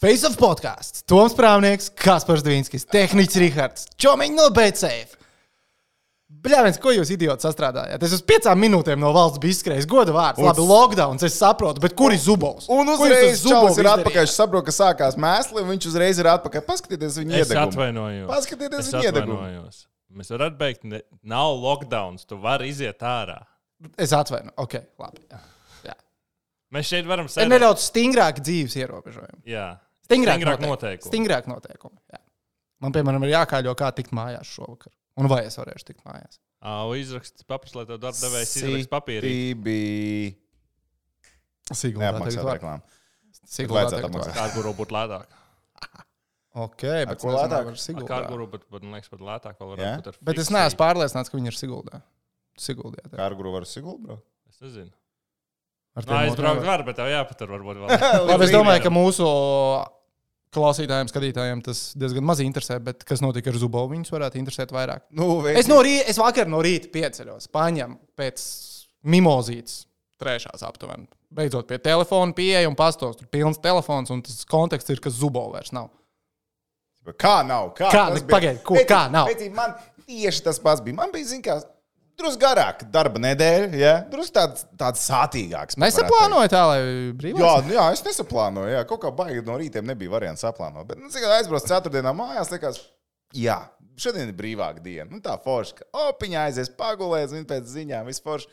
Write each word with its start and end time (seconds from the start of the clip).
Face 0.00 0.24
of 0.24 0.36
podkāsts. 0.40 1.02
Toms 1.08 1.34
Prāvnieks, 1.36 1.90
Kaspars 2.00 2.40
Dvīnskis, 2.46 2.86
Tehnicis 2.88 3.36
Rihards, 3.42 3.82
Čomiņš 4.00 4.36
no 4.38 4.46
BCF. 4.56 5.16
Bļāviens, 6.40 6.78
ko 6.80 6.92
jūs 6.94 7.10
idioti 7.12 7.44
sastrādājāt? 7.44 8.00
Es 8.06 8.14
uz 8.16 8.22
piecām 8.24 8.56
minūtēm 8.62 9.00
no 9.02 9.10
valsts 9.12 9.40
biju 9.42 9.52
izskrējis. 9.52 9.88
Goda 9.90 10.14
vārds, 10.14 10.40
labi, 10.40 10.62
lockdown, 10.64 11.18
es 11.26 11.34
saprotu, 11.36 11.82
bet 11.84 11.92
kur 11.98 12.14
ir 12.14 12.20
zubovs? 12.22 12.68
Un 12.72 12.88
uzreiz 12.94 13.42
Čalis 13.44 13.80
ir 13.82 13.88
atpakaļ. 13.90 14.22
Viņš 14.24 14.36
saprot, 14.38 14.64
ka 14.64 14.72
sākās 14.72 15.18
mēsli, 15.20 15.60
un 15.60 15.68
viņš 15.74 15.88
uzreiz 15.90 16.22
ir 16.22 16.30
atpakaļ. 16.32 16.64
Paskatieties, 16.70 17.18
viņa 17.20 17.36
Es 17.42 17.50
iedegumu. 17.50 17.66
atvainojos. 17.74 18.30
Paskatieties, 18.30 18.86
Es 18.86 18.94
viņa 18.94 19.04
iedegumu. 19.10 19.36
atvainojos. 19.42 19.82
Mēs 20.16 20.32
varam 20.32 20.56
beigt. 20.62 20.86
Ne, 20.88 21.02
nav 21.34 21.58
lockdowns, 21.60 22.24
tu 22.30 22.38
vari 22.40 22.70
iziet 22.72 23.04
ārā. 23.04 23.42
Es 24.00 24.14
atvainu, 24.16 24.54
ok, 24.56 24.78
labi. 25.02 25.26
Jā. 25.34 25.42
Jā. 25.90 25.98
Mēs 26.72 26.88
šeit 26.94 27.04
varam 27.10 27.28
Ir 27.28 27.34
sēdēt. 27.36 27.52
nedaudz 27.52 27.84
stingrāki 27.90 28.40
dzīves 28.48 28.78
ierobežojumi. 28.80 29.42
Jā, 29.50 29.68
Stingrāk, 30.10 30.40
Stingrāk 30.40 30.58
noteikumi. 30.58 30.74
noteikumi. 30.74 31.10
Stingrāk 31.12 31.46
noteikumi. 31.50 31.98
Jā. 32.10 32.20
Man, 32.82 32.92
piemēram, 32.96 33.24
ir 33.28 33.34
jākāļo, 33.36 33.74
kā 33.78 33.90
tikt 33.94 34.10
mājās 34.16 34.50
šovakar. 34.50 34.92
Un 35.20 35.28
vai 35.30 35.42
es 35.46 35.56
varēšu 35.60 35.86
tikt 35.92 36.02
mājās? 36.06 36.38
Ā, 36.60 36.74
izraksts 37.00 37.44
papīrs, 37.48 37.74
lai 37.78 37.86
tev 37.88 37.98
darba 38.02 38.18
devējs 38.20 38.54
izrakst 38.60 38.90
papīru. 38.92 39.28
Citi 39.30 40.36
Siguldā 41.70 42.08
neapmaksāta 42.10 42.34
tagad 42.34 42.48
var. 42.48 42.58
reklāma. 42.58 42.96
Siguldā 43.50 43.76
Vajadzētu 43.84 44.00
tagad 44.00 44.14
var. 44.16 44.22
apmaksāt. 44.24 44.38
Kā 44.40 44.54
guru 44.56 44.72
būtu 44.80 44.96
lētāk? 44.96 45.36
Ok, 46.60 46.82
bet 46.82 47.20
ko 47.22 47.28
es 47.30 47.36
lētāk? 47.36 47.52
vai 47.52 47.64
var 47.70 47.76
Siguldā. 47.78 48.08
Kā 48.10 48.18
guru, 48.32 48.46
bet, 48.50 48.64
bet 48.74 48.82
man 48.82 48.96
liekas, 48.98 49.10
pat 49.12 49.20
lētāk 49.28 49.60
vēl 49.60 49.68
Jā? 49.70 49.76
varētu 49.76 50.00
būt 50.00 50.08
ar 50.10 50.16
Bet 50.30 50.40
es 50.42 50.50
neesmu 50.50 50.80
pārliecināts, 50.80 51.30
ka 51.30 51.38
viņi 51.38 51.52
ir 51.52 51.58
Siguldā. 51.60 52.00
Siguldā. 52.58 53.04
jā. 53.06 53.12
Kā 53.14 53.28
ar 53.28 53.36
guru 53.38 53.52
var 53.54 53.68
siguldu, 53.70 54.02
bro? 54.08 54.16
Es 54.50 54.58
nezinu. 54.64 54.90
Ar 55.96 56.04
tiem 56.06 56.16
aizbraukt 56.16 56.58
motoriem. 56.58 56.66
var, 56.72 56.82
bet 56.86 56.96
tev 56.98 57.08
jāpatur 57.10 57.54
varbūt 57.54 57.78
vēl. 57.84 58.04
Labi, 58.30 58.44
es 58.48 58.52
domāju, 58.54 58.82
ka 58.82 58.90
mūsu 58.94 59.28
klausītājiem, 60.54 61.08
skatītājiem 61.12 61.60
tas 61.62 61.80
diezgan 61.98 62.24
maz 62.26 62.40
interesē, 62.42 62.80
bet 62.82 63.04
kas 63.06 63.22
notika 63.22 63.52
ar 63.52 63.58
Zubovu, 63.60 63.92
viņus 63.94 64.10
varētu 64.14 64.40
interesēt 64.40 64.72
vairāk. 64.74 65.04
Nu, 65.14 65.46
Es, 65.46 65.68
no 65.70 65.78
rīta, 65.86 66.08
es 66.10 66.18
vakar 66.18 66.48
no 66.50 66.58
rīta 66.64 66.90
pieceļos, 66.94 67.46
paņēmu 67.54 67.98
pēc 68.18 68.42
mimozītes 69.06 69.84
trešās 70.20 70.64
aptuveni. 70.66 71.06
Beidzot 71.30 71.68
pie 71.70 71.78
telefona 71.78 72.34
pieeja 72.34 72.68
un 72.68 72.74
pastos. 72.76 73.14
Tur 73.16 73.28
pilns 73.30 73.60
telefons, 73.62 74.10
un 74.10 74.20
tas 74.26 74.42
konteksts 74.50 74.90
ir, 74.90 74.98
ka 75.00 75.12
Zubovs 75.14 75.54
vairs 75.54 75.72
nav. 75.76 75.88
Kā 77.16 77.40
nav? 77.46 77.70
Kā, 77.78 77.88
Kā? 77.94 78.02
pagaidi, 78.28 78.60
ko- 78.66 78.74
Pēcīt- 78.76 78.90
kā 78.90 79.04
nav? 79.10 79.30
pēcīt, 79.30 79.54
Man 79.54 79.72
tieši 80.06 80.42
tas 80.44 80.58
pats 80.58 80.82
bija. 80.84 80.94
Man 80.98 81.10
bija, 81.14 81.24
zin 81.30 81.40
kā, 81.42 81.60
drusku 82.20 82.40
garāk 82.42 82.84
darba 82.92 83.20
nedēļa, 83.24 83.68
ja? 83.80 83.94
drusku 84.12 84.34
tāds, 84.36 84.64
tāds 84.78 85.02
sātīgāks. 85.08 85.78
Nesaplānoju 85.80 86.52
tā, 86.52 86.62
lai 86.70 86.78
brīvāk. 87.16 87.42
Jā, 87.42 87.52
nu, 87.66 87.74
jā, 87.76 87.88
es 87.96 88.04
nesaplānoju. 88.06 88.72
Jā, 88.76 88.84
kaut 88.88 89.02
kā 89.04 89.12
baigi 89.16 89.42
no 89.46 89.58
rītiem 89.60 89.88
nebija 89.90 90.12
variants 90.12 90.44
saplānot. 90.46 90.86
Bet, 90.88 91.00
nu, 91.02 91.10
cik 91.12 91.26
aizbraucu 91.26 91.70
ceturtdienā 91.72 92.12
mājās, 92.16 92.52
likās, 92.54 92.80
jā, 93.36 93.58
šodien 94.00 94.28
ir 94.30 94.36
brīvāka 94.36 94.82
diena. 94.84 95.08
Nu, 95.10 95.22
tā 95.24 95.34
forša, 95.42 95.80
ka 95.80 96.06
opiņā 96.10 96.46
aizies 96.48 96.72
pagulēt, 96.78 97.32
viņa 97.34 97.48
pēc 97.50 97.72
ziņām 97.74 98.08
vispār. 98.12 98.44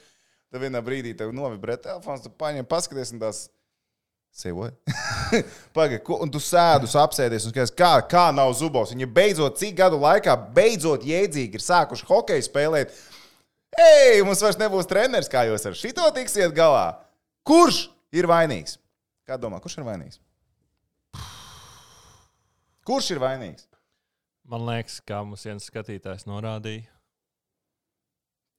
Tad 0.47 0.63
vienā 0.63 0.79
brīdī 0.79 1.11
tev 1.19 1.33
novibrē 1.35 1.75
telefons, 1.83 2.23
tu 2.23 2.31
paņem, 2.31 2.63
paskaties, 2.71 3.09
un 3.11 3.19
tās 3.19 3.41
sevi. 4.37 4.69
Pagaid, 5.75 5.99
ko- 6.07 6.21
un 6.23 6.31
tu 6.31 6.39
sēdus, 6.39 6.95
apsēdies 6.99 7.47
un 7.47 7.51
skaties, 7.51 7.73
kā, 7.75 7.91
kā 8.07 8.29
nav 8.35 8.53
zubos. 8.55 8.93
Viņi 8.95 9.09
beidzot, 9.11 9.57
cik 9.59 9.75
gadu 9.81 9.99
laikā, 9.99 10.37
beidzot 10.55 11.03
jēdzīgi 11.07 11.59
ir 11.59 11.65
sākuši 11.65 12.07
hokeju 12.07 12.45
spēlēt. 12.47 12.95
Ei, 13.77 14.21
mums 14.25 14.41
vairs 14.41 14.57
nebūs 14.57 14.87
treneris, 14.89 15.29
kā 15.29 15.43
jūs 15.47 15.65
ar 15.69 15.75
šito 15.77 16.05
tiksiet 16.15 16.53
galā. 16.57 16.85
Kurš 17.47 17.83
ir 18.17 18.25
vainīgs? 18.29 18.77
Kā 19.27 19.37
domā, 19.39 19.59
kurš 19.61 19.77
ir 19.81 19.85
vainīgs? 19.87 20.17
Kurš 22.87 23.11
ir 23.15 23.19
vainīgs? 23.21 23.65
Man 24.47 24.63
liekas, 24.69 25.01
kā 25.03 25.19
mums 25.27 25.43
viens 25.45 25.65
skatītājs 25.67 26.23
norādīja. 26.29 26.87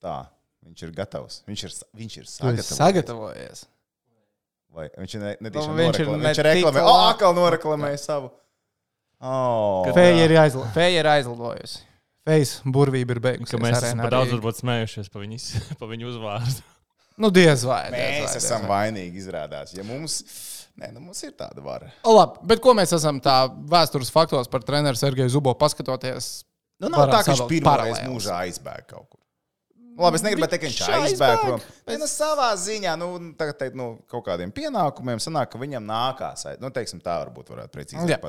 Tā, 0.05 0.19
viņš 0.67 0.83
ir 0.85 0.93
gatavs. 0.95 1.41
Viņš 1.49 1.65
ir, 1.65 1.75
viņš 2.03 2.17
ir 2.21 2.29
sagatavots. 2.29 2.77
sagatavojies. 2.79 3.65
Vai 4.77 4.85
viņš 5.01 5.15
ir 5.17 5.23
ne, 5.25 5.31
netīšām 5.49 5.73
Nu, 5.73 5.79
viņš 5.81 6.01
ir 6.05 6.11
viņš 6.13 6.43
reklamē. 6.45 6.77
tik 6.83 6.91
O, 6.93 6.93
lā- 6.93 7.09
atkal 7.15 7.35
noreklamēja 7.39 8.01
savu. 8.05 8.29
Oh, 9.19 9.89
Feja 9.97 10.29
ir, 10.29 10.37
aizl 10.39 10.61
Feja 10.77 11.01
ir 11.01 11.09
aizlidojusi. 11.11 11.81
Fejas 12.29 12.51
burvība 12.69 13.17
ir 13.17 13.21
beigusies. 13.25 13.55
Ka 13.55 13.61
mēs 13.63 13.79
esam 13.81 14.03
par 14.05 14.13
daudz 14.13 14.35
varbūt 14.37 14.61
smējušies 14.61 15.09
pa 15.15 15.23
viņu, 15.23 15.39
pa 15.81 15.89
viņu 15.89 16.11
uzvārdu. 16.13 16.59
Nu, 17.19 17.33
diez 17.35 17.65
vai. 17.67 17.89
diez 17.91 17.97
vai, 17.97 18.09
Mēs 18.23 18.35
diez 18.37 18.45
esam 18.45 18.67
vai. 18.69 18.85
vainīgi, 18.87 19.19
izrādās. 19.19 19.73
Ja 19.75 19.83
mums, 19.87 20.21
nē, 20.79 20.93
nu, 20.95 21.01
mums 21.09 21.23
ir 21.27 21.33
tāda 21.39 21.65
vara. 21.65 21.89
O, 22.07 22.13
Labi, 22.15 22.45
bet 22.53 22.61
ko 22.63 22.77
mēs 22.79 22.93
esam 22.95 23.19
tā 23.25 23.41
vēstures 23.73 24.13
faktos 24.15 24.51
par 24.53 24.63
treneru 24.67 25.01
Sergeju 25.01 25.33
Zubo 25.35 25.57
paskatoties? 25.59 26.45
Nu, 26.79 26.93
nav 26.93 27.09
tā, 27.11 27.25
ka 27.27 27.35
viņš 27.35 27.65
paralēles. 27.67 28.05
mūžā 28.07 28.37
aizbēga 28.45 28.87
kaut 28.93 29.09
kur. 29.09 29.19
Labi, 29.99 30.15
es 30.15 30.23
negribu 30.23 30.47
teikt, 30.47 30.63
ka 30.63 30.69
viņš 30.69 30.81
aizbēga 30.95 31.39
prom. 31.43 31.63
Bet 31.89 31.99
nu, 31.99 32.07
savā 32.07 32.53
ziņā, 32.55 32.93
nu, 33.01 33.09
tagad 33.41 33.59
teikt, 33.65 33.75
nu, 33.81 33.89
kaut 34.07 34.23
kādiem 34.29 34.53
pienākumiem 34.55 35.19
sanāk, 35.19 35.51
ka 35.51 35.59
viņam 35.59 35.89
nākās. 35.89 36.47
Nu, 36.63 36.71
teiksim, 36.71 37.01
tā 37.03 37.17
varbūt 37.25 37.51
varētu 37.51 37.75
precīzi 37.75 38.07
Jā. 38.07 38.21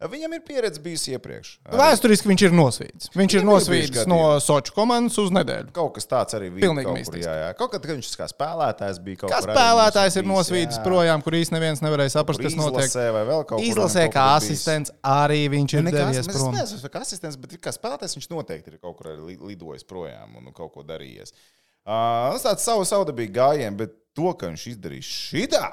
Viņam 0.00 0.32
ir 0.32 0.40
pieredze 0.40 0.80
bijusi 0.80 1.12
iepriekš. 1.12 1.48
Vēsturiski 1.76 2.28
viņš 2.30 2.42
ir 2.46 2.54
nosvīts. 2.56 3.10
Viņš 3.12 3.34
ir 3.36 3.44
bijuši 3.44 4.04
no. 4.08 4.20
Soču 4.40 4.72
komandas 4.72 5.18
uz 5.20 5.28
nedēļu. 5.36 5.74
Kaut 5.76 5.92
kas 5.98 6.08
tāds 6.08 6.36
arī 6.38 6.48
bija. 6.54 6.64
Pilnīgi 6.70 6.94
mistiski. 6.94 7.20
jā, 7.26 7.34
jā. 7.36 7.50
Kaut 7.58 7.74
kad 7.74 7.84
viņš 7.84 8.08
kā 8.16 8.28
spēlētājs 8.32 9.00
bija 9.04 9.20
kaut 9.20 9.34
Kā 9.34 9.42
kur. 9.42 9.50
arī 9.52 9.58
spēlētājs 9.58 10.16
ir 10.16 10.24
bijis, 10.24 10.32
nosvīts 10.32 10.78
jā. 10.80 10.84
projām, 10.86 11.20
kur 11.26 11.36
īstenībā 11.36 11.60
neviens 11.60 11.84
nevarēja 11.84 12.14
saprast, 12.16 12.40
kas 12.40 12.56
notiek. 12.56 12.88
Izlasē 12.88 13.06
vai 13.12 13.26
vēl 13.28 13.44
kaut 13.44 13.58
kur. 13.60 13.66
Izlasē 13.68 14.06
kā 14.16 14.24
asistents 14.38 14.96
arī 15.04 15.40
viņš 15.52 15.76
ir 15.76 15.84
kā 15.84 15.92
devies 15.98 16.32
prom. 16.32 16.56
Es 16.56 16.72
nezinu, 16.72 16.92
kā 16.96 17.04
asistents, 17.04 17.36
bet 17.44 17.56
kā 17.60 17.76
spēlētājs 17.76 18.16
viņš 18.16 18.30
noteikti 18.32 18.72
ir 18.72 18.80
kaut 18.80 18.96
kur 18.96 19.12
arī 19.12 19.34
li- 19.34 19.40
lidojis 19.52 19.84
projām 19.84 20.32
un 20.40 20.48
kaut 20.56 20.72
ko 20.78 20.86
darījies. 20.86 21.36
Uh, 21.84 22.32
tas 22.40 22.48
tāds 22.48 22.64
savu 22.64 22.88
saudabīgi 22.88 23.36
gājiens, 23.36 23.76
bet 23.76 23.92
to, 24.16 24.32
ka 24.32 24.48
viņš 24.48 24.64
izdarīs 24.72 25.04
šitā, 25.28 25.66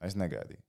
es 0.00 0.16
negaidīju. 0.16 0.60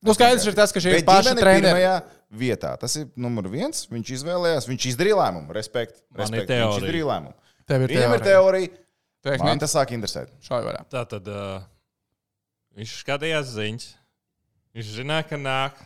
Nu, 0.00 0.14
skaidrs 0.16 0.46
ir 0.48 0.54
tas, 0.56 0.72
ka 0.72 0.80
šie 0.80 0.94
ir 0.98 1.04
treneri. 1.04 1.60
pirmajā 1.60 1.94
vietā. 2.40 2.70
Tas 2.80 2.94
ir 2.96 3.08
numur 3.20 3.48
viens. 3.52 3.82
Viņš 3.90 4.12
izvēlējās, 4.16 4.68
viņš 4.70 4.86
izdarīja 4.94 5.18
lēmumu. 5.18 5.52
Respekt. 5.56 6.00
Respekt. 6.16 6.46
Viņš 6.46 6.48
teorija. 6.48 6.78
izdarīja 6.80 7.08
lēmumu. 7.10 7.34
Tev 7.68 7.84
ir 7.84 7.92
Viņam 7.94 8.14
ir 8.16 8.24
teorija. 8.24 8.70
teorija. 9.22 9.44
Man 9.44 9.60
tas 9.60 9.74
sāk 9.76 9.92
interesēt. 9.92 10.32
Tā 10.90 11.02
tad 11.10 11.28
uh, 11.28 11.60
viņš 12.78 12.94
skatījās 13.02 13.52
ziņas. 13.52 13.90
Viņš 14.78 14.92
zināja, 14.96 15.26
ka 15.28 15.36
nāk 15.40 15.76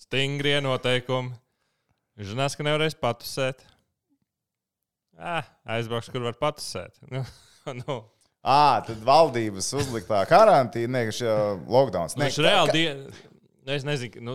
stingrie 0.00 0.56
noteikumi. 0.64 1.30
Viņš 2.18 2.32
zināja, 2.34 2.56
ka 2.58 2.66
nevarēs 2.66 2.98
patusēt. 2.98 3.62
Ah, 5.14 5.46
aizbraukšu, 5.76 6.10
kur 6.14 6.26
var 6.26 6.38
patusēt. 6.40 6.98
Nu, 7.64 7.78
nu. 7.80 7.94
À, 8.44 8.82
tad 8.84 8.98
valdības 9.00 9.70
uzliktā 9.78 10.18
karantīna, 10.28 10.90
ne, 10.98 11.12
šī 11.16 11.30
lockdown. 11.64 12.10
Nu, 12.12 12.26
Viņš 12.26 12.36
reāli. 12.44 12.82
Es 13.64 13.84
nezinu, 13.86 14.20
nu, 14.20 14.34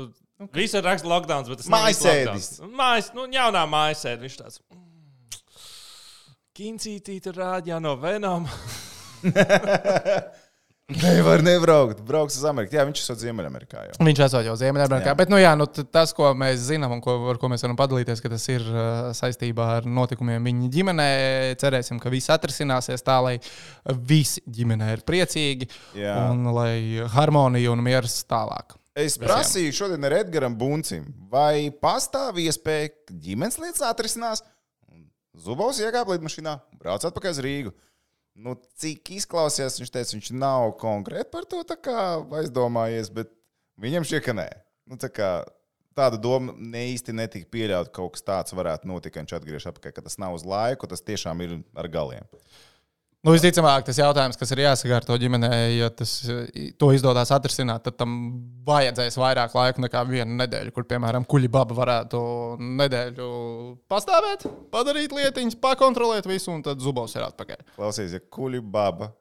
visur 0.55 0.81
raksta 0.85 1.09
lockdown, 1.09 1.45
bet 1.51 1.61
tas 1.61 1.69
Mājasēdis. 1.69 2.51
Mājas, 2.73 3.11
nu, 3.13 3.27
jaunā 3.33 3.65
mājasēde. 3.69 4.23
Viņš 4.25 4.37
tāds. 4.41 4.61
mm, 4.73 4.85
Kincītī 6.57 7.19
tur 7.23 7.37
rāda 7.37 7.75
jau 7.75 7.81
no 7.83 7.95
Venoma. 8.01 8.49
Nevar 10.89 11.43
nebraukt. 11.45 11.99
Brauks 12.01 12.39
uz 12.39 12.45
Ameriku. 12.49 12.73
Jā, 12.73 12.83
viņš 12.87 13.01
ir 13.03 13.17
Ziemeļamerikā. 13.21 13.83
Jau. 13.85 13.97
Viņš 14.07 14.21
esot 14.25 14.47
jau 14.47 14.55
Ziemeļamerikā. 14.57 15.11
Jā. 15.11 15.17
Bet, 15.19 15.29
nu, 15.29 15.37
jā, 15.37 15.51
nu, 15.59 15.67
tas, 15.69 16.15
ko 16.17 16.31
mēs 16.33 16.63
zinām 16.65 16.95
un 16.95 17.03
ko, 17.05 17.13
ar 17.29 17.37
ko 17.37 17.51
mēs 17.51 17.61
varam 17.61 17.77
padalīties, 17.77 18.23
ka 18.25 18.31
tas 18.33 18.47
ir 18.49 18.65
uh, 18.65 19.11
saistībā 19.13 19.67
ar 19.75 19.85
notikumiem 19.85 20.49
viņa 20.49 20.71
ģimenē. 20.73 21.07
Cerēsim, 21.61 22.01
ka 22.01 22.09
viss 22.09 22.33
atrisināsies 22.33 23.05
tā, 23.05 23.19
lai 23.21 23.35
visi 24.09 24.41
ģimenē 24.49 24.89
ir 24.97 25.05
priecīgi 25.05 25.69
Jā. 25.99 26.17
un 26.31 26.49
lai 26.57 27.05
harmonija 27.13 27.69
un 27.75 27.85
miers 27.85 28.23
tālāk. 28.25 28.73
Es 28.99 29.15
prasīju 29.19 29.75
šodien 29.75 30.07
ar 30.07 30.17
Edgars 30.17 30.55
Buncim, 30.59 31.05
vai 31.31 31.69
pastāv 31.83 32.39
iespēja, 32.41 32.89
ka 33.07 33.15
ģimenes 33.25 33.59
lietas 33.61 33.85
atrisinās. 33.87 34.41
Zubovs 35.39 35.79
iekāpa 35.79 36.17
lidmašīnā 36.17 36.55
un 36.57 36.81
brauc 36.81 37.05
atpakaļ 37.07 37.31
uz 37.31 37.39
Rīgu. 37.45 37.71
Nu, 38.39 38.55
cik 38.79 39.11
izklausījās, 39.17 39.77
viņš 39.79 39.91
teica, 39.93 40.15
viņš 40.15 40.31
nav 40.35 40.73
konkrēti 40.79 41.31
par 41.31 41.47
to 41.47 41.61
aizdomājies, 42.39 43.11
bet 43.15 43.31
viņam 43.79 44.07
šķiet, 44.07 44.25
ka 44.25 44.35
nē. 44.35 44.47
Nu, 44.89 44.99
tā 44.99 45.11
kā, 45.11 45.29
tāda 45.95 46.19
doma 46.19 46.55
ne 46.55 46.85
īsti 46.93 47.15
netika 47.15 47.49
pieļauta, 47.51 47.91
ka 47.91 48.01
kaut 48.01 48.17
kas 48.17 48.25
tāds 48.27 48.55
varētu 48.55 48.89
notikt, 48.89 49.15
ka 49.15 49.23
viņš 49.23 49.35
atgriežas 49.37 49.69
atpakaļ, 49.71 49.95
ka 49.95 50.05
tas 50.07 50.19
nav 50.21 50.35
uz 50.35 50.47
laiku, 50.47 50.87
tas 50.91 51.03
tiešām 51.03 51.43
ir 51.45 51.57
ar 51.77 51.91
galiem. 51.91 52.27
Nu, 53.19 53.33
visticamāk, 53.35 53.83
tas 53.83 53.97
jautājums, 53.99 54.37
kas 54.39 54.53
ir 54.55 54.61
jāsakārto 54.63 55.17
ģimenē, 55.19 55.51
ja 55.75 55.89
tas, 55.91 56.13
to 56.79 56.87
izdodas 56.95 57.33
atrisināt, 57.35 57.83
tad 57.83 57.97
tam 57.99 58.13
vajadzēs 58.67 59.17
vairāk 59.19 59.57
laika 59.57 59.83
nekā 59.83 60.03
vienu 60.07 60.37
nedēļu, 60.39 60.71
kur, 60.71 60.85
piemēram, 60.87 61.25
kuģi 61.27 61.49
baba 61.51 61.75
varētu 61.75 62.21
nedēļu 62.79 63.27
pastāvēt, 63.91 64.45
padarīt 64.71 65.15
lietiņas, 65.17 65.59
pakontrolēt 65.59 66.31
visu, 66.31 66.53
un 66.53 66.63
tad 66.63 66.79
zubovs 66.79 67.17
ir 67.19 67.27
atpakaļ. 67.27 67.65
Klausies, 67.75 68.15
ja 68.15 68.23
kuļi 68.23 68.63
baba, 68.63 69.11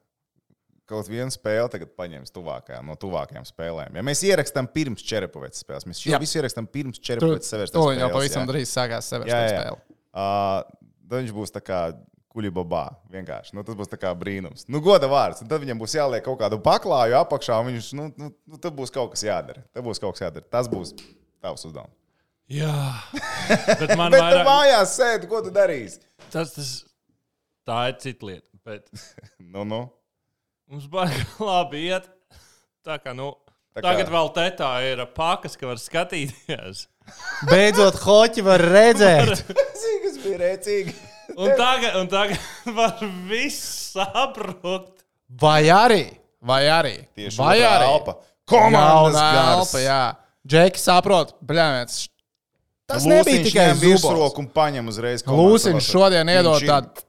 kaut 0.87 1.11
vienu 1.11 1.35
spēli 1.35 1.67
tagad 1.75 1.91
paņems 1.99 2.31
tuvākajām, 2.39 2.87
no 2.87 2.95
tuvākajām 3.03 3.51
spēlēm. 3.51 3.99
Ja 3.99 4.05
mēs 4.05 4.23
ierakstām 4.25 4.71
pirms 4.71 5.03
Čerepavets 5.05 5.65
spēles, 5.65 5.89
mēs 5.89 6.05
Jā. 6.07 6.21
visu 6.23 6.39
ierakstām 6.39 6.71
pirms 6.71 7.03
Čerepavets 7.03 7.51
sevis 7.51 7.75
to 7.75 7.83
jau 7.91 8.13
pavisam 8.15 8.47
drīz 8.47 8.71
sākās 8.71 9.11
sevi 9.11 9.27
spēle. 9.27 9.75
Uh, 10.09 10.63
viņš 11.11 11.35
būs 11.35 11.53
tā 11.53 11.61
kā 11.61 11.81
kuļbabā. 12.33 12.83
Vienkārši. 13.13 13.55
Nu, 13.57 13.63
tas 13.65 13.75
būs 13.79 13.89
brīnums. 14.21 14.65
Nu, 14.69 14.81
goda 14.85 15.07
vārds. 15.09 15.41
Un 15.43 15.49
tad 15.51 15.61
viņam 15.63 15.79
būs 15.81 15.95
jāliek 15.97 16.23
kaut 16.25 16.39
kādu 16.41 16.59
paklāju 16.63 17.17
apakšā, 17.23 17.57
un 17.63 17.71
viņš, 17.73 17.87
nu, 17.97 18.09
nu, 18.17 18.29
nu 18.47 18.57
tad 18.61 18.75
būs 18.77 18.91
kaut 18.93 19.15
kas 19.15 19.23
jādara. 19.25 19.63
Tad 19.73 19.83
būs 19.87 19.99
kaut 20.01 20.13
kas 20.17 20.27
jādara. 20.27 20.45
Tas 20.49 20.69
būs 20.69 20.93
tavs 21.41 21.65
uzdevums. 21.65 21.95
Jā, 22.49 22.73
bet 23.81 23.91
man 23.97 24.09
Bet 24.13 24.21
tu 24.21 24.25
vairāk. 24.25 24.45
mājās 24.47 24.95
sēdi, 24.97 25.27
ko 25.29 25.41
tu 25.45 25.51
darīsi? 25.53 25.99
Tas, 26.33 26.53
tas, 26.55 26.69
tā 27.69 27.81
ir 27.91 27.97
cita 28.01 28.25
lieta. 28.25 28.47
Bet 28.65 28.89
Nu, 29.53 29.61
nu. 29.65 29.83
mums 30.69 30.87
baigi 30.89 31.25
labi 31.45 31.83
iet. 31.91 32.09
Tā 32.85 32.97
kā, 33.03 33.13
nu, 33.17 33.33
Tā 33.75 33.81
kā- 33.83 33.91
tagad 33.91 34.09
vēl 34.13 34.31
te 34.37 34.47
tā 34.63 34.71
ir 34.89 35.03
pakas, 35.17 35.57
ka 35.57 35.69
var 35.69 35.77
skatīties. 35.81 36.87
Beidzot, 37.49 37.97
hoķi 38.05 38.43
var 38.45 38.61
redzēt. 38.61 39.43
Cik 39.49 40.03
tas 40.07 40.17
bija 40.25 40.41
rēcīgi? 40.41 40.93
Un 41.37 41.51
tagad, 41.57 41.97
un 41.99 42.07
tagad 42.11 42.39
var 42.77 43.01
viss 43.29 43.91
sabrukt. 43.93 45.03
Vai 45.41 45.67
arī? 45.73 46.03
Vai 46.41 46.63
arī? 46.71 46.95
Tieši 47.17 47.37
vai 47.41 47.57
arī? 47.61 47.89
elpa. 47.91 48.15
Komandas 48.49 49.19
elpa, 49.19 49.83
jā. 49.83 50.01
Džeki 50.49 50.81
saprot, 50.81 51.35
bļāviens. 51.45 52.07
Tas 52.89 53.05
nebija 53.05 53.43
tikai 53.45 53.67
virsroku 53.77 54.41
un 54.41 54.47
paņem 54.49 54.87
uzreiz. 54.89 55.21
Lūsiņš 55.27 55.89
šodien 55.93 56.31
iedod 56.33 56.63
tādu. 56.65 57.03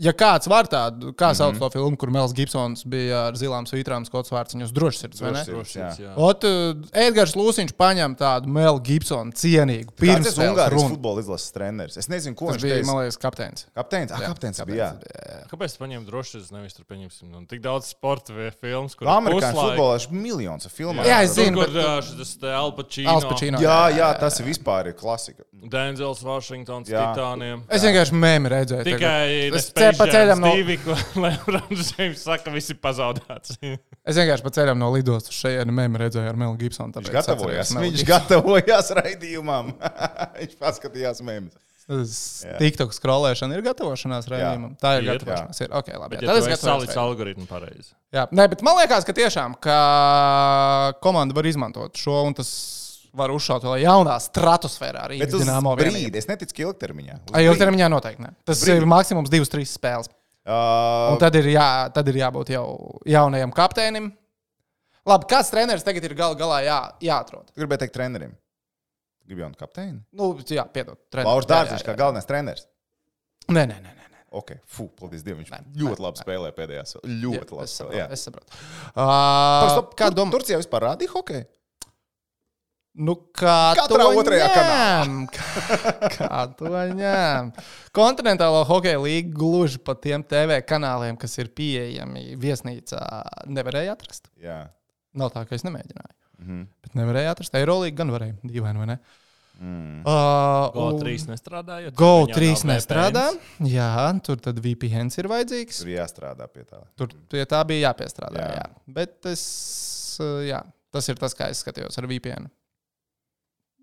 Ja 0.00 0.14
kāds 0.16 0.48
var 0.48 0.64
tādu, 0.72 1.10
kā 1.12 1.28
sauc 1.36 1.58
to 1.60 1.68
filmu, 1.70 1.98
kur 2.00 2.08
Mels 2.10 2.32
Gibsons 2.34 2.80
bija 2.88 3.26
ar 3.28 3.36
zilām 3.38 3.66
svītrām, 3.68 4.06
skots 4.08 4.32
vārds, 4.32 4.54
viņus 4.56 4.70
droši 4.74 5.02
sirds, 5.02 5.20
vai 5.20 5.32
ne? 5.36 5.42
Drošsirds, 5.44 5.98
jā. 6.00 6.14
Ot, 6.16 6.46
uh, 6.48 6.80
Edgars 6.96 7.34
Lūsiņš 7.36 7.74
paņem 7.78 8.16
tādu 8.18 8.48
Melu 8.50 8.80
Gibsonu 8.82 9.36
cienīgu. 9.36 9.92
Pirms 10.00 10.32
Ungārijas 10.40 10.88
futbola 10.94 11.20
izlases 11.22 11.52
treneris. 11.54 11.98
Es 12.00 12.08
nezinu, 12.10 12.34
ko 12.34 12.48
Tas 12.48 12.56
viņš 12.56 12.64
bija, 12.64 12.78
teica. 12.80 12.88
man 12.88 12.98
liekas, 13.02 13.18
kapteinis. 13.20 13.66
Kapteinis, 13.76 14.14
ah, 14.16 14.24
kapteinis 14.32 14.62
bija. 14.72 14.88
jā. 14.96 15.38
Kāpēc 15.52 15.76
tu 15.76 15.84
paņēmi 15.84 16.08
drošības, 16.08 16.48
nevis 16.56 16.78
tur 16.80 16.88
paņemsim 16.88 17.28
nu, 17.28 17.44
tik 17.52 17.60
daudz 17.62 17.92
sporta 17.92 18.32
vai 18.34 18.48
filmas, 18.56 18.96
kur 18.96 19.12
Amerikāņu 19.12 19.52
puslaika- 19.52 19.76
futbolā 19.76 20.00
ir 20.00 20.18
miljons 20.24 20.66
filmu. 20.72 21.04
Jā, 21.04 21.20
es 21.28 21.36
zinu, 21.36 21.60
kur 21.60 22.02
šis 22.08 22.34
te 22.40 22.48
Al 22.48 22.72
Pacino. 22.72 23.60
Jā, 23.60 23.78
jā, 23.92 24.10
tas 24.18 24.40
ir 24.40 24.48
vispār 24.48 24.88
ir 24.88 24.96
klasika. 24.98 25.44
Denzels, 25.52 26.24
Vašingtons. 26.26 26.88
Titāniem. 26.88 27.62
Es 27.70 27.84
vienkārši 27.84 28.16
mēmī 28.18 28.50
redzēju. 28.56 28.88
Tikai 28.88 29.50
tagad. 29.82 29.90
es 29.90 29.94
es 29.94 29.98
ce- 29.98 30.02
pa 30.02 30.06
ceļam 30.16 30.40
no, 30.42 30.52
divi, 30.56 30.76
ko 30.82 30.96
Lebrons 31.24 31.92
James 31.98 32.22
saka, 32.22 32.54
visi 32.54 32.74
pazaudēts. 32.78 33.58
es 34.08 34.20
vienkārši 34.20 34.46
pa 34.46 34.54
ceļam 34.58 34.78
no 34.80 34.92
lidostas 34.94 35.34
uz 35.34 35.40
šejienes 35.42 35.76
mēmī 35.76 36.00
redzēju 36.06 36.32
ar 36.32 36.38
Melu 36.40 36.56
Gibsonu. 36.60 36.94
Viņš 36.96 37.12
gatavojās. 37.18 37.74
Viņš 37.82 38.06
gatavojās 38.08 38.92
raidījumam. 39.00 39.74
viņš 40.40 40.56
paskatījās. 40.62 41.22
Tas 41.82 42.12
Jā. 42.46 42.56
TikTok 42.60 42.92
skrolēšana 42.94 43.56
ir 43.58 43.64
gatavošanās 43.66 44.28
raidījumam. 44.30 44.76
Tā 44.78 44.94
ir 45.00 45.02
Ir, 45.02 45.08
gatavošanās. 45.16 45.60
Ir. 45.64 45.72
Okay, 45.80 45.96
labi, 45.98 46.14
Bet, 46.14 46.22
jā, 46.22 46.30
ja 46.30 46.38
esi 46.38 46.46
salicis 46.62 46.94
gatavojos. 46.94 47.00
algoritmu 47.02 47.46
pareizi. 47.50 47.90
Jā, 48.14 48.28
nē, 48.30 48.46
bet 48.52 48.62
man 48.62 48.78
liekas, 48.78 49.02
ka 49.08 49.14
tiešām 49.16 49.56
ka 49.60 49.78
komanda 51.02 51.34
var 51.34 51.48
izmantot 51.50 51.98
šo 51.98 52.20
un 52.28 52.36
tas 52.38 52.52
var 53.16 53.32
uzšaut 53.34 53.64
vēl 53.66 53.82
jaunā 53.84 54.14
stratosfērā 54.24 55.04
arī. 55.08 55.18
Bet 55.22 55.34
uz 55.36 55.44
brīdi, 55.44 55.90
vienību. 55.90 56.16
es 56.20 56.28
neticu, 56.30 56.54
ka 56.56 56.64
ilgtermiņā. 56.66 57.18
Ai. 57.36 57.44
Ilgtermiņā 57.48 57.88
noteikti. 57.92 58.24
Ne. 58.24 58.32
Tas 58.48 58.62
brīdi. 58.64 58.80
ir 58.82 58.88
maksimums 58.88 59.32
divas, 59.32 59.50
trīs 59.52 59.74
spēles. 59.76 60.10
Uh, 60.42 61.12
Un 61.12 61.20
tad 61.22 61.36
ir, 61.38 61.52
jā, 61.54 61.66
tad 61.94 62.08
ir 62.10 62.16
jābūt 62.18 62.50
jau 62.50 62.64
jaunajam 63.06 63.52
kapteinim. 63.54 64.10
Labi, 65.06 65.26
kāds 65.30 65.50
treneris 65.54 65.84
tagad 65.86 66.04
ir 66.06 66.14
gal 66.18 66.34
galā 66.38 66.60
jā, 66.66 66.78
jāatrod? 67.02 67.46
Tu 67.52 67.62
gribēji 67.62 67.84
teikt 67.84 67.94
trenerim. 67.94 68.32
Gribu 69.26 69.44
jaunu 69.44 69.58
kapteini. 69.58 70.00
Nu, 70.18 70.32
jā, 70.50 70.64
piedod. 70.74 70.98
Lauris 71.14 71.46
Jā, 71.46 71.54
jā, 71.54 71.54
Dārziņš 71.54 71.84
kā 71.86 71.92
jā. 71.94 71.98
galvenais 72.00 72.26
treneris. 72.26 72.66
Nē, 73.48 73.66
nē, 73.70 73.76
nē. 73.82 73.92
nē. 73.94 73.98
Ok, 74.32 74.54
fu, 74.64 74.86
paldies 74.96 75.20
Dievam. 75.22 75.42
Viņš 75.44 75.50
Nē, 75.52 75.58
ļoti 75.76 76.00
nē, 76.00 76.04
labi 76.06 76.18
nē. 76.18 76.24
spēlē 76.24 76.50
pēdējās. 76.56 76.94
Jā, 76.96 77.00
Ļoti 77.22 77.52
labi 77.58 77.68
es 77.68 77.74
saprotu. 77.76 77.98
jā. 78.00 78.06
Es 78.16 78.22
saprotu. 78.26 78.60
Uh, 78.96 79.66
stop, 79.74 79.90
kā 79.98 80.08
Tur- 80.08 80.16
domā? 80.16 80.32
Turcijā 80.32 80.56
vispār 80.62 80.86
rādīja 80.88 81.12
hokeju? 81.12 81.44
Nu, 82.92 83.14
kā 83.32 83.72
Katrā 83.78 84.04
to 84.04 84.20
otrajā 84.20 84.48
ņem? 84.52 85.12
Kā, 85.32 86.10
kā 86.12 86.40
to 86.58 86.68
ņem? 86.92 87.48
Kontinentālo 87.96 88.60
hokeja 88.68 89.00
līniju 89.00 89.32
gluži 89.32 89.80
pa 89.80 89.94
tiem 89.96 90.20
TV 90.28 90.58
kanāliem, 90.68 91.16
kas 91.16 91.38
ir 91.40 91.48
pieejami 91.56 92.34
viesnīcā, 92.40 93.00
nevarēja 93.48 93.96
atrast. 93.96 94.28
Jā. 94.44 94.66
Nav 95.16 95.32
tā, 95.32 95.46
ka 95.48 95.56
es 95.56 95.64
nemēģināju. 95.64 96.14
Mhm. 96.42 96.62
Bet 96.84 97.00
nevarēja 97.00 97.32
atrast. 97.32 97.56
Eirolīga 97.56 98.02
gan 98.02 98.12
varēja. 98.12 98.36
Dīvaini, 98.44 98.84
vai 98.84 98.92
ne? 98.92 99.00
Mm. 99.62 100.00
Uh, 100.08 100.72
Go3 100.74 101.28
nestrādāja. 101.30 101.92
Go 101.96 102.26
3 102.28 102.64
nestrādā. 102.66 103.28
Jā, 103.68 103.92
tur 104.26 104.40
tad 104.42 104.58
VPN 104.60 105.12
ir 105.16 105.28
vajadzīgs. 105.32 105.82
Tur 105.84 105.92
jāstrādā 105.92 106.48
pie 106.50 106.64
tā. 106.66 106.80
Tur 106.98 107.12
pie 107.30 107.44
tā 107.48 107.60
bija 107.68 107.88
jāpiestrādā. 107.88 108.42
Jā. 108.42 108.64
Jā. 108.64 108.88
Bet 109.00 109.30
es, 109.30 109.44
jā, 110.48 110.64
tas 110.92 111.08
ir 111.12 111.20
tas, 111.20 111.36
kā 111.38 111.52
es 111.52 111.62
skatījos 111.62 112.00
ar 112.00 112.10
VPN. 112.10 112.50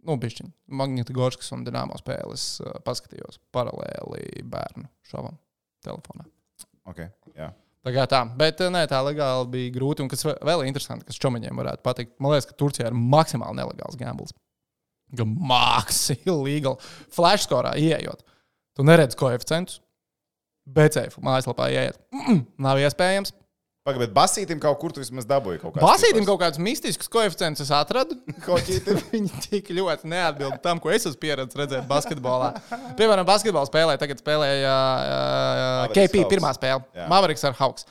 Nu, 0.07 0.16
bišķiņ. 0.19 0.51
Magnitogorskas 0.80 1.51
un 1.56 1.63
Dienāmo 1.68 1.98
spēles 2.00 2.44
uh, 2.63 2.78
paskatījos 2.86 3.40
paralēli 3.56 4.46
bērnu 4.48 4.88
šovam 5.10 5.36
telefonā. 5.86 6.25
Okay. 6.90 7.12
Jā. 7.36 7.51
Tā 7.86 7.94
kā 7.96 8.06
tā, 8.12 8.22
bet 8.40 8.63
uh, 8.63 8.72
nē, 8.74 8.86
tā 8.92 9.00
legāli 9.06 9.50
bija 9.56 9.74
grūti. 9.75 10.04
Un 10.04 10.12
kas 10.12 10.25
vēl 10.25 10.63
ir 10.63 10.72
interesanti, 10.72 11.07
kas 11.07 11.19
čomaņiem 11.22 11.60
varētu 11.60 11.86
patikt, 11.86 12.16
man 12.19 12.34
liekas, 12.34 12.48
ka 12.50 12.57
Turcijā 12.60 12.90
ir 12.90 12.98
maksimāli 12.98 13.60
nelegāls 13.60 14.00
gambls. 14.00 14.36
Mākslīgi, 15.19 16.31
legal. 16.48 16.80
Flashscorā 17.16 17.75
ieejot. 17.81 18.25
Tu 18.78 18.88
neredzi 18.88 19.19
koeficientus. 19.19 19.81
BCF 20.69 21.18
mājaslapā 21.25 21.72
ieiet. 21.74 21.98
Mm 22.13 22.25
-mm, 22.25 22.42
nav 22.62 22.80
iespējams. 22.80 23.34
Pagaidiet, 23.89 24.12
basītim 24.15 24.59
kaut 24.62 24.77
kur 24.81 24.94
tu 24.94 25.01
vismaz 25.01 25.25
dabūji 25.30 25.62
kaut 25.62 25.74
kādu. 25.75 25.86
Basītam 25.86 26.25
kaut 26.27 26.39
kādus 26.44 26.62
mistiskus 26.62 27.09
koeficientus 27.12 27.65
es 27.65 27.71
atradu. 27.75 28.13
Viņi 29.13 29.31
tik 29.47 29.71
ļoti 29.75 30.12
neatbild 30.12 30.59
tam, 30.65 30.81
ko 30.83 30.88
es 30.94 31.07
esmu 31.09 31.21
pieredzējis 31.24 31.59
redzēt 31.63 31.89
basketbolā. 31.89 32.50
Piemēram, 33.00 33.25
basketbolā 33.27 33.65
spēlē, 33.69 33.97
tagad 34.01 34.18
spēlēja 34.21 34.77
uh, 34.77 35.89
KP 35.95 36.21
Hawks. 36.21 36.31
pirmā 36.36 36.53
spēle. 36.57 36.81
Jā. 36.97 37.09
Mavericks 37.12 37.44
ar 37.50 37.57
Hawks. 37.59 37.83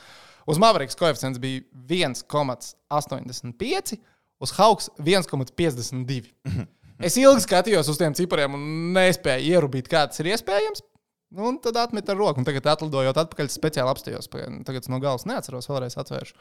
Uz 0.49 0.57
Mavericks 0.63 0.97
koeficients 0.97 1.41
bija 1.43 1.61
1,85, 1.91 3.99
uz 4.41 4.51
Hawks 4.57 4.87
1,52. 4.97 6.33
Es 6.99 7.15
ilgi 7.15 7.45
skatījos 7.45 7.87
uz 7.93 7.99
tiem 8.01 8.11
cipariem 8.19 8.57
un 8.57 8.63
nespēju 8.97 9.53
ierubīt, 9.53 9.87
kā 9.87 10.01
tas 10.11 10.19
ir 10.19 10.33
iespējams. 10.33 10.81
Nu, 11.29 11.51
un 11.51 11.59
tad 11.61 11.77
atmet 11.77 12.09
ar 12.09 12.17
roku, 12.17 12.41
un 12.41 12.47
tagad 12.49 12.71
atlidojot 12.73 13.19
atpakaļ, 13.21 13.51
speciāli 13.53 13.93
apstājos. 13.93 14.31
Tagad 14.33 14.81
es 14.81 14.89
no 14.89 15.01
galvas 15.03 15.27
neatceros, 15.29 15.69
vēlreiz 15.69 15.99
atvēršu. 16.01 16.39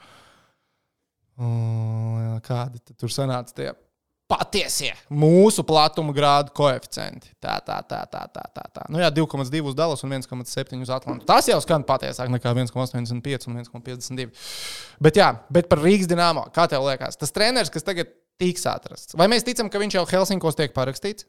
Un, 1.44 2.38
kādi 2.42 2.80
tur 2.96 3.12
sanāca 3.12 3.54
tie 3.54 3.68
patiesie 4.28 4.90
mūsu 5.12 5.64
platuma 5.68 6.12
grādu 6.16 6.52
koeficienti? 6.56 7.30
Tā, 7.40 7.58
tā, 7.64 7.78
tā, 7.88 8.00
tā, 8.10 8.24
tā. 8.32 8.44
tā, 8.54 8.64
tā. 8.74 8.86
Nu, 8.92 9.00
jā, 9.02 9.10
2,2 9.14 9.62
uz 9.70 9.76
Dallas 9.76 10.04
un 10.04 10.16
1,7 10.16 10.82
uz 10.84 10.92
Atlantu. 10.92 11.28
Tas 11.28 11.48
jau 11.48 11.58
skan 11.64 11.84
patiesāk 11.88 12.32
nekā 12.32 12.52
1,85 12.56 13.48
un 13.48 13.60
1,52. 13.62 14.28
Bet, 15.04 15.20
jā, 15.20 15.30
bet 15.52 15.70
par 15.70 15.84
Rīgas 15.84 16.10
dīnāmo, 16.10 16.48
kā 16.54 16.68
tev 16.70 16.88
liekas, 16.88 17.20
tas 17.20 17.34
treneris, 17.34 17.72
kas 17.72 17.86
tagad 17.86 18.12
tiks 18.38 18.64
atrasts, 18.70 19.16
vai 19.18 19.28
mēs 19.30 19.46
ticam, 19.46 19.70
ka 19.72 19.80
viņš 19.82 19.98
jau 19.98 20.08
Helsinkos 20.12 20.58
tiek 20.58 20.76
parakstīts? 20.76 21.26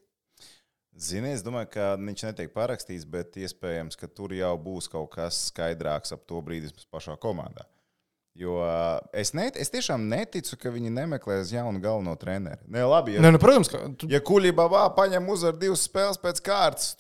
Zini, 1.00 1.32
es 1.32 1.44
domāju, 1.46 1.70
ka 1.78 1.90
viņš 1.96 2.24
netiek 2.28 2.52
parakstīts, 2.52 3.06
bet 3.08 3.38
iespējams, 3.40 3.96
ka 4.00 4.10
tur 4.12 4.34
jau 4.36 4.52
būs 4.60 4.90
kaut 4.92 5.14
kas 5.14 5.46
skaidrāks 5.48 6.12
ap 6.16 6.26
to 6.28 6.42
brīdi 6.44 6.72
pašā 6.92 7.16
komandā. 7.22 7.64
Jo 8.40 8.60
uh, 8.62 9.00
es, 9.16 9.34
net, 9.36 9.58
es 9.60 9.72
tiešām 9.74 10.06
neticu, 10.12 10.56
ka 10.60 10.72
viņi 10.72 10.92
nemeklēs 10.96 11.52
jaunu 11.52 11.82
galveno 11.84 12.14
treneru. 12.20 12.62
Nē, 12.72 12.86
labi, 12.88 13.16
ja, 13.18 13.24
Ne, 13.24 13.34
nu, 13.36 13.42
protams, 13.42 13.72
ka 13.72 13.82
tu... 14.00 14.08
ja 14.12 14.22
Kuļbabā 14.24 14.86
paņem 14.96 15.32
uzvaru 15.34 15.60
divas 15.60 15.84
spēles 15.88 16.20
pēc 16.22 16.40
kārtas, 16.46 16.94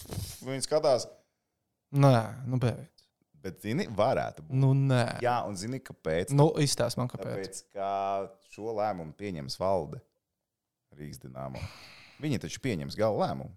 viņi 0.44 0.66
skatās. 0.66 1.08
Nē, 1.96 2.16
nu, 2.50 2.60
beidz. 2.60 3.06
Bet, 3.40 3.62
zini, 3.64 3.86
varētu 3.96 4.44
būt. 4.44 4.56
Nu, 4.60 4.74
nē. 4.76 5.22
Jā, 5.24 5.38
un 5.48 5.56
zini, 5.56 5.80
kāpēc? 5.84 6.34
Nu, 6.36 6.50
izstāst 6.60 7.00
man, 7.00 7.08
kāpēc. 7.12 7.30
Tāpēc, 7.32 7.62
ka 7.72 8.52
šo 8.52 8.76
lēmumu 8.76 9.16
pieņems 9.20 9.56
valde 9.62 10.02
Rīgas 11.00 11.22
dīnāmo. 11.24 11.62
Viņi 12.20 12.42
taču 12.44 12.60
pieņems 12.66 13.00
gala 13.00 13.30
lēmumu. 13.30 13.56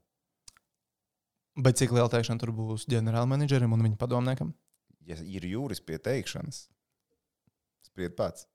Bet 1.56 1.76
cik 1.76 1.92
liela 1.92 2.08
teikšana 2.08 2.40
tur 2.40 2.52
būs 2.56 2.86
ģenerālmenedžerim 2.88 3.72
un 3.76 3.82
viņa 3.84 3.98
padomniekam? 4.00 4.54
Ja 5.04 5.16
ir 5.20 5.44
jūris 5.44 5.82
pie 5.84 5.98
teikšanas, 5.98 6.68
spried 7.84 8.14
pats. 8.16 8.46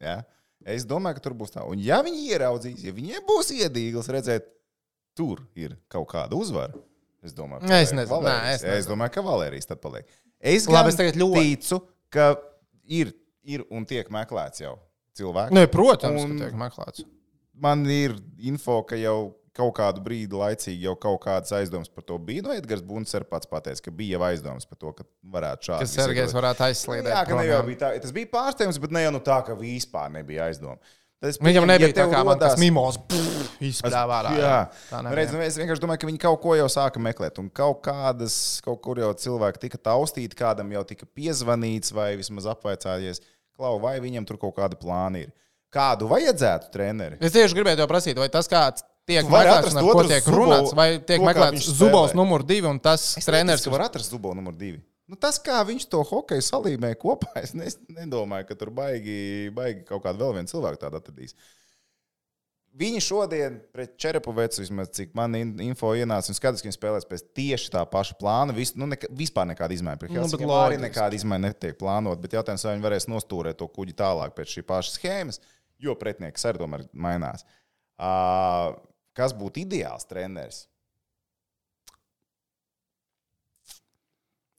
Ja? 0.00 0.22
Es 0.64 0.86
domāju, 0.88 1.18
ka 1.18 1.24
tur 1.26 1.34
būs 1.36 1.52
tā. 1.54 1.64
Un 1.68 1.80
ja 1.82 1.98
viņi 2.06 2.22
ieraudzīs, 2.32 2.84
ja 2.86 2.94
viņiem 2.94 3.26
būs 3.28 3.50
iedīgls 3.56 4.08
redzēt, 4.14 4.46
tur 5.18 5.42
ir 5.58 5.74
kaut 5.92 6.08
kāda 6.14 6.38
uzvara. 6.38 6.72
Es 7.22 7.34
domāju, 7.34 7.62
Es 7.66 7.70
paliek 7.70 7.92
nezinu, 8.00 8.22
nē, 8.26 8.36
es 8.54 8.62
es 8.62 8.64
nezinu. 8.66 8.94
domāju, 8.94 9.12
ka 9.14 9.22
Valērijas 9.26 9.68
tad 9.70 9.80
paliek. 9.82 10.06
Es 10.40 10.66
Labi, 10.66 10.88
es 10.90 11.16
ļoti- 11.18 11.42
ticu, 11.56 11.82
ka 12.10 12.36
ir 12.84 13.12
ir 13.44 13.64
un 13.70 13.84
tiek 13.84 14.08
meklēts 14.08 14.60
jau 14.62 14.78
cilvēks. 15.18 15.50
Nē, 15.50 15.66
protams, 15.70 16.22
Un- 16.24 16.38
ka 16.38 16.44
tiek 16.46 16.54
meklēts. 16.58 17.04
Man 17.54 17.84
ir 17.86 18.16
info, 18.38 18.82
ka 18.86 18.94
jau 18.96 19.34
kaut 19.56 19.74
kādu 19.76 20.00
brīdi 20.04 20.32
laicīgi 20.38 20.86
jau 20.88 20.94
kaut 20.96 21.20
kādas 21.26 21.52
aizdomas 21.52 21.90
par 21.92 22.04
to 22.08 22.16
bija. 22.18 22.42
No 22.46 22.54
Edgars 22.56 22.80
Bunts 22.82 23.12
arī 23.18 23.26
pats 23.28 23.46
pateica, 23.50 23.82
ka 23.84 23.90
bija 23.92 24.16
jau 24.16 24.24
aizdomas 24.30 24.64
par 24.68 24.78
to, 24.80 24.92
ka 24.96 25.04
varētu 25.34 25.68
šādi. 25.68 25.84
Ka 25.84 25.92
Sergejs 25.92 26.32
varētu 26.36 26.64
aizslīdēt. 26.70 27.12
Jā, 27.12 27.22
ka 27.28 27.36
ne 27.36 27.46
jau 27.50 27.60
bija 27.68 27.80
tā, 27.84 27.90
tas 28.00 28.14
bija 28.16 28.30
pārsteigums, 28.32 28.80
bet 28.80 28.90
ne 28.96 29.02
jau 29.04 29.12
nu 29.12 29.20
tā, 29.20 29.38
ka 29.44 29.56
vispār 29.58 30.10
nebija 30.14 30.48
aizdoma. 30.48 30.78
Tad 31.22 31.28
es 31.30 31.36
Viņam 31.38 31.68
nebija 31.70 31.92
ja 31.92 31.94
tā 32.00 32.06
kā 32.10 32.24
man 32.26 32.38
tas 32.40 32.56
rodās- 32.56 32.58
mimos 32.64 32.96
izspļāvā 33.62 34.16
ārā. 34.22 34.30
Jā, 34.40 34.56
Tā 34.90 35.02
Nu, 35.02 35.08
nebija. 35.08 35.18
redz, 35.20 35.32
nu, 35.36 35.40
es 35.44 35.56
vienkārši 35.60 35.82
domāju, 35.84 36.00
ka 36.02 36.06
viņi 36.10 36.18
kaut 36.24 36.40
ko 36.42 36.54
jau 36.58 36.66
sāka 36.72 36.98
meklēt. 37.02 37.38
Un 37.38 37.50
kaut 37.50 37.82
kādas, 37.84 38.60
kaut 38.64 38.80
kur 38.82 38.98
jau 38.98 39.12
cilvēki 39.14 39.62
tika 39.68 39.78
taustīti, 39.78 40.34
kādam 40.38 40.72
jau 40.74 40.82
tika 40.84 41.06
piezvanīts 41.06 41.92
vai 41.94 42.16
vismaz 42.16 42.46
apvaicājies, 42.46 43.20
klau, 43.56 43.78
vai 43.78 43.98
viņam 44.00 44.26
tur 44.26 44.36
kaut 44.42 44.56
kādi 44.56 44.78
plāni 44.80 45.26
ir. 45.28 45.32
Kādu 45.72 46.08
vajadzētu 46.10 46.72
treneri? 46.74 47.16
Es 47.20 47.32
tieši 47.32 47.54
gribēju 47.56 47.76
te 47.80 47.86
prasīt, 47.88 48.18
vai 48.20 48.28
tas 48.28 48.48
kāds 48.50 48.82
tiek 49.08 49.26
Tu 49.26 49.32
vari 49.32 49.50
meklēts, 49.50 49.76
ar 49.76 49.82
ko 49.88 50.04
tiek 50.06 50.24
Zubovu, 50.24 50.38
runāts, 50.44 50.74
vai 50.78 50.88
tiek 51.00 51.18
to, 51.20 51.26
meklēts 51.26 51.56
viņš 51.58 51.70
Zubovs 51.80 52.14
numur 52.18 52.44
divi 52.46 52.68
un 52.70 52.78
tas 52.82 53.04
treneris, 53.26 53.64
ka 53.66 53.72
var 53.74 53.88
atrast 53.88 54.10
Zubovu 54.14 54.38
numur 54.38 54.54
divi. 54.58 54.80
Nu, 55.10 55.16
tas, 55.20 55.36
kā 55.42 55.58
viņš 55.68 55.88
to 55.92 56.00
hokeju 56.08 56.44
salīmēja 56.46 56.96
kopā, 57.02 57.32
es 57.44 57.52
nes- 57.58 57.80
nedomāju, 57.92 58.46
ka 58.48 58.54
tur 58.56 58.70
baigi, 58.72 59.50
baigi 59.52 59.82
kaut 59.88 60.04
kādu 60.06 60.22
vēl 60.22 60.38
vienu 60.38 60.48
cilvēku 60.54 60.80
tādu 60.84 61.00
atradīs. 61.02 61.34
Viņi 62.72 63.02
šodien 63.04 63.58
pret 63.74 63.98
Čerepovecu, 64.00 64.62
vismaz 64.62 64.88
cik 64.96 65.10
man 65.18 65.34
in- 65.36 65.58
info 65.60 65.90
ienāca, 65.92 66.30
un 66.32 66.38
skatās, 66.38 66.62
ka 66.64 66.70
viņi 66.70 66.76
spēlēs 66.78 67.04
pēc 67.10 67.24
tieši 67.36 67.68
tā 67.74 67.82
paša 67.84 68.14
plāna. 68.16 68.54
Vis, 68.56 68.72
nu, 68.80 68.86
neka, 68.88 69.10
vispār 69.12 69.44
nekāda 69.50 69.76
izmaiņa. 69.76 70.00
Pret 70.00 70.08
Nu, 70.08 70.14
bet 70.14 70.22
Helsinkiem 70.24 70.48
arī 70.54 70.78
loģiski. 70.78 70.84
nekāda 70.86 71.18
izmaiņa 71.18 71.44
netiek 71.50 71.76
plānota, 71.82 72.22
bet 72.24 72.32
jautājums, 72.38 72.64
vai 72.64 72.72
viņi 72.78 72.86
varēs 72.86 73.08
nostūrēt 73.12 73.58
to 73.60 73.68
kuģi 73.68 73.92
tālāk 73.98 74.32
pēc 74.38 74.54
šī 74.54 74.64
paša 74.70 74.94
schēmas, 74.96 75.42
jo 75.84 75.92
pretinieks 76.00 76.48
arī 76.48 76.62
tomēr 76.64 76.86
mainās. 76.96 77.44
Uh, 78.00 78.72
kas 79.16 79.34
būtu 79.36 79.64
ideāls 79.64 80.06
treneris? 80.08 80.66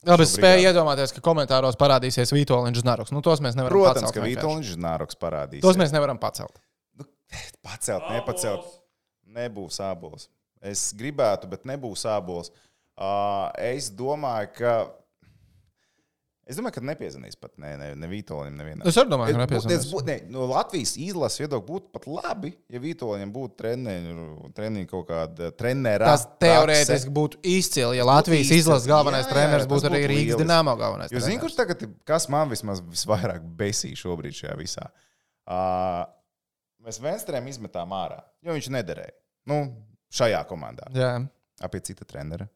Bet 0.04 0.20
es 0.20 0.34
spēju 0.36 0.68
iedomāties, 0.68 1.14
ka 1.16 1.22
komentāros 1.24 1.78
parādīsies 1.80 2.32
Vitoļņš 2.36 2.82
Znaroks. 2.82 3.12
Nu, 3.14 3.22
tos 3.24 3.40
mēs 3.44 3.56
nevaram 3.56 3.72
Protams, 3.72 4.02
pacelt. 4.02 4.16
ka 4.16 4.24
vienkārši. 4.26 4.40
Vitoļņš 4.42 4.80
Nāroks 4.84 5.18
parādīs. 5.20 5.62
Tos 5.64 5.78
mēs 5.80 5.94
nevaram 5.94 6.20
pacelt. 6.20 6.60
Pacelt, 7.64 8.10
nepacelt. 8.12 8.66
Nebūs 9.34 9.80
sābols. 9.80 10.28
Es 10.64 10.90
gribētu, 10.96 11.48
bet 11.50 11.64
nebūs 11.68 12.04
sābols. 12.04 12.52
Uh, 12.94 13.48
es 13.58 13.88
domāju, 13.90 14.52
ka. 14.60 14.74
Es 16.46 16.58
domāju, 16.58 16.74
ka 16.76 16.80
nepiezvanīs 16.84 17.38
pat 17.40 17.54
ne, 17.56 17.70
ne, 17.80 17.86
ne 17.96 18.08
Vitoļam, 18.10 18.52
nevienam. 18.58 18.84
Es 18.90 18.98
arī 19.00 19.08
domāju, 19.08 19.32
ka 19.32 19.38
nepiezvanīs. 19.46 19.78
es 19.80 19.86
būtu- 19.88 20.04
ne, 20.10 20.16
No 20.28 20.44
Latvijas 20.50 20.90
izlases 21.00 21.40
viedokļa 21.40 21.64
būtu 21.70 21.88
pat 21.94 22.04
labi, 22.06 22.50
ja 22.68 22.80
Vitoļam 22.82 23.32
būtu 23.32 23.56
treniņu 24.54 24.88
kaut 24.90 25.06
kāda 25.08 25.48
trenera. 25.56 26.04
Tas 26.12 26.26
teorētiski 26.42 27.08
būtu 27.16 27.40
izcili, 27.48 27.96
ja 27.96 28.04
Latvijas 28.04 28.44
izcili. 28.50 28.60
izlases 28.60 28.86
galvenais 28.90 29.24
Jā, 29.24 29.30
jā, 29.30 29.34
treneris 29.38 29.64
tas 29.66 29.72
būtu 29.72 29.88
arī 29.88 30.02
būtu 30.02 30.10
Rīgas 30.12 30.26
lieliski. 30.34 30.42
Dienāmo 30.44 30.76
galvenais. 30.78 31.10
Jo 31.10 31.18
zinu, 31.18 31.24
treneris. 31.24 31.42
kurš 31.46 31.56
tagad, 31.56 31.86
kas 32.04 32.28
man 32.28 32.52
vismaz 32.52 32.80
visvairāk 32.92 33.40
besīja 33.56 33.96
šobrīd 34.04 34.36
šajā 34.42 34.56
visā. 34.60 34.86
Uh, 35.48 36.04
mēs 36.84 37.00
Venstrēm 37.00 37.48
izmetām 37.48 37.88
ārā, 37.96 38.20
jo 38.44 38.52
viņš 38.52 38.68
nederēja. 38.68 39.16
Nu, 39.48 39.62
šajā 40.12 40.44
komandā. 40.48 40.92
Jā. 40.92 41.14
A, 41.62 41.68
pie 41.68 41.80
cita 41.80 42.04
trenera, 42.04 42.48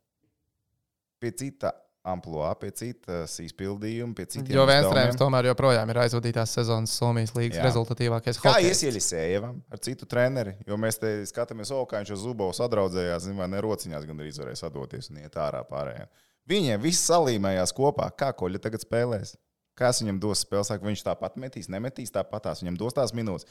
pie 1.20 1.30
cita 1.32 1.72
amplitūda, 2.08 2.50
pie 2.60 2.70
citas 2.76 3.34
izpildījuma, 3.44 4.14
pie 4.16 4.26
citiem 4.32 4.56
Jo 4.56 4.64
Vēnstrēms 4.68 5.18
tomēr 5.20 5.50
joprojām 5.50 5.90
ir 5.92 6.00
aizvadītās 6.04 6.54
sezonas 6.58 6.94
Somijas 6.98 7.34
līnijas 7.36 7.64
rezultatīvākais 7.66 8.40
Kā 8.42 8.54
hokejs. 8.54 8.70
iesieļisējevam 8.72 9.58
ar 9.72 9.82
citu 9.84 10.08
treneri, 10.10 10.56
jo 10.68 10.78
mēs 10.80 11.00
te 11.02 11.12
skatāmies, 11.30 11.72
o, 11.74 11.82
kā 11.88 12.02
viņš 12.02 12.14
uz 12.16 12.24
Zubovs 12.24 12.62
sadraudzējās, 12.62 13.26
zin, 13.28 13.36
vai 13.40 13.50
ne 13.52 13.60
rociņās 13.64 14.08
gan 14.08 14.24
arī 14.24 14.32
varēja 14.38 14.62
sadoties 14.64 15.12
un 15.12 15.20
iet 15.24 15.36
ārā 15.38 15.60
pārējiem. 15.68 16.08
Viņiem 16.48 16.80
viss 16.80 17.04
salīmējās 17.10 17.74
kopā, 17.76 18.08
kā 18.16 18.32
koļa 18.36 18.62
tagad 18.64 18.84
spēlēs. 18.84 19.36
Kas 19.78 20.00
viņam 20.02 20.16
dos 20.18 20.40
spēles, 20.42 20.72
viņš 20.82 21.04
tāpat 21.06 21.36
metīs, 21.38 21.68
nemetīs 21.70 22.10
tāpat 22.10 22.48
viņam 22.64 22.78
dos 22.80 22.96
tās 22.96 23.12
minūtes. 23.14 23.46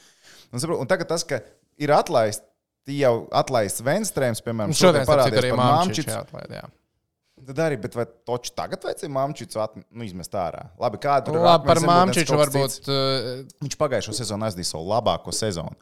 Un, 0.52 0.60
saprot, 0.60 0.82
un 0.82 0.90
tagad 0.90 1.08
tas, 1.08 1.24
ka 1.24 1.38
ir 1.80 1.94
atlaists, 1.94 2.44
jau 2.88 3.14
atlaists 3.36 3.84
Venstrēms, 3.84 4.42
piemēram, 4.44 4.74
Šodien, 4.76 5.06
parādījās 5.08 5.44
arī 5.44 5.54
Māmčičs. 5.56 6.18
Tad 7.48 7.60
arī, 7.64 7.76
bet 7.80 7.94
vai 7.96 8.04
toči 8.28 8.52
tagad 8.56 8.82
vajadzēja 8.84 9.10
Mamčicu 9.14 9.60
at, 9.62 9.76
nu, 9.78 10.04
izmest 10.04 10.34
ārā? 10.36 10.66
Labi, 10.80 10.98
kāda 11.02 11.26
tur 11.28 11.38
Labi, 11.40 11.68
par 11.68 11.80
cits? 12.36 12.40
varbūt. 12.42 12.78
uh, 12.92 13.62
Viņš 13.64 13.76
pagājušo 13.80 14.14
sezonu 14.18 14.48
aizdīja 14.48 14.70
savu 14.72 14.88
labāko 14.90 15.32
sezonu. 15.34 15.76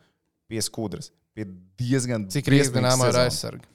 Pie 0.47 0.63
skudras. 0.63 1.11
Pie 1.35 1.49
diezgan 1.81 2.29
Cik 2.33 2.47
ir 2.49 2.59
sezonas. 3.13 3.27
aizsargi? 3.33 3.67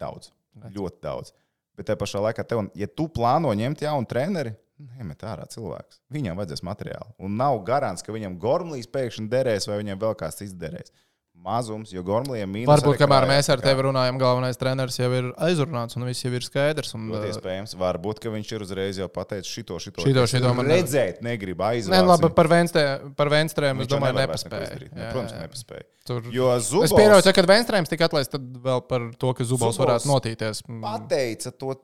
Daudz. 0.00 0.30
Ļoti 0.70 1.00
daudz. 1.02 1.32
Bet 1.78 1.88
tajā 1.88 1.98
pašā 2.00 2.20
laikā, 2.26 2.44
tev, 2.46 2.66
ja 2.76 2.86
tu 2.86 3.06
plāno 3.08 3.50
ņemt 3.56 3.82
jaunu 3.86 4.08
treneri, 4.08 4.52
nemet 4.98 5.22
ārā 5.28 5.46
cilvēks. 5.50 6.00
Viņam 6.12 6.38
vajadzēs 6.40 6.62
materiālu. 6.66 7.12
Un 7.20 7.36
nav 7.40 7.58
garants, 7.64 8.04
ka 8.04 8.12
viņam 8.14 8.38
Gormlīs 8.40 8.88
pēkšņi 8.92 9.28
derēs 9.32 9.68
vai 9.68 9.78
viņam 9.82 10.00
vēl 10.00 10.16
kāds 10.20 10.40
cits 10.40 10.56
derēs. 10.56 10.92
Mazums, 11.40 11.90
jo 11.94 12.02
Gormlijam 12.04 12.50
mīnus. 12.52 12.68
Varbūt, 12.68 12.98
kamēr 13.00 13.24
mēs 13.30 13.48
ar 13.52 13.62
tevi 13.64 13.84
runājam, 13.86 14.18
galvenais 14.20 14.58
treneris 14.60 14.98
jau 15.00 15.08
ir 15.16 15.30
aizrunāts 15.40 15.96
un 15.96 16.04
viss 16.08 16.24
jau 16.24 16.32
ir 16.36 16.44
skaidrs. 16.44 16.92
Un, 16.98 17.06
Ļoti 17.12 17.22
uh, 17.22 17.30
iespējams, 17.32 17.74
varbūt, 17.80 18.20
ka 18.20 18.32
viņš 18.34 18.52
ir 18.56 18.64
uzreiz 18.66 19.00
jau 19.00 19.08
pateicis 19.12 19.50
šito, 19.50 19.78
šito. 19.80 20.04
Šito, 20.04 20.24
Es 20.26 20.34
šito 20.34 20.52
man 20.58 20.68
redzēt, 20.68 21.22
negribu 21.24 21.64
Nē, 21.64 21.70
aizvākt. 21.78 22.10
labi, 22.10 22.30
par 22.36 22.50
Venstrēm, 22.52 23.14
par 23.16 23.32
Venstrēm 23.32 23.80
es 23.84 23.90
domāju, 23.90 24.18
nepaspēja. 24.20 24.68
izdarīt. 24.68 24.92
Ne, 24.92 25.08
Protams, 25.14 25.32
jā, 25.32 25.38
jā. 25.40 25.46
nepaspēja. 25.48 25.86
Tur... 26.10 26.28
Jo 26.34 26.50
Es 26.56 26.68
Zubovs 26.68 26.94
pieņemu, 26.98 27.24
ka, 27.24 27.36
kad 27.40 27.48
Venstrēms 27.50 27.92
tika 27.92 28.10
atlaists, 28.10 28.34
tad 28.36 28.46
vēl 28.68 28.84
par 28.90 29.08
to, 29.16 29.32
ka 29.36 29.46
Zubovs 29.46 29.78
Zubovs 29.78 29.80
varētu 29.80 30.10
notīties. 30.12 30.62
Mm, 30.68 30.82
pateica 30.84 31.52
to 31.56 31.74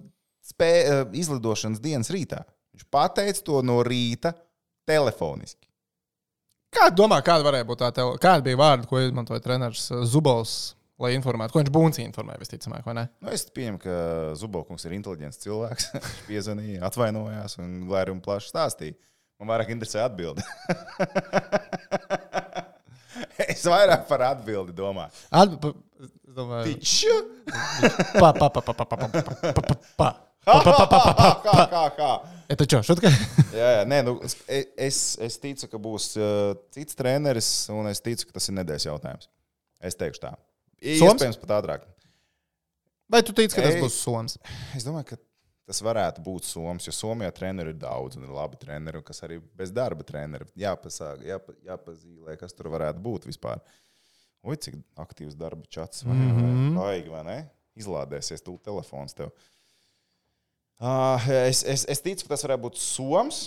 spē, 0.46 0.70
eh, 0.82 1.04
izlidošanas 1.16 1.80
dienas 1.82 2.12
rītā. 2.12 2.44
Viņš 2.76 2.86
pateica 2.92 3.42
to 3.46 3.62
no 3.64 3.80
rīta 3.86 4.34
telefoniski. 4.86 5.65
Kā 6.76 6.88
domā, 6.92 7.22
kāda 7.24 7.46
varēja 7.46 7.66
būt 7.68 7.80
tā 7.80 7.88
tele... 7.96 8.18
Kāda 8.20 8.44
bija 8.44 8.58
vārda, 8.60 8.88
ko 8.88 9.00
izmantoja 9.00 9.40
treneris 9.44 9.86
uh, 9.94 10.02
Zubovs, 10.08 10.74
lai 11.00 11.14
informētu? 11.16 11.54
Ko 11.54 11.62
viņš 11.62 11.72
Bunci 11.72 12.04
informēja, 12.04 12.40
visticamāk, 12.42 12.84
vai 12.84 12.96
ne? 12.98 13.04
Nu, 13.24 13.32
es 13.32 13.46
pieņemu, 13.48 13.80
ka 13.80 13.96
Zubovkungs 14.40 14.84
ir 14.88 14.96
inteliģents 14.98 15.40
cilvēks. 15.44 15.88
Viņš 15.96 16.20
piezvanīja, 16.28 16.82
atvainojās 16.88 17.56
un 17.62 17.78
glāri 17.88 18.12
un 18.12 18.20
plaši 18.24 18.52
stāstīja. 18.52 18.98
Man 19.40 19.52
vairāk 19.52 19.72
interesē 19.72 20.04
atbildi. 20.04 20.44
es 23.52 23.64
vairāk 23.68 24.06
par 24.10 24.28
atbildi 24.32 24.76
domāju. 24.76 25.24
Atb... 25.32 25.72
domāju, 26.36 26.76
Tiču! 26.76 27.16
pa, 28.20 28.32
pa, 28.36 28.48
pa, 28.48 28.60
pa, 28.60 28.72
pa, 28.72 28.84
pa, 28.84 28.96
pa, 28.96 29.08
pa, 29.08 29.60
pa, 29.60 29.80
pa, 29.96 30.12
pa. 30.46 31.02
Kā, 31.16 31.28
kā, 31.42 31.66
kā, 31.70 31.84
kā? 31.96 32.10
Ja 32.46 32.56
taču, 32.60 32.80
šutka. 32.86 33.10
Jā, 33.56 33.68
jā, 33.78 33.84
nē, 33.88 34.02
nu, 34.06 34.12
es, 34.22 34.36
es, 34.46 34.98
es 35.24 35.38
ticu, 35.42 35.66
ka 35.72 35.78
būs 35.82 36.10
uh, 36.20 36.52
cits 36.74 36.98
treneris, 36.98 37.48
un 37.72 37.88
es 37.90 38.02
ticu, 38.04 38.28
ka 38.28 38.36
tas 38.36 38.46
ir 38.50 38.54
nedēļas 38.58 38.84
jautājums. 38.86 39.30
Es 39.82 39.96
teikšu 39.98 40.22
tā. 40.22 40.34
Soms? 40.76 41.16
Iespējams, 41.16 41.38
pat 41.40 41.54
ātrāk. 41.56 41.86
Vai 43.10 43.22
tu 43.24 43.32
tici, 43.34 43.56
ka 43.56 43.64
tas 43.64 43.78
Ei. 43.78 43.80
būs 43.82 43.96
Soms? 43.98 44.36
Es 44.76 44.86
domāju, 44.86 45.08
ka 45.14 45.18
tas 45.66 45.80
varētu 45.82 46.22
būt 46.26 46.46
Somijas, 46.46 46.86
jo 46.86 46.94
Somijā 46.94 47.32
treneri 47.34 47.72
ir 47.72 47.80
daudz, 47.80 48.20
un 48.20 48.28
ir 48.28 48.36
labi 48.36 48.60
treneri, 48.60 49.02
kas 49.08 49.24
arī 49.26 49.40
bez 49.58 49.72
darba 49.74 50.06
treneri. 50.06 50.46
Jāpasaka, 50.60 51.24
jāpa, 51.26 51.56
jāpazīmē, 51.66 52.36
kas 52.38 52.54
tur 52.54 52.70
varētu 52.76 53.02
būt 53.02 53.26
vispār. 53.32 53.64
Oi, 54.46 54.60
cik 54.62 54.78
aktīvs 55.02 55.34
darba 55.40 55.66
čats. 55.72 56.04
Vai, 56.06 56.14
mm. 56.14 56.38
-hmm. 56.38 56.78
Vajag, 56.78 57.10
vai 57.16 57.24
ne? 57.26 57.38
Izlādēsies 57.80 58.44
tu 58.44 58.54
telefons 58.62 59.16
tev. 59.16 59.32
Uh, 59.32 59.55
es, 61.46 61.62
es, 61.64 61.86
es 61.88 62.02
ticu, 62.04 62.26
ka 62.26 62.34
tas 62.34 62.44
varētu 62.44 62.66
būt 62.66 62.80
Soms, 62.80 63.46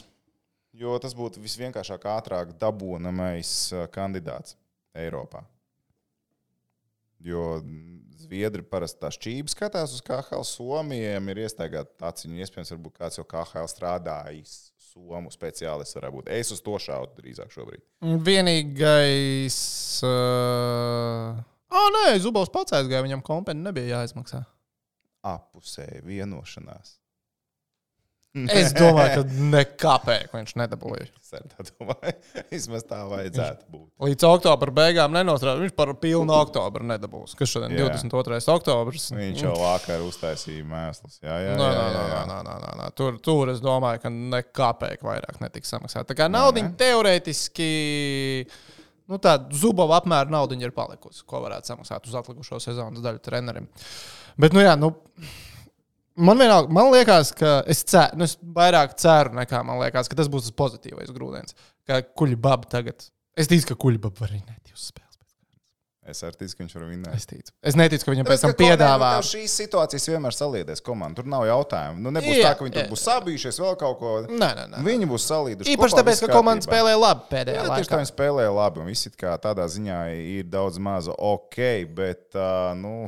jo 0.73 0.95
tas 1.01 1.13
būtu 1.17 1.43
visvienkāršāk, 1.43 2.07
ātrāk 2.09 2.55
dabūnamais 2.61 3.53
uh, 3.75 3.85
kandidāts 3.93 4.57
Eiropā. 4.97 5.43
Jo 7.19 7.59
Zviedri 8.19 8.63
parasti 8.67 8.99
tā 8.99 9.09
šķība 9.15 9.51
skatās 9.51 9.93
uz 9.95 10.01
KHL. 10.03 10.43
Somijam 10.47 11.29
ir 11.31 11.39
iestaigāta 11.45 12.09
aciņa. 12.11 12.41
Iespējams, 12.43 12.73
varbūt 12.75 12.97
kāds 12.99 13.19
jau 13.19 13.25
KHL 13.27 13.69
strādājis. 13.71 14.57
Somu 14.89 15.31
speciālists 15.31 15.95
varētu 15.95 16.17
būt. 16.17 16.31
Es 16.35 16.51
uz 16.51 16.59
to 16.65 16.75
šautu 16.81 17.21
drīzāk 17.21 17.53
šobrīd. 17.53 17.83
Vienīgais. 18.25 19.59
Uh... 20.03 21.39
Ah, 21.69 21.89
nē, 21.95 22.05
Zubovs 22.19 22.51
pats 22.51 22.75
aizgāja, 22.75 23.05
viņam 23.05 23.23
kompeni 23.23 23.63
nebija 23.63 23.99
jāizmaksā. 23.99 24.41
Apusēji 25.29 26.01
vienošanās. 26.07 26.97
Es 28.29 28.75
domāju, 28.77 29.23
ka 29.23 29.37
nekāpēc 29.55 30.33
viņš 30.35 30.51
nedabūja. 30.61 31.07
Es 31.17 31.31
tā 31.33 31.63
domāju. 31.65 32.13
Vismaz 32.51 32.85
tā 32.85 32.99
vajadzētu 33.09 33.65
būt. 33.73 33.87
Līdz 34.05 34.27
oktobra 34.29 34.73
beigām 34.79 35.15
nenostrādās. 35.17 35.63
Viņš 35.65 35.73
par 35.77 35.91
pilnu 36.01 36.35
oktobru 36.37 36.85
nedabūs. 36.91 37.33
Kas 37.39 37.49
šodien 37.49 37.73
ir 37.73 37.81
Jā. 37.81 37.89
22. 37.97 38.39
oktobris? 38.53 39.09
Viņš 39.17 39.43
jau 39.47 39.55
vakar 39.57 40.05
uztaisīja 40.05 40.67
mēslus. 40.69 41.17
Jā, 41.25 41.39
jā, 41.41 41.57
Nē, 41.57 41.71
jā, 41.73 41.87
jā, 41.95 42.05
jā. 42.13 42.21
nē, 42.29 42.39
nē, 42.45 42.55
nē, 42.65 42.71
nē. 42.83 42.91
Tur, 43.01 43.17
tur 43.25 43.53
es 43.55 43.63
domāju, 43.65 44.03
ka 44.05 44.13
nekāpēc 44.13 45.05
vairāk 45.09 45.41
netiks 45.41 45.73
samaksāta. 45.73 46.11
Tā 46.13 46.21
kā 46.21 46.29
nauda 46.29 46.67
teorētiski. 46.77 47.71
Nu, 49.09 49.17
tāda 49.17 49.49
zubova 49.57 49.97
apmēra 49.97 50.29
nauda 50.29 50.53
ir 50.61 50.73
palikusi, 50.75 51.25
ko 51.25 51.41
varētu 51.41 51.71
samaksāt 51.73 52.05
uz 52.05 52.17
atlikušo 52.19 52.61
sezonas 52.61 53.01
daļu 53.01 53.25
trenerim. 53.25 53.65
Bet, 54.37 54.53
nu, 54.53 54.61
jā, 54.61 54.75
nu, 54.77 54.93
man, 56.15 56.39
vienalga, 56.39 56.71
man 56.73 56.91
liekas, 56.93 57.33
ka 57.37 57.59
es, 57.69 57.83
cer, 57.89 58.15
nu, 58.17 58.27
es 58.29 58.37
vairāk 58.41 58.95
ceru, 58.99 59.35
nekā 59.41 59.61
man 59.67 59.81
liekas, 59.83 60.09
ka 60.09 60.17
tas 60.19 60.31
būs 60.31 60.49
tas 60.49 60.57
pozitīvais 60.57 61.13
grūdienis. 61.15 61.55
Kā 61.89 62.01
kuģi 62.03 62.39
baba 62.39 62.69
tagad. 62.69 63.09
Es 63.39 63.51
ticu, 63.51 63.71
ka 63.73 63.79
kuģi 63.87 64.01
baba 64.07 64.25
var 64.25 64.33
arī 64.33 64.41
netīvas 64.43 64.89
spēles. 64.89 65.05
Es 66.09 66.23
arī 66.25 66.39
ticu, 66.39 66.55
ka 66.57 66.63
viņš 66.63 66.71
var 66.73 66.83
vinēt. 66.89 67.13
Es, 67.13 67.25
ticu. 67.29 67.51
es 67.69 67.75
neticu, 67.77 68.05
ka 68.07 68.13
viņam 68.15 68.25
pēc 68.25 68.41
tam 68.41 68.53
piedāvā. 68.57 69.09
nu, 69.19 69.25
Šīs 69.27 69.53
situācijas 69.59 70.07
vienmēr 70.09 70.33
saliedēs 70.33 70.81
komandā. 70.81 71.19
Tur 71.19 71.27
nav 71.29 71.43
jautājumu. 71.45 72.01
Nu, 72.01 72.13
nebūs 72.15 72.33
Jā, 72.33 72.47
tā, 72.47 72.53
ka 72.57 72.65
viņi 72.65 72.73
tur 72.73 72.81
jā. 72.81 72.89
būs 72.89 73.03
sabijušies 73.05 73.59
vēl 73.61 73.75
kaut 73.77 73.99
ko. 73.99 74.13
Nē, 74.25 74.49
nē, 74.57 74.63
nē. 74.71 74.81
Viņi 74.87 75.09
būs 75.11 75.27
salīduši. 75.29 75.75
Īpaši 75.75 75.99
tāpēc, 75.99 76.23
ka 76.25 76.31
komanda 76.33 76.65
spēlē 76.65 76.95
labi 76.97 77.29
pēdējā 77.29 77.59
Jā, 77.61 77.67
tieši 77.75 77.91
tā 77.91 77.93
laikā. 77.93 78.01
viņi 78.01 78.09
spēlēja 78.09 78.55
labi. 78.57 78.81
Un 78.81 78.89
viss 78.89 79.09
it 79.11 79.19
kā 79.21 79.35
tādā 79.43 79.67
ziņā 79.69 79.99
ir 80.39 80.49
daudz 80.49 80.81
maza 80.81 81.13
ok, 81.13 81.59
bet, 81.93 82.25
uh, 82.33 82.73
nu, 82.73 83.05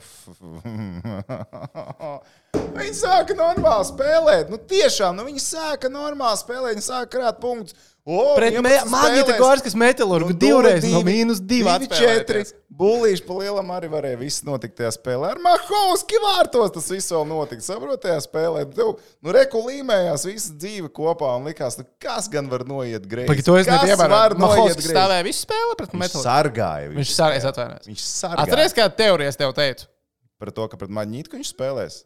viņi 2.76 2.98
sāka 2.98 3.38
normāli 3.38 3.88
spēlēt. 3.92 4.52
Nu, 4.52 4.60
tiešām, 4.72 5.16
nu, 5.18 5.28
viņi 5.30 5.44
sāka 5.44 5.92
normāli 5.92 6.42
spēlēt, 6.42 6.76
viņi 6.78 6.88
sāka 6.88 7.10
krāt 7.18 7.42
punktus. 7.44 7.78
O, 8.02 8.34
Pret 8.34 8.56
11 8.58 8.88
Magnita 8.90 9.28
spēlēs. 9.28 9.38
Gorskas 9.38 9.76
metālurgu 9.78 10.34
divreiz 10.34 10.88
no 10.90 11.04
mīnus 11.06 11.38
divi 11.46 11.86
četri. 11.94 12.42
Bulīši 12.82 13.22
pa 13.28 13.36
lielam 13.38 13.68
arī 13.76 13.92
varēja 13.92 14.18
viss 14.18 14.42
notikt 14.48 14.74
tajā 14.80 14.90
spēlē. 14.96 15.36
Ar 15.36 15.42
Mahovski 15.44 16.18
vārtos 16.24 16.74
tas 16.74 16.88
viss 16.90 17.14
vēl 17.14 17.28
notika. 17.30 17.62
Saprotiet, 17.62 18.02
tajā 18.08 18.24
spēlē. 18.26 18.64
Tev, 18.74 18.96
nu, 19.22 19.36
reku 19.38 19.62
līmējās 19.68 20.26
visa 20.32 20.56
dzīve 20.58 20.90
kopā 20.90 21.36
un 21.38 21.46
likās, 21.52 21.78
nu, 21.78 21.86
kas 22.02 22.32
gan 22.34 22.50
var 22.50 22.66
noiet 22.66 23.06
greizi. 23.06 23.30
Pagaid, 23.30 23.46
to 23.46 23.60
es 23.62 23.70
Mahovskis 23.70 24.82
greizi? 24.82 24.96
stāvēja 24.96 25.28
visu 25.30 25.46
spēli 25.46 25.78
pret 25.78 25.94
Viņš 25.94 26.04
metālurgu. 26.08 26.26
sargāja. 26.26 26.92
Viņš 26.98 27.16
sargāja, 27.20 27.54
atvainojos. 27.54 27.92
Viņš 27.92 28.08
sargāja. 28.08 28.48
Atceries, 28.48 28.78
kā 28.82 28.90
teorijas 29.04 29.38
tev 29.38 29.54
teicu? 29.62 29.91
Par 30.42 30.50
to, 30.58 30.66
ka 30.72 30.80
pret 30.82 30.90
Maģnītu 30.98 31.38
viņš 31.38 31.54
spēlēs. 31.54 32.02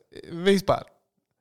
Vispār. 0.46 0.84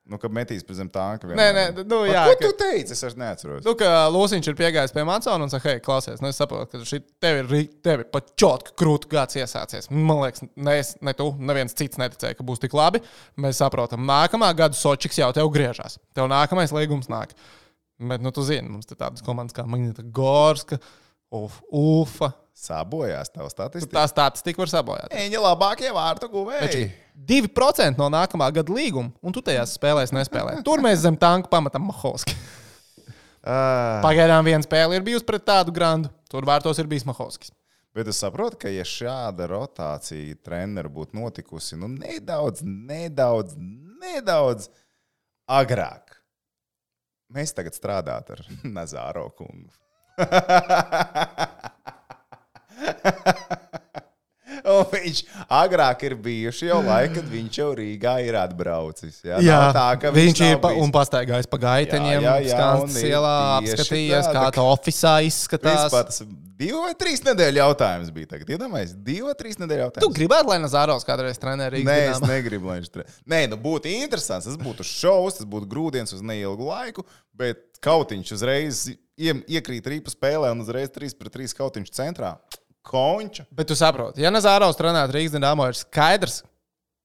Nu, 0.05 0.19
ka 0.21 0.29
metīs 0.29 0.61
pret 0.69 0.77
zem 0.77 0.89
tanka. 0.93 1.31
Nē, 1.33 1.45
nē, 1.57 1.63
nu, 1.89 2.03
jā. 2.05 2.27
Ko 2.29 2.35
ka- 2.37 2.45
tu 2.45 2.57
teici? 2.61 2.93
Es 2.93 3.01
vairs 3.01 3.15
neatceros. 3.17 3.63
Nu, 3.65 3.73
ka 3.81 3.87
Lūsiņš 4.13 4.51
ir 4.51 4.57
piegājis 4.59 4.93
pie 4.93 5.01
Mansona 5.09 5.47
un 5.47 5.53
saka, 5.53 5.73
hei, 5.73 5.81
klausies, 5.81 6.21
nu, 6.21 6.29
es 6.29 6.37
saprotu, 6.37 6.69
ka 6.75 6.83
šī 6.85 6.99
tev 7.25 7.39
ir, 7.41 7.71
tev 7.81 8.03
ir 8.03 8.11
pat 8.13 8.29
čotki 8.37 8.75
krūti 8.77 9.09
gads 9.15 9.39
iesācies. 9.41 9.89
Man 9.89 10.21
liekas, 10.21 10.45
ne, 10.61 10.75
es, 10.83 10.93
ne 11.01 11.15
tu, 11.17 11.31
neviens 11.41 11.73
cits 11.73 11.97
neticēja, 12.03 12.37
ka 12.37 12.45
būs 12.45 12.61
tik 12.61 12.77
labi. 12.77 13.01
Mēs 13.41 13.63
saprotam, 13.65 14.05
nākamā 14.05 14.53
gada 14.61 14.77
Sočiks 14.77 15.23
jau 15.23 15.31
tev 15.33 15.49
griežās. 15.57 15.97
Tev 16.13 16.29
nākamais 16.29 16.77
līgums 16.77 17.09
nāk. 17.09 17.33
Bet, 17.97 18.21
nu, 18.21 18.29
tu 18.35 18.45
zini, 18.45 18.69
mums 18.69 18.85
ir 18.93 19.01
tādas 19.01 19.25
komandas 19.25 19.57
kā 19.57 19.65
Magnita 19.65 20.05
Gorska, 20.05 20.77
Uf, 21.33 21.63
Ufa. 21.73 22.35
Sabojās 22.55 23.33
tavu 23.35 23.51
statistiku. 23.51 23.93
Tā 23.97 24.05
statistika 24.09 24.63
var 24.63 24.71
sabojāt. 24.71 25.15
Viņa 25.15 25.41
labākie 25.43 25.91
vārtu 25.95 26.29
guvēji. 26.31 26.87
2% 27.27 27.99
no 27.99 28.07
nākamā 28.15 28.47
gada 28.55 28.75
līguma, 28.75 29.11
un 29.23 29.35
tu 29.35 29.43
tajās 29.43 29.75
spēlēs 29.79 30.15
nespēlē. 30.15 30.61
Tur 30.67 30.83
mēs 30.83 31.03
zem 31.03 31.19
tanka 31.19 31.51
pametam 31.51 31.87
Mahovski. 31.91 32.35
Ah, 33.45 33.99
Pagaidām 34.01 34.47
viena 34.47 34.65
spēle 34.65 34.97
ir 34.97 35.05
bijusi 35.05 35.27
pret 35.29 35.45
tādu 35.45 35.75
grandu. 35.75 36.09
Tur 36.31 36.47
vārtos 36.49 36.79
ir 36.81 36.89
bijis 36.91 37.05
Mahovskis. 37.05 37.51
Bet 37.95 38.09
es 38.11 38.19
saprotu, 38.23 38.57
ka, 38.65 38.71
ja 38.73 38.83
šāda 38.87 39.47
rotācija 39.51 40.39
treneru 40.43 40.91
būtu 40.97 41.15
notikusi 41.19 41.77
nu, 41.79 41.91
nedaudz, 41.93 42.65
nedaudz, 42.65 43.55
nedaudz 44.03 44.67
agrāk, 45.47 46.17
mēs 47.35 47.55
tagad 47.55 47.77
strādātu 47.77 48.35
ar 48.39 48.43
Nazāro 48.79 49.29
kungu. 49.39 49.71
Un 54.65 54.85
viņš 54.89 55.19
agrāk 55.53 56.03
ir 56.07 56.15
bijuši 56.25 56.69
jau 56.71 56.79
laiki, 56.87 57.19
kad 57.19 57.27
viņš 57.29 57.57
jau 57.59 57.67
Rīgā 57.77 58.13
ir 58.25 58.37
atbraucis. 58.39 59.19
Jā, 59.27 59.41
Jā, 59.45 59.59
tā, 59.75 59.87
ka 60.01 60.13
viņš 60.15 60.41
ir 60.41 60.55
nav 60.55 60.61
pa, 60.63 60.71
bijis. 60.73 60.85
un 60.87 60.95
pastaigājis 60.95 61.49
pa 61.53 61.59
gaiteņiem, 61.65 62.23
ir 62.23 62.55
ielā, 63.11 63.35
apskatījies, 63.59 64.31
tāda, 64.31 64.47
kā 64.47 64.55
tā 64.57 64.65
oficiālā 64.71 65.27
izskatās. 65.29 65.83
Vispār 65.83 66.09
tas 66.09 66.23
divu 66.63 66.81
vai 66.87 66.95
trīs 66.97 67.25
nedēļu 67.27 67.61
jautājums 67.61 68.15
bija. 68.15 68.31
Tagad 68.33 68.55
iedomājieties, 68.57 68.97
divu 69.11 69.29
vai 69.29 69.37
trīs 69.43 69.61
nedēļu 69.61 69.83
Tu 69.83 69.85
jautājums. 69.91 70.17
gribētu, 70.23 70.53
lai 70.55 70.59
Nazārovs 70.65 71.09
kādreiz 71.09 71.41
trenē 71.43 71.69
Rīgas 71.75 71.91
Nē, 71.91 72.01
es 72.15 72.25
negribu, 72.25 72.71
lai 72.73 72.81
viņš 72.81 72.91
tur. 72.95 73.05
Nē, 73.35 73.45
nu 73.53 73.61
būtu 73.61 73.93
interesants. 73.93 74.49
Tas 74.49 74.61
būtu 74.61 74.87
šovs, 74.87 75.43
tas 75.43 75.51
būtu 75.51 75.69
grūdienis 75.69 76.15
uz 76.17 76.25
neilgu 76.25 76.71
laiku, 76.71 77.05
bet 77.37 77.67
kautiņš 77.85 78.37
uzreiz 78.39 78.85
iekrīt 79.21 79.93
rīpa 79.93 80.15
spēlē 80.15 80.55
un 80.55 80.65
uzreiz 80.65 80.89
3 80.95 81.19
pret 81.21 81.37
3 81.43 81.59
kautiņš 81.59 81.93
centrā. 82.01 82.37
Konča. 82.85 83.47
Bet 83.55 83.71
tu 83.71 83.77
saproti, 83.79 84.23
ja 84.25 84.33
Nazārovs 84.35 84.77
trenētu 84.77 85.17
Rīgas 85.17 85.33
Dinamo, 85.35 85.67
ir 85.71 85.79
skaidrs, 85.79 86.43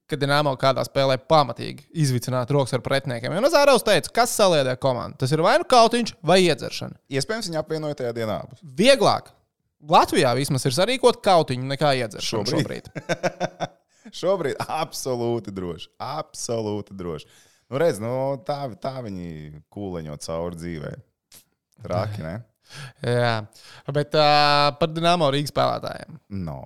ka 0.10 0.18
Dinamo 0.20 0.52
kādā 0.60 0.84
spēlē 0.88 1.20
pamatīgi 1.30 1.86
izvicināt 2.04 2.52
rokas 2.52 2.74
ar 2.76 2.84
pretiniekiem. 2.86 3.36
Jo 3.38 3.44
Nazārovs 3.46 3.86
teica, 3.88 4.12
kas 4.22 4.34
saliedē 4.36 4.74
komandu. 4.82 5.20
Tas 5.22 5.32
ir 5.36 5.44
vai 5.46 5.56
nu 5.62 5.68
kautiņš, 5.70 6.16
vai 6.26 6.42
iedzeršana. 6.48 6.98
Iespējams, 7.14 7.52
viņi 7.52 7.62
apvienoja 7.62 8.00
tajā 8.02 8.16
dienā. 8.18 8.40
Vieglāk. 8.80 9.30
Latvijā 9.90 10.34
vismaz 10.36 10.66
ir 10.68 10.76
sarīkot 10.76 11.22
kautiņu 11.24 11.70
nekā 11.70 11.94
iedzeršanu 12.02 12.50
Šobrīd. 12.52 12.90
šobrīd. 12.90 13.70
Šobrīd 14.20 14.60
absolūti 14.66 15.54
droši. 15.56 15.92
Absolūti 16.04 16.98
droši. 16.98 17.30
Nu, 17.70 17.78
redz, 17.80 18.02
nu, 18.02 18.12
tā, 18.44 18.64
tā 18.82 18.96
viņi 19.06 19.62
kūleņo 19.72 20.18
cauri 20.26 20.58
dzīvē. 20.60 20.94
Traki, 21.86 22.24
ne? 22.26 22.34
Jā, 23.02 23.36
bet 23.96 24.16
uh, 24.18 24.70
par 24.80 24.94
Dinamo 24.94 25.30
Rīgas 25.34 25.54
spēlētājiem. 25.54 26.18
No. 26.46 26.62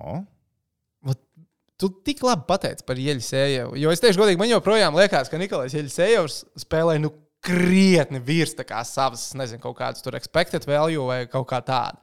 Tu 1.80 1.88
tik 2.06 2.20
labi 2.22 2.44
pateici 2.46 2.84
par 2.86 3.00
Jeļsēju. 3.02 3.72
Jo 3.82 3.90
es 3.90 4.00
teikšu, 4.02 4.20
godīgi, 4.20 4.38
man 4.38 4.46
joprojām 4.46 4.94
liekas, 4.94 5.26
ka 5.28 5.40
Nikolais 5.40 5.74
Jeļsējovs 5.74 6.36
spēlē 6.62 7.00
nu, 7.02 7.10
krietni 7.44 8.20
virs 8.24 8.54
savas, 8.88 9.26
nezinu, 9.36 9.60
kaut 9.60 9.76
kādas 9.80 10.04
tur 10.04 10.16
expected 10.16 10.64
value 10.64 11.02
vai 11.04 11.26
kaut 11.28 11.48
kā 11.50 11.60
tāda. 11.60 12.00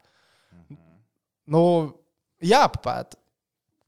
Nu, 1.49 1.63
jāpapēta 2.43 3.17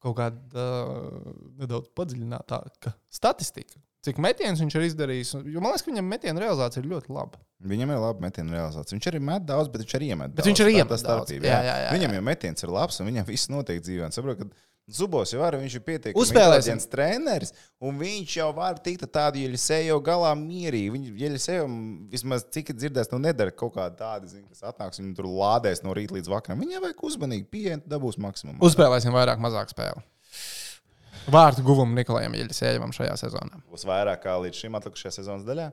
kaut 0.04 0.18
kāda 0.18 0.64
uh, 0.64 1.34
nedaudz 1.60 1.92
padziļinātāka 1.96 2.96
statistika. 3.12 3.78
Cik 4.04 4.18
metienus 4.20 4.60
viņš 4.60 4.74
ir 4.76 4.84
izdarījis? 4.90 5.30
Jo 5.48 5.62
man 5.64 5.72
liekas, 5.72 5.86
ka 5.86 5.92
viņam 5.94 6.10
metienu 6.12 6.42
realizācija 6.44 6.84
ir 6.84 6.90
ļoti 6.92 7.14
laba. 7.16 7.40
Viņam 7.64 7.94
ir 7.96 8.02
laba 8.04 8.20
metiena 8.26 8.58
realizācija. 8.58 8.98
Viņš 8.98 9.08
arī 9.14 9.22
met 9.24 9.46
daudz, 9.48 9.70
bet 9.72 9.86
viņš 9.86 9.96
arī 9.96 10.10
iemet. 10.12 10.34
Bet 10.36 10.42
daudz. 10.44 10.50
viņš 10.52 10.62
arī 10.66 10.74
iemet 10.76 10.92
daudz. 10.92 11.06
starpība, 11.06 11.48
Jā, 11.48 11.62
jā, 11.64 11.76
jā, 11.86 11.90
Viņam 11.96 12.12
jā. 12.12 12.20
jau 12.20 12.26
metiens 12.28 12.66
ir 12.68 12.74
labs, 12.76 13.00
un 13.00 13.08
viņam 13.08 13.28
viss 13.32 13.48
notiek 13.54 13.80
dzīvē. 13.86 14.10
Un 14.10 14.16
Saprot, 14.18 14.44
Zubos 14.92 15.32
jau 15.32 15.40
var, 15.40 15.56
viņš 15.56 15.78
ir 15.80 15.84
pietiekami 15.88 16.20
Uzspēlēsim. 16.20 16.76
inteliģents 16.76 16.90
treneris, 16.92 17.54
un 17.80 17.96
viņš 18.02 18.34
jau 18.36 18.50
var 18.58 18.76
tikt 18.84 19.06
tādu 19.16 19.40
Jeļisēju 19.40 20.02
galā 20.04 20.34
mierīgi. 20.36 20.90
Viņš 20.92 21.22
Jeļisēju 21.24 21.68
vismaz 22.12 22.44
cik 22.52 22.74
ir 22.74 22.76
dzirdēts, 22.82 23.14
nu 23.16 23.22
nedara 23.24 23.56
kaut 23.56 23.78
kādu 23.78 23.96
tādu, 24.04 24.28
zin, 24.28 24.44
kas 24.52 24.60
atnāks 24.74 25.00
viņu 25.00 25.16
tur 25.16 25.32
lādēs 25.32 25.86
no 25.88 25.96
rīta 25.96 26.18
līdz 26.20 26.28
vakaram. 26.36 26.60
Viņam 26.68 26.84
vajag 26.84 27.00
uzmanīgi 27.08 27.48
pieeja, 27.48 27.80
dabūs 27.88 28.20
maksimumu. 28.20 28.60
Uzspēlēsim 28.60 29.16
vairāk, 29.16 29.40
mazāk 29.40 29.72
spēli. 29.72 30.04
Vārtu 31.32 31.64
guvumu 31.64 31.96
Nikolajam 31.96 32.36
Jeļsējevam 32.36 32.92
šajā 32.96 33.16
sezonā. 33.26 33.62
Būs 33.72 33.86
vairāk 33.88 34.26
kā 34.26 34.36
līdz 34.44 34.66
šim 34.66 34.76
atlikušajā 34.80 35.18
sezonas 35.20 35.48
daļā. 35.48 35.72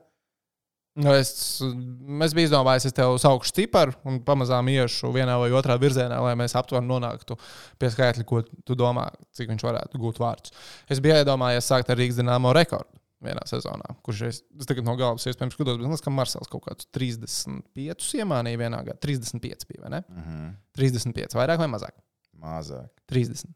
Nu, 0.99 1.13
es, 1.15 1.31
es 1.63 2.33
biju 2.35 2.49
izdomājis, 2.49 2.89
es 2.89 2.95
tev 2.97 3.15
saukšu 3.23 3.55
ciparu 3.55 3.95
un 4.11 4.19
pamazām 4.27 4.67
iešu 4.73 5.13
vienā 5.15 5.37
vai 5.39 5.53
otrā 5.55 5.77
virzienā, 5.79 6.17
lai 6.25 6.33
mēs 6.39 6.57
aptuveni 6.59 6.91
nonāktu 6.91 7.37
pie 7.79 7.91
skaitļa, 7.95 8.27
ko 8.27 8.43
tu 8.67 8.77
domā, 8.79 9.07
cik 9.39 9.53
viņš 9.53 9.67
varētu 9.69 10.01
gūt 10.03 10.19
vārdus. 10.21 10.55
Es 10.91 11.03
biju 11.03 11.21
iedomājies 11.23 11.71
sākt 11.71 11.93
ar 11.93 12.01
Rīgas 12.01 12.19
dīnāmo 12.19 12.53
rekordu 12.57 12.99
vienā 13.23 13.45
sezonā, 13.47 13.95
kurš 14.03 14.25
es, 14.27 14.43
es 14.59 14.69
tagad 14.69 14.87
no 14.87 14.97
galvas 14.99 15.29
iespējams 15.31 15.55
skatos, 15.55 15.77
bet 15.77 15.85
man 15.85 15.95
liekas, 15.95 16.05
ka 16.05 16.13
Marsels 16.15 16.51
kaut 16.51 16.67
kādus 16.67 16.89
35 16.97 18.11
iemānīja 18.19 18.63
vienā 18.65 18.83
gadā. 18.87 18.99
35 19.07 19.69
bija, 19.71 19.85
vai 19.85 19.95
ne? 19.95 20.05
Mm 20.09 20.23
-hmm. 20.27 20.53
35, 20.81 21.39
vairāk 21.39 21.61
vai 21.63 21.69
mazāk? 21.71 22.01
Mazāk, 22.41 22.89
30, 23.13 23.53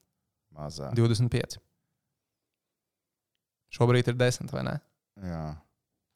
mazāk. 0.55 0.95
25. 0.95 1.59
Šobrīd 3.75 4.11
ir 4.11 4.19
10, 4.19 4.53
vai 4.55 4.65
ne? 4.67 4.75
Jā. 5.25 5.45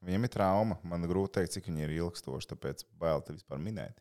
Viņam 0.07 0.27
ir 0.29 0.31
trauma. 0.31 0.77
Man 0.87 1.07
grūti 1.11 1.35
pateikt, 1.35 1.57
cik 1.57 1.71
viņa 1.71 1.87
ir 1.89 1.97
ilgstoša, 1.97 2.53
tāpēc 2.53 2.85
bail 3.01 3.25
te 3.27 3.35
vispār 3.35 3.59
minēt. 3.63 3.99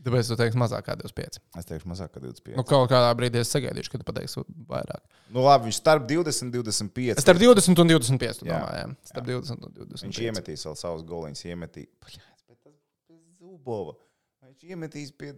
Tāpēc 0.00 0.30
tu 0.30 0.36
teiksi 0.40 0.56
mazāk 0.56 0.86
kā 0.86 0.94
25. 0.96 1.40
Es 1.60 1.66
teikšu, 1.68 1.88
mazāk 1.90 2.14
kā 2.14 2.22
25. 2.22 2.54
Nu, 2.56 2.64
kaut 2.64 2.86
kādā 2.88 3.10
brīdī 3.18 3.42
es 3.42 3.50
sagaidīšu, 3.52 3.92
kad 3.92 4.00
tu 4.00 4.06
pateiksi 4.08 4.40
vairāk. 4.70 5.02
Nu, 5.28 5.42
labi, 5.44 5.68
viņš 5.68 5.80
starp 5.82 6.06
20 6.08 6.46
un 6.46 6.52
25. 6.54 7.20
Starp 7.20 7.42
20 7.42 7.82
un 7.84 7.90
25. 7.92 8.40
Tu 8.40 8.48
Jā. 8.48 8.54
domā, 8.54 8.70
jā. 8.78 8.86
Starp 9.10 9.28
20 9.28 9.66
un 9.68 9.74
25. 9.76 10.06
Viņš 10.06 10.20
iemetīs 10.24 10.64
vēl 10.70 10.78
savus 10.80 11.04
goliņus, 11.10 11.44
iemetīs. 11.50 12.16
Bet 12.48 12.62
tas 12.64 12.78
bez 13.10 13.20
Zubova. 13.36 13.98
Viņš 14.46 14.64
iemetīs 14.72 15.12
pie 15.20 15.34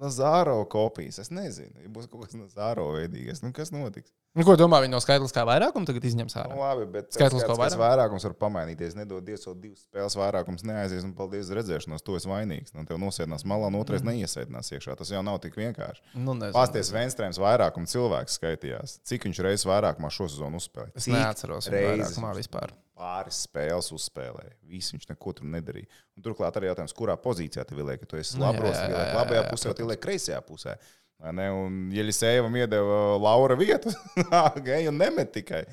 Nazāro 0.00 0.58
kopijas. 0.70 1.20
Es 1.22 1.30
nezinu, 1.30 1.78
ja 1.84 1.92
būs 1.94 2.10
kaut 2.10 2.26
kas 2.26 2.34
Nazāro 2.38 2.88
veidīgais. 2.96 3.44
Nu, 3.46 3.52
kas 3.54 3.70
notiks? 3.74 4.10
Nu, 4.30 4.44
ko 4.46 4.54
domā, 4.54 4.78
viņi 4.84 4.92
no 4.94 4.98
skaitliskā 5.02 5.42
vairākuma 5.42 5.88
tagad 5.88 6.04
izņems 6.06 6.36
ārā? 6.38 6.52
Nu, 6.54 6.60
labi, 6.62 6.84
bet 6.94 7.08
Skaitlis 7.16 7.42
kāds- 7.42 7.48
ko 7.50 7.56
kāds 7.58 7.74
vairāk? 7.74 7.80
vairākums 7.82 8.26
var 8.28 8.34
pamainīties. 8.38 8.94
Nedod 8.94 9.24
Dievs, 9.26 9.42
vēl 9.48 9.56
divas 9.58 9.80
spēles 9.88 10.14
vairākums 10.20 10.62
neaizies, 10.62 11.02
un 11.02 11.14
paldies 11.18 11.50
redzēšanos. 11.50 12.04
To 12.06 12.14
es 12.14 12.26
vainīgs. 12.30 12.70
Nu, 12.72 12.84
tev 12.86 13.00
nosēdinās 13.02 13.42
malā, 13.42 13.66
un 13.66 13.80
otrais 13.80 14.04
neiesēdinās 14.06 14.70
iekšā. 14.70 14.94
Tas 15.00 15.10
jau 15.10 15.22
nav 15.26 15.40
tik 15.42 15.58
vienkārši. 15.58 16.00
Nu, 16.14 16.36
nezinu. 16.38 16.54
Pasties 16.54 16.92
Venstrēms 16.94 17.42
vairākumu 17.42 17.90
cilvēku 17.90 18.30
skaitījās. 18.30 19.00
Cik 19.02 19.26
viņš 19.26 19.42
reizes 19.42 19.66
vairākumā 19.66 20.12
šo 20.14 20.30
sezonu 20.30 20.62
uzspēlēja? 20.62 20.94
Es 20.94 21.10
neatceros 21.10 21.66
reizes 21.74 22.22
vispār. 22.38 22.70
Pāris 23.00 23.46
spēles 23.48 23.90
uzspēlēja. 23.96 24.54
Viss 24.68 24.92
viņš 24.92 25.08
neko 25.08 25.32
tur 25.34 25.46
nedarīja. 25.48 25.88
Un 26.16 26.22
turklāt 26.22 26.54
arī 26.60 26.68
jautājums, 26.68 26.92
kurā 26.94 27.16
pozīcijā 27.16 27.64
tev 27.66 27.80
liek, 27.80 27.98
ka 27.98 28.06
tu 28.06 28.16
esi 28.20 28.36
Nu, 28.38 28.52
liek 28.52 28.60
jā, 28.60 29.14
labajā 29.16 29.42
jā, 29.42 29.50
pusē, 29.50 29.72
vai 29.74 29.86
liek 29.88 30.02
kreisajā 30.04 30.40
pusē. 30.44 30.76
Un 31.20 31.90
Jelisēvam 31.92 32.54
iedeva 32.56 33.00
Laura 33.20 33.56
vietu, 33.60 33.92
gei 34.66 34.86
un 34.88 34.96
nemet 35.00 35.34
tikai. 35.34 35.64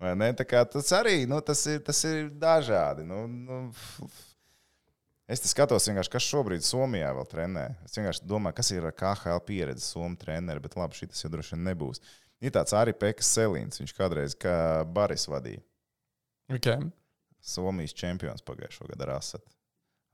Vai 0.00 0.14
ne? 0.16 0.30
Tas 0.36 0.92
arī 0.96 1.24
nu, 1.28 1.40
tas 1.44 1.60
ir, 1.70 1.82
tas 1.84 2.00
ir 2.08 2.30
dažādi. 2.40 3.04
Nu, 3.06 3.24
nu, 3.28 3.58
es 5.28 5.44
skatos, 5.48 5.88
kas 6.12 6.26
šobrīd 6.28 6.64
Somijā 6.64 7.12
vēl 7.16 7.28
trenē. 7.30 7.66
Es 7.84 7.96
vienkārši 7.98 8.24
domāju, 8.28 8.58
kas 8.58 8.72
ir 8.74 8.88
KHL 8.96 9.44
pieredze 9.46 9.84
Somijas 9.86 10.24
treneris, 10.24 10.64
bet 10.64 10.76
labi, 10.80 10.98
šis 10.98 11.24
jau 11.24 11.32
droši 11.36 11.56
vien 11.56 11.68
nebūs. 11.68 12.02
Ir 12.44 12.52
tāds 12.52 12.74
arī 12.76 12.92
Pekas 12.96 13.30
Selīns, 13.36 13.80
viņš 13.80 13.94
kādreiz 13.96 14.34
kā 14.36 14.56
Baris 14.88 15.28
vadīja. 15.30 15.62
Okay. 16.52 16.80
Somijas 17.44 17.94
čempions 17.96 18.44
pagājušā 18.44 18.88
gada 18.90 19.06
ar 19.06 19.14
Asatu, 19.18 19.48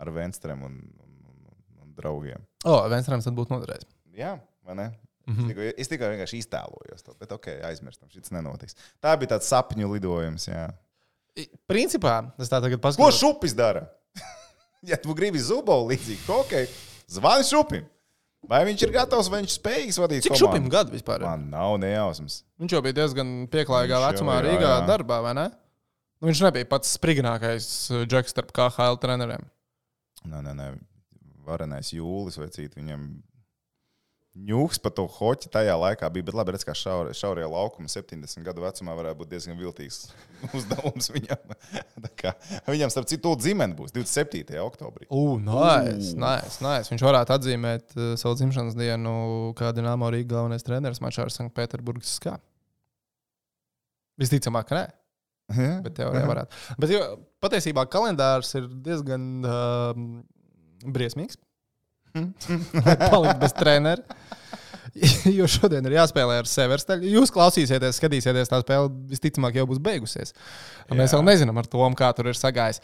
ar 0.03 0.11
Venstrēm 0.15 0.63
un, 0.67 0.77
un, 1.03 1.17
un, 1.31 1.57
un 1.83 1.97
draugiem. 1.99 2.45
O, 2.67 2.77
Venstrāms 2.91 3.27
tad 3.27 3.39
būtu 3.39 3.55
noderējis. 3.55 3.89
Jā, 4.15 4.37
vai 4.37 4.50
ne? 4.79 4.91
Mhm. 5.29 5.41
Es 5.45 5.51
tikai, 5.53 5.67
es 5.85 5.91
tikai 5.93 6.09
vienkārši 6.15 6.41
iztēlojos 6.43 7.05
to, 7.07 7.15
bet 7.21 7.33
ok, 7.37 7.47
aizmirstam, 7.69 8.09
šis 8.11 8.33
nenotiks. 8.35 8.75
Tā 9.03 9.13
bija 9.21 9.37
tāds 9.37 9.51
sapņu 9.53 9.91
lidojums. 9.93 10.49
Jā. 10.51 10.69
Principā, 11.71 12.17
es 12.41 12.51
tā 12.51 12.59
tagad 12.61 12.81
Ko 12.81 12.89
paskatos. 12.89 13.21
šupis 13.21 13.55
dara? 13.57 13.85
ja 14.91 14.99
tu 15.01 15.15
gribi 15.15 15.39
zubovu 15.39 15.93
līdzīgi, 15.93 16.25
ok, 16.35 16.55
zvani 17.15 17.47
šupim. 17.47 17.87
Vai 18.51 18.63
viņš 18.65 18.83
ir 18.87 18.93
gatavs, 18.95 19.29
vai 19.29 19.43
viņš 19.43 19.55
spējīgs 19.59 19.99
vadīt 20.01 20.25
Cik 20.25 20.33
komandu? 20.33 20.47
šupim 20.47 20.69
gadu 20.73 20.95
vispār? 20.97 21.21
Man 21.29 21.43
nav 21.53 21.75
nejausmas. 21.83 22.39
Viņš 22.59 22.73
jau 22.73 22.81
bija 22.87 22.97
diezgan 23.03 23.33
pieklājīgā 23.53 23.99
Viņš 23.99 24.07
jau, 24.07 24.13
vecumā 24.17 24.37
jā, 24.39 24.45
Rīgā 24.49 24.71
jā. 24.73 24.87
darbā, 24.89 25.19
vai 25.27 25.35
ne? 25.37 25.45
Nu, 26.21 26.29
viņš 26.31 26.41
nebija 26.47 26.69
pats 26.69 26.95
sprignākais 26.97 27.67
uh, 27.93 28.07
džeks 28.09 28.33
starp 28.33 28.51
KHL 28.57 28.97
treneriem. 29.01 29.45
Nē, 30.25 30.41
nē, 30.49 30.55
nē. 30.57 30.71
Varenais 31.45 31.93
jūlis 31.93 32.41
vai 32.41 32.49
citi 32.53 32.81
viņam. 32.81 33.05
Ņūks 34.31 34.79
par 34.79 34.93
to 34.95 35.09
hoķi 35.11 35.49
tajā 35.51 35.73
laikā 35.75 36.07
bija, 36.15 36.23
bet 36.29 36.37
labi, 36.39 36.53
redz, 36.55 36.63
kā 36.63 36.71
šaur, 36.79 37.09
šaurie 37.19 37.43
laukumi 37.51 37.91
70 37.91 38.45
gadu 38.47 38.63
vecumā 38.63 38.95
varētu 38.95 39.19
būt 39.19 39.33
diezgan 39.33 39.59
viltīgs 39.59 39.97
uzdevums 40.57 41.11
viņam. 41.11 41.57
Tā 42.05 42.11
kā, 42.15 42.33
viņam, 42.69 42.93
starp 42.95 43.09
citu, 43.11 43.33
dzimene 43.41 43.75
būs 43.75 43.91
27. 43.97 44.55
oktobrī. 44.63 45.09
Ugh, 45.11 45.35
nice, 45.43 46.15
nice, 46.15 46.63
nice. 46.63 46.93
Viņš 46.93 47.03
varētu 47.09 47.35
atzīmēt 47.35 47.97
uh, 47.99 48.13
savu 48.23 48.39
dzimšanas 48.39 48.79
dienu, 48.79 49.17
kā 49.59 49.73
Dienāmo 49.75 50.13
Rīgas 50.15 50.31
galvenais 50.37 50.67
treneris 50.67 51.03
mačā 51.03 51.27
ar 51.27 51.35
Sanktpēterburgas 51.35 52.15
skā. 52.23 52.39
Visticamāk, 54.21 54.71
ka 54.71 54.79
nē, 54.79 54.87
Ja? 55.59 55.81
bet 55.83 55.97
teorijā 55.99 56.27
varētu. 56.31 56.59
Bet 56.79 56.93
jo, 56.95 57.03
patiesībā 57.43 57.83
kalendārs 57.91 58.53
ir 58.61 58.71
diezgan 58.87 59.25
uh, 59.43 60.05
briesmīgs. 60.87 61.35
Lai 62.87 62.97
paliktu 63.07 63.39
bez 63.45 63.57
trenera. 63.59 64.03
Jo 65.39 65.47
šodien 65.47 65.87
ir 65.87 65.95
jāspēlē 65.95 66.41
ar 66.41 66.49
Severstaļu. 66.51 67.07
Jūs 67.15 67.31
klausīsieties, 67.31 68.01
skatīsieties, 68.01 68.49
tā 68.51 68.59
spēle 68.65 68.89
visticamāk 69.13 69.61
jau 69.61 69.63
būs 69.71 69.79
beigusies. 69.87 70.35
Un 70.91 70.99
Mēs 70.99 71.13
Jā. 71.15 71.21
vēl 71.21 71.29
nezinām 71.29 71.61
ar 71.63 71.69
to, 71.71 71.85
kā 71.95 72.09
tur 72.19 72.27
ir 72.33 72.35
sagājis. 72.35 72.83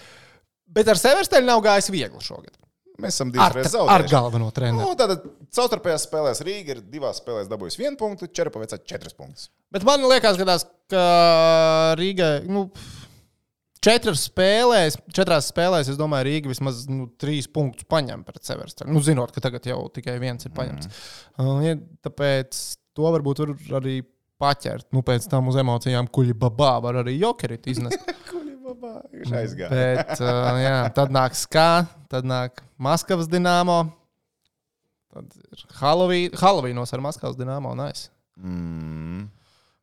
Bet 0.71 0.87
ar 0.93 1.01
Severstaļu 1.01 1.49
nav 1.51 1.65
gājis 1.67 1.91
viegli 1.91 2.23
šogad. 2.23 2.55
Mēs 3.03 3.19
esam 3.19 3.29
Ar, 3.29 3.35
divas 3.35 3.57
reizes 3.59 3.75
ar 3.75 3.83
zaudējuši. 3.83 4.13
galveno 4.15 4.47
treneru. 4.57 4.87
Nu, 4.87 4.95
tātad 4.97 5.27
savstarpējās 5.53 6.07
spēlēs 6.07 6.41
Rīga 6.47 6.77
ir 6.77 6.85
divās 6.95 7.19
spēlēs 7.21 7.51
dabūjusi 7.51 7.83
vienu 7.83 7.99
punktu, 8.01 8.31
Čerpavecā 8.33 8.79
četras 8.89 9.13
punktus. 9.19 9.51
Bet 9.75 9.85
man 9.85 10.07
liekas, 10.09 10.39
ka, 10.89 11.03
Rīgai 12.01 12.47
nu, 12.49 12.71
četras 13.87 14.27
spēlēs, 14.27 14.99
četrās 15.15 15.51
spēlēs, 15.53 15.91
es 15.93 16.01
domāju, 16.01 16.27
Rīga 16.29 16.51
vismaz 16.51 16.85
nu, 16.91 17.07
trīs 17.21 17.49
punktus 17.51 17.87
paņem 17.91 18.25
pret 18.27 18.43
Severstonu. 18.47 18.95
Nu, 18.97 19.03
zinot, 19.05 19.33
ka 19.35 19.43
tagad 19.45 19.69
jau 19.69 19.85
tikai 19.95 20.19
viens 20.23 20.49
ir 20.49 20.55
paņemts. 20.57 20.91
Mm. 20.91 21.43
Uh, 21.43 21.63
ja, 21.65 21.79
tāpēc 22.07 22.61
to 22.97 23.13
varbūt 23.15 23.45
var 23.45 23.55
arī 23.81 24.01
paķert. 24.43 24.89
Nu, 24.95 25.05
pēc 25.07 25.29
tam 25.33 25.51
uz 25.53 25.59
emocijām 25.61 26.09
kuģi 26.13 26.37
babā 26.39 26.77
var 26.85 27.01
arī 27.05 27.19
jokerit 27.21 27.69
iznest. 27.73 28.03
Viņš 28.67 29.31
aizgāja. 29.39 29.71
Bet 29.71 30.19
uh, 30.21 30.59
jā, 30.61 30.81
tad 30.95 31.15
nāk 31.15 31.37
skā, 31.39 31.87
tad 32.13 32.27
nāk 32.29 32.61
Maskavas 32.83 33.31
dināmo. 33.31 33.85
Tad 35.15 35.33
ir 35.41 35.65
Halovīnos 36.43 36.93
ar 36.93 37.05
Maskavas 37.05 37.39
dināmo. 37.39 37.73
Nice. 37.79 38.11
Mm. 38.37 39.31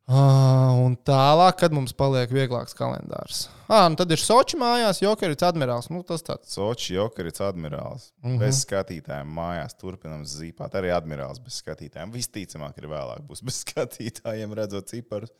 Ah, 0.04 0.74
un 0.84 0.98
tālāk, 1.00 1.56
kad 1.62 1.72
mums 1.72 1.94
paliek 1.96 2.28
vieglāks 2.28 2.76
kalendārs. 2.76 3.46
Ah, 3.72 3.86
nu 3.88 3.96
tad 3.96 4.10
ir 4.12 4.20
Sochi 4.20 4.58
mājās, 4.60 5.00
Jokerits 5.00 5.46
admirāls. 5.48 5.88
Nu, 5.88 6.02
tas 6.04 6.20
tāds. 6.26 6.50
Soči, 6.52 6.92
Jokerits, 6.98 7.40
admirāls. 7.40 8.10
Mm 8.20 8.26
Mhm. 8.28 8.34
-hmm. 8.34 8.38
Bez 8.38 8.64
skatītājiem 8.66 9.30
mājās 9.32 9.74
turpinām 9.80 10.24
zīmēt. 10.24 10.74
Arī 10.76 10.92
admirāls 10.92 11.40
bez 11.42 11.62
skatītājiem. 11.62 12.12
Visticamāk, 12.12 12.76
ir 12.78 12.88
vēlāk 12.88 13.22
būs 13.26 13.42
bez 13.42 13.64
skatītājiem, 13.64 14.52
redzot 14.54 14.86
ciparus. 14.88 15.30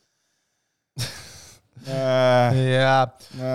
Nē, 1.82 2.62
Jā, 2.70 2.94
nē. 3.38 3.54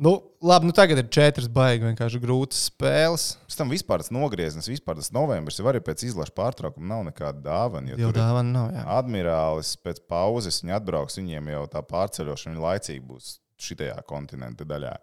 nu, 0.00 0.14
labi, 0.42 0.66
nu 0.70 0.74
tagad 0.76 0.98
ir 1.02 1.08
četras 1.12 1.46
baigi 1.52 1.84
vienkārši 1.84 2.20
grūtas 2.22 2.62
spēles. 2.70 3.26
Pēc 3.46 3.56
tam 3.60 3.70
vispār 3.72 4.02
tas 4.02 4.10
nogrieznis, 4.14 4.68
vispār 4.70 4.96
tas 4.98 5.12
novembris 5.14 5.60
jau 5.60 5.68
arī 5.70 5.82
pēc 5.84 6.06
izlaša 6.08 6.34
pārtraukuma 6.36 6.88
nav 6.94 7.04
nekāda 7.10 7.42
dāvana. 7.44 7.94
jo 8.00 8.10
dāvana 8.16 8.50
nav. 8.54 8.70
Jā. 8.74 8.84
Admirālis 8.98 9.74
pēc 9.84 10.00
pauzes 10.10 10.62
viņi 10.64 10.76
atbrauks, 10.80 11.18
viņiem 11.20 11.52
jau 11.52 11.64
tā 11.76 11.82
pārceļošana 11.86 12.56
viņa 12.56 12.66
laicīgi 12.66 13.04
būs 13.06 13.34
šitajā 13.60 13.98
kontinenta 14.08 14.64
daļā. 14.64 14.94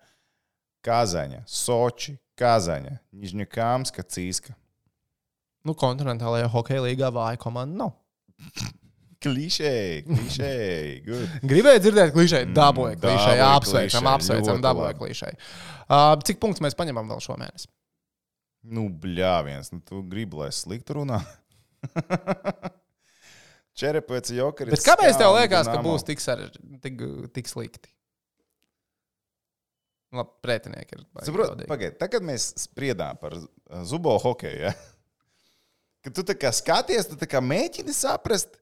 Kazaņa, 0.87 1.43
Soči, 1.49 2.15
Kazaņa, 2.39 2.97
Nižņakāmska, 3.17 4.03
Cīska. 4.07 4.53
Nu, 5.67 5.73
kontinentālajā 5.75 6.47
hokeja 6.53 6.83
līgā 6.85 7.09
vāja 7.11 7.37
komanda 7.41 7.85
nav. 7.85 7.95
Klišēji, 9.27 10.03
klišēji. 10.07 10.93
good. 11.05 11.33
Gribēju 11.51 11.83
dzirdēt, 11.85 12.13
klišē, 12.15 12.43
Mm, 12.47 12.55
dabūja 12.57 12.95
klišē, 12.99 13.33
dabūja 13.33 13.49
apsveicam, 13.57 14.09
apsveicam, 14.13 14.53
ļoti 14.55 14.65
dabūja 14.65 14.91
labi. 14.93 15.01
klišē. 15.03 15.33
Uh, 15.87 16.13
cik 16.27 16.39
punktus 16.43 16.63
mēs 16.65 16.77
paņemam 16.79 17.11
vēl 17.11 17.21
šomēnes? 17.27 17.67
Nu, 18.67 18.87
bļāviens, 19.03 19.71
nu 19.75 19.79
tu 19.85 20.01
gribi, 20.07 20.39
lai 20.41 20.49
es 20.51 20.63
sliktu 20.65 20.97
runā. 20.99 21.21
Čerepēc 23.77 24.31
jokeris. 24.33 24.73
Bet 24.73 24.87
kāpēc 24.87 25.19
tev 25.19 25.35
liekas, 25.37 25.69
ka 25.69 25.83
būs 25.85 26.05
tik, 26.07 26.23
sarež... 26.23 26.55
tik, 26.83 27.03
tik 27.35 27.51
slikti? 27.51 27.91
Labi, 30.17 30.31
pretinieki 30.41 30.95
ir. 30.97 31.01
Saprot, 31.27 31.65
pagaid, 31.67 31.97
tagad 31.99 32.23
mēs 32.25 32.49
spriedām 32.63 33.19
par 33.21 33.35
uh, 33.37 33.47
zubo 33.87 34.15
hokeju. 34.23 34.69
Ja? 34.69 34.73
Kad 36.07 36.15
tu 36.15 36.35
kā 36.39 36.51
skaties, 36.55 37.09
tu 37.11 37.27
kā 37.27 37.41
mēģini 37.43 37.93
saprast, 37.95 38.55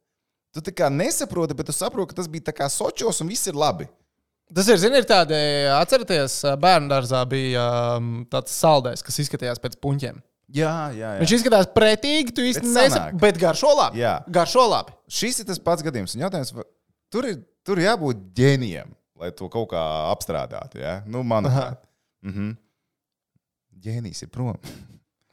tu 0.56 0.64
tā 0.64 0.72
kā 0.76 0.90
nesaproti, 0.92 1.58
bet 1.58 1.68
tu 1.70 1.76
saproti, 1.76 2.14
ka 2.14 2.22
tas 2.22 2.32
bija 2.32 2.48
tā 2.50 2.56
kā 2.56 2.70
sočos 2.72 3.20
un 3.24 3.32
viss 3.32 3.52
ir 3.52 3.58
labi. 3.60 3.90
Tas 4.56 4.68
ir, 4.70 4.78
zini, 4.78 5.00
ir 5.02 5.08
tādi, 5.10 5.36
atcerieties, 5.74 6.38
bērnu 6.62 6.90
dārzā 6.92 7.24
bija 7.28 7.64
um, 7.98 8.20
tāds 8.30 8.54
saldējs, 8.54 9.02
kas 9.06 9.24
izskatījās 9.24 9.62
pēc 9.64 9.80
puņķiem. 9.82 10.20
Jā, 10.54 10.74
jā, 10.94 11.16
jā. 11.16 11.22
Viņš 11.24 11.34
izskatās 11.40 11.68
pretīgi, 11.74 12.34
tu 12.36 12.46
Bet 12.46 12.68
nesaproti, 12.70 13.22
bet 13.24 13.40
garšo 13.42 13.72
labi. 13.74 14.04
Jā. 14.04 14.20
Garšo 14.30 14.68
labi. 14.70 14.94
Šis 15.10 15.42
ir 15.42 15.48
tas 15.50 15.62
pats 15.62 15.82
gadījums. 15.86 16.14
Un 16.14 16.28
jautājums, 16.28 16.54
vai- 16.54 16.68
tur 17.10 17.26
ir, 17.26 17.40
tur 17.66 17.82
jābūt 17.82 18.22
ģēnijam, 18.38 18.94
lai 19.18 19.32
to 19.34 19.50
kaut 19.50 19.72
kā 19.74 19.82
apstrādātu. 20.14 20.78
Ja? 20.84 21.00
Nu, 21.10 21.26
manuprāt, 21.26 21.82
mhm. 22.22 22.54
ģēnijs 23.82 24.22
ir 24.28 24.30
prom. 24.30 24.54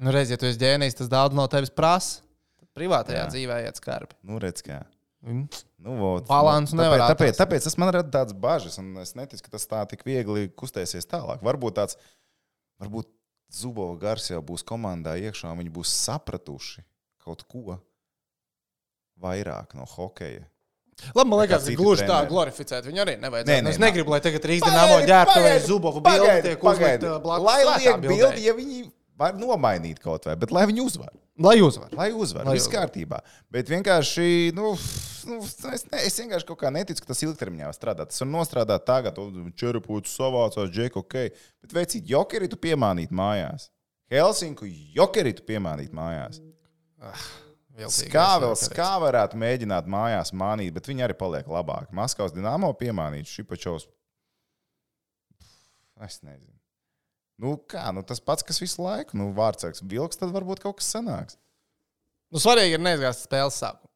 Nu, 0.03 0.11
reiz, 0.11 0.33
ja 0.33 0.41
tu 0.41 0.49
esi 0.49 0.59
ģēnijs, 0.59 0.97
tas 0.99 1.13
daudz 1.13 1.37
no 1.37 1.45
tevis 1.53 1.71
prasa. 1.71 2.25
Privātajā 2.73 3.27
Jā. 3.27 3.29
dzīvē 3.29 3.57
iet 3.67 3.77
skarbi. 3.77 4.17
Nu, 4.25 4.39
redz, 4.41 4.65
kā. 4.65 4.79
Mm. 5.23 5.47
Nu, 5.79 5.97
vot, 6.01 6.27
Balansu 6.27 6.75
nu, 6.75 6.83
nevar 6.83 6.99
tāpēc, 6.99 7.13
tāpēc, 7.13 7.31
atrast. 7.31 7.41
tāpēc 7.43 7.67
tas 7.69 7.77
man 7.79 7.93
rada 7.95 8.11
tādas 8.11 8.35
bažas, 8.35 8.79
un 8.83 8.97
es 9.03 9.15
neticu, 9.19 9.45
ka 9.47 9.55
tas 9.55 9.69
tā 9.71 9.83
tik 9.91 10.03
viegli 10.07 10.49
kustēsies 10.59 11.07
tālāk. 11.11 11.43
Varbūt 11.47 11.79
tāds, 11.79 11.99
varbūt 12.83 13.11
Zubova 13.53 13.99
gars 14.01 14.31
jau 14.31 14.41
būs 14.43 14.65
komandā 14.67 15.15
iekšā, 15.21 15.53
un 15.53 15.61
viņi 15.61 15.75
būs 15.75 15.93
sapratuši 16.07 16.83
kaut 17.23 17.45
ko 17.47 17.77
vairāk 19.23 19.77
no 19.79 19.87
hokeja. 19.87 20.47
Labi, 21.17 21.29
man 21.31 21.41
liekas, 21.43 21.67
ka 21.67 21.77
gluži 21.79 22.07
tā 22.07 22.19
glorificēt 22.29 22.87
viņu 22.87 23.03
arī 23.05 23.15
nevajadzētu. 23.23 23.53
Nē, 23.53 23.63
Nē, 23.67 23.75
es 23.75 23.81
negribu, 23.81 24.13
lai 24.13 24.21
tagad 24.25 24.45
Rīgas 24.47 24.69
dīnāmo 24.69 24.99
ģērbtuvēs 25.09 25.65
Zubovu 25.67 26.03
bildi 26.05 26.35
tiek 26.47 26.67
uzlikta 26.67 27.15
blakus. 27.23 27.47
Lai 27.47 27.79
liek 27.81 28.03
bildi, 28.05 28.45
ja 28.47 28.55
viņi 28.57 28.85
var 29.19 29.35
nomainīt 29.39 30.03
kaut 30.03 30.29
vai, 30.29 30.37
bet 30.39 30.53
lai 30.55 30.67
viņi 30.71 30.85
uzvar. 30.85 31.11
Lai 31.43 31.57
uzvar. 31.65 31.89
Lai 31.97 32.11
uzvar, 32.13 32.47
viss 32.53 32.71
kārtībā. 32.71 33.23
Bet 33.53 33.71
vienkārši, 33.73 34.53
nu, 34.57 34.75
nu 35.29 35.39
es, 35.43 35.85
ne, 35.91 36.01
es 36.07 36.17
vienkārši 36.21 36.47
kaut 36.49 36.61
kā 36.61 36.71
neticu, 36.75 37.03
ka 37.03 37.13
tas 37.13 37.23
ilgtermiņā 37.27 37.69
var 37.69 37.77
strādāt. 37.77 38.11
Tas 38.13 38.23
var 38.25 38.31
nostrādāt 38.31 38.87
tagad, 38.89 39.21
čerpūts 39.59 40.17
savācās, 40.19 40.73
džek, 40.73 40.99
ok. 41.01 41.17
Bet 41.65 41.77
veicīt 41.77 42.11
jokeri 42.11 42.51
tu 42.51 42.59
piemānīt 42.61 43.15
mājās. 43.15 43.71
Helsinku 44.13 44.69
jokeri 44.97 45.33
tu 45.39 45.45
piemānīt 45.49 45.95
mājās. 45.97 46.41
Viltīgais 47.73 48.13
Kā 48.13 48.29
vēl 48.43 48.57
kā 48.77 48.91
varētu 49.01 49.39
mēģināt 49.41 49.87
mājās 49.91 50.35
mānīt, 50.37 50.75
bet 50.77 50.91
viņi 50.91 51.07
arī 51.07 51.17
paliek 51.17 51.49
labāki. 51.49 51.95
Maskavas 51.97 52.35
dīnāmo 52.37 52.69
piemānīt, 52.77 53.31
šipačos. 53.33 53.89
Es 56.03 56.19
nezinu. 56.21 56.53
Nu, 57.43 57.55
kā, 57.57 57.87
nu, 57.95 58.05
tas 58.07 58.21
pats, 58.21 58.45
kas 58.47 58.61
visu 58.61 58.85
laiku, 58.85 59.17
nu, 59.19 59.31
vārdsargs 59.37 59.83
vilks, 59.89 60.21
tad 60.21 60.35
varbūt 60.35 60.61
kaut 60.63 60.79
kas 60.83 60.93
sanāks. 60.93 61.39
Nu, 62.33 62.41
svarīgi 62.43 62.77
ir 62.77 62.85
neizgāzt 62.85 63.27
spēles 63.27 63.59
sākumu. 63.61 63.92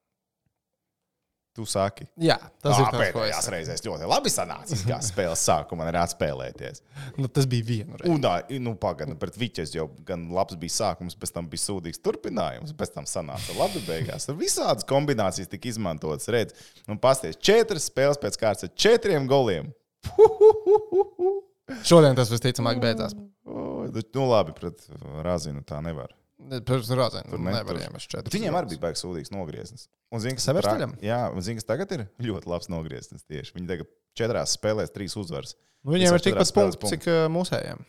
Tu 1.56 1.64
saki. 1.64 2.04
Jā, 2.20 2.36
tas 2.60 2.76
Tā 2.76 2.82
ir 2.82 2.90
tas, 2.92 3.00
pēdējās 3.00 3.38
saku. 3.46 3.52
reizēs 3.54 3.82
ļoti 3.86 4.08
labi 4.10 4.32
sanācis, 4.32 4.82
kā 4.84 4.98
spēles 5.04 5.44
sākumā 5.48 5.86
arī 5.88 6.02
atspēlēties. 6.02 6.82
Nu, 7.20 7.30
tas 7.32 7.46
bija 7.48 7.64
viena 7.64 7.96
reize. 7.96 8.12
Un, 8.12 8.20
tā, 8.20 8.34
nu, 8.60 8.74
pagaidi, 8.80 9.14
pret 9.20 9.38
Viķes 9.40 9.72
jau 9.72 9.86
gan 10.04 10.26
labs 10.36 10.58
bija 10.60 10.74
sākums, 10.74 11.16
pēc 11.16 11.32
tam 11.32 11.48
bija 11.48 11.62
sūdīgs 11.64 12.02
turpinājums, 12.04 12.74
pēc 12.76 12.92
tam 12.98 13.08
sanāca 13.08 13.56
labi 13.56 13.80
beigās. 13.86 14.28
Tur 14.28 14.36
visādas 14.36 14.84
kombinācijas 14.88 15.48
tika 15.52 15.70
izmantotas. 15.70 16.28
Redz, 16.32 16.68
nu, 16.90 16.98
pasties, 17.00 17.38
četras 17.40 17.88
spēles 17.88 18.20
pēc 18.20 18.36
kārtas 18.42 18.68
ar 18.68 18.74
četriem 18.76 19.28
goliem. 19.30 19.72
Šodien 21.86 22.18
tas 22.18 22.30
visticamāk 22.30 22.82
beidzās. 22.84 23.16
O, 23.46 23.86
Nu, 23.86 24.26
labi, 24.28 24.52
pret 24.56 24.82
Rāzinu 25.24 25.62
tā 25.66 25.78
nevar. 25.84 26.12
Pirms 26.36 26.88
Tur 27.30 27.40
ne- 27.40 27.52
nevar 27.54 27.78
iemest 27.80 28.10
četras. 28.12 28.26
Bet 28.28 28.34
viņiem 28.36 28.56
arī 28.58 28.68
bija 28.74 28.82
baigs 28.82 29.00
sūdīgs 29.02 29.30
nogrieznis. 29.32 29.86
Un, 30.12 30.20
zini, 30.20 30.36
kas 30.36 30.44
tra- 30.52 30.74
Jā, 31.02 31.20
un 31.32 31.40
zini, 31.40 31.56
kas 31.56 31.64
tagad 31.64 31.92
ir 31.96 32.02
ļoti 32.28 32.50
labs 32.52 32.68
nogrieznis 32.68 33.24
tieši. 33.24 33.54
Viņi 33.56 33.70
tagad 33.70 33.88
četrās 34.18 34.52
spēlēs 34.58 34.92
trīs 34.92 35.16
uzvaras. 35.16 35.54
Nu, 35.82 35.94
viņiem 35.96 36.12
ir 36.18 36.24
tikpat 36.26 36.52
punkti, 36.52 36.90
cik 36.92 37.08
mūsējiem. 37.32 37.80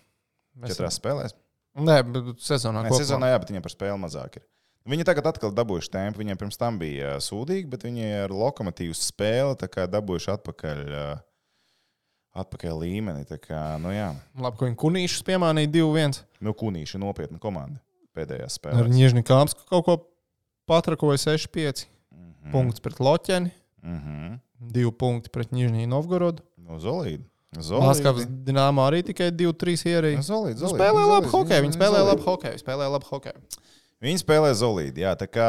Mēs- 0.57 0.73
Četrās 0.73 0.95
spēlēs. 1.01 1.35
Nē, 1.77 1.97
bet 2.07 2.39
sezonā 2.41 2.85
Nē, 2.87 2.93
sezonā, 2.95 3.33
jā, 3.33 3.39
bet 3.43 3.51
viņiem 3.51 3.65
par 3.67 3.73
spēli 3.73 3.99
mazāk 4.01 4.39
ir. 4.39 4.45
Viņi 4.87 5.03
tagad 5.03 5.27
atkal 5.27 5.51
dabūjuši 5.51 5.91
tempu. 5.91 6.21
Viņiem 6.23 6.39
pirms 6.39 6.57
tam 6.57 6.79
bija 6.79 7.17
sūdīgi, 7.19 7.67
bet 7.69 7.83
viņi 7.83 8.07
ar 8.23 8.31
lokomotīvu 8.31 8.95
spēli 8.95 9.57
dabūjuši 9.91 10.31
atpakaļ, 10.37 10.81
atpakaļ 12.37 12.79
līmeni. 12.79 13.27
Tā 13.27 13.37
kā, 13.43 13.59
nu, 13.83 13.91
jā, 13.91 14.13
Labi, 14.39 14.57
ka 14.57 14.69
viņi 14.69 14.79
kunīšus 14.79 15.25
piemānīja 15.27 15.73
2-1. 15.75 16.23
nu, 16.39 16.53
kunīši 16.55 17.03
nopietna 17.03 17.37
komanda 17.43 17.81
pēdējā 18.17 18.47
Ar 18.49 18.53
spēlē. 18.53 18.87
Ņēžņikāms 18.97 19.55
kaut 19.69 19.85
ko 19.87 19.97
patrakoja 20.69 21.21
6-5. 21.29 21.85
Mhm. 22.11 22.51
Punkts 22.55 22.83
pret 22.83 22.99
Loķeni, 23.03 23.53
Mm 23.87 23.97
-hmm. 24.03 24.39
2 24.73 24.91
punkti 24.91 25.29
pret 25.29 25.51
Ņēžņī 25.53 25.85
Novgorodu. 25.87 26.41
Nu, 26.57 26.79
Zolīdi. 26.81 27.23
Maskavas 27.55 28.25
Dienāmā 28.27 28.83
arī 28.89 29.03
tikai 29.05 29.29
2-3 29.31 29.85
ierīci. 29.87 30.25
Zolīdi, 30.27 30.59
Nu, 30.59 30.67
Zolīdi. 30.67 30.75
Spēlē 30.81 30.99
Zolīdi, 30.99 31.13
labu 31.13 31.29
hokeju, 31.31 31.61
viņi 31.63 31.77
spēlē 31.77 31.99
Zolīdi. 32.01 32.09
labu 32.09 32.23
hokeju, 32.25 32.57
spēlē 32.59 32.89
labu 32.91 33.05
hokeju. 33.05 33.39
Viņi 34.01 34.21
spēlē 34.21 34.51
zelīti, 34.53 35.01
jā, 35.01 35.15
tā 35.17 35.27
kā 35.27 35.47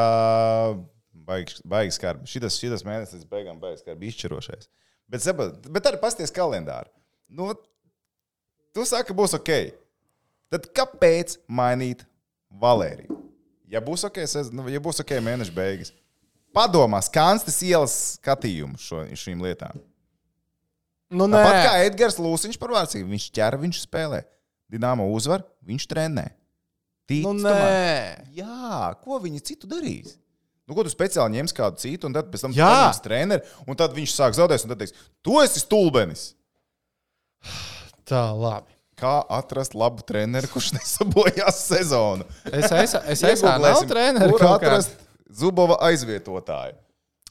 baigs, 1.13 1.99
skarbi. 1.99 2.25
Šitas, 2.31 2.57
šitas 2.61 2.85
mēnesis 2.87 3.19
līdz 3.19 3.29
beigām 3.29 3.59
baigs 3.61 3.83
skarbi 3.85 4.09
izšķirošais. 4.09 4.69
Bet, 5.09 5.25
bet 5.69 5.89
arī 5.91 6.01
pasties 6.01 6.33
kalendāru. 6.33 6.89
Nu, 7.29 7.53
tu 8.73 8.85
saki, 8.89 9.13
būs 9.17 9.35
ok. 9.37 9.51
Tad 10.49 10.71
kāpēc 10.73 11.37
mainīt 11.49 12.07
Valēriju? 12.51 13.19
Ja 13.69 13.83
būs 13.85 14.07
ok, 14.09 14.23
sez, 14.29 14.49
nu, 14.55 14.65
ja 14.73 14.81
būs 14.81 15.03
ok 15.03 15.19
mēneša 15.25 15.53
beigas, 15.55 15.93
padomā, 16.57 17.03
Skanstas 17.05 17.61
ielas 17.67 17.97
skatījumu 18.17 18.81
šo, 18.81 19.05
šīm 19.13 19.45
lietām. 19.45 19.77
Nu, 21.09 21.29
nē, 21.29 21.41
Tāpat 21.41 21.59
kā 21.65 21.75
Edgars 21.87 22.19
Lūsiņš 22.21 22.59
par 22.61 22.73
vārdsību, 22.77 23.09
viņš 23.13 23.29
ķer, 23.37 23.57
viņš 23.61 23.83
spēlē. 23.87 24.23
Dienāmo 24.69 25.07
uzvar, 25.17 25.45
viņš 25.65 25.87
trenē. 25.89 26.27
Tic 27.09 27.25
nu, 27.25 27.33
nē. 27.41 28.25
Jā, 28.37 28.91
ko 29.01 29.21
viņi 29.23 29.41
citu 29.53 29.69
darīs? 29.71 30.19
Nu, 30.69 30.77
ko 30.77 30.85
tu 30.85 30.93
speciāli 30.93 31.39
ņems 31.39 31.55
kādu 31.57 31.81
citu, 31.81 32.11
un 32.11 32.17
tad 32.17 32.29
pēc 32.29 32.45
tam 32.45 32.53
Jā. 32.53 32.69
paņems 32.69 32.99
treneri, 33.01 33.55
un 33.65 33.79
tad 33.81 33.95
viņš 33.97 34.13
sāk 34.13 34.37
zaudēt, 34.37 34.67
un 34.67 34.75
tad 34.75 34.83
teiks, 34.83 34.93
tu 35.25 35.39
esi 35.41 35.63
stulbenis. 35.63 36.27
Tā, 38.09 38.27
labi. 38.37 38.77
Kā 38.99 39.15
atrast 39.31 39.77
labu 39.79 40.03
treneri, 40.07 40.51
kurš 40.51 40.73
nesabojās 40.75 41.61
sezonu? 41.69 42.27
Es 42.51 42.67
esmu 42.67 43.03
es, 43.07 43.23
es 43.23 43.85
treneris. 43.87 44.33
Kur 44.35 44.47
atrast 44.51 44.97
Zubova 45.39 45.79
aizvietotāju? 45.89 46.75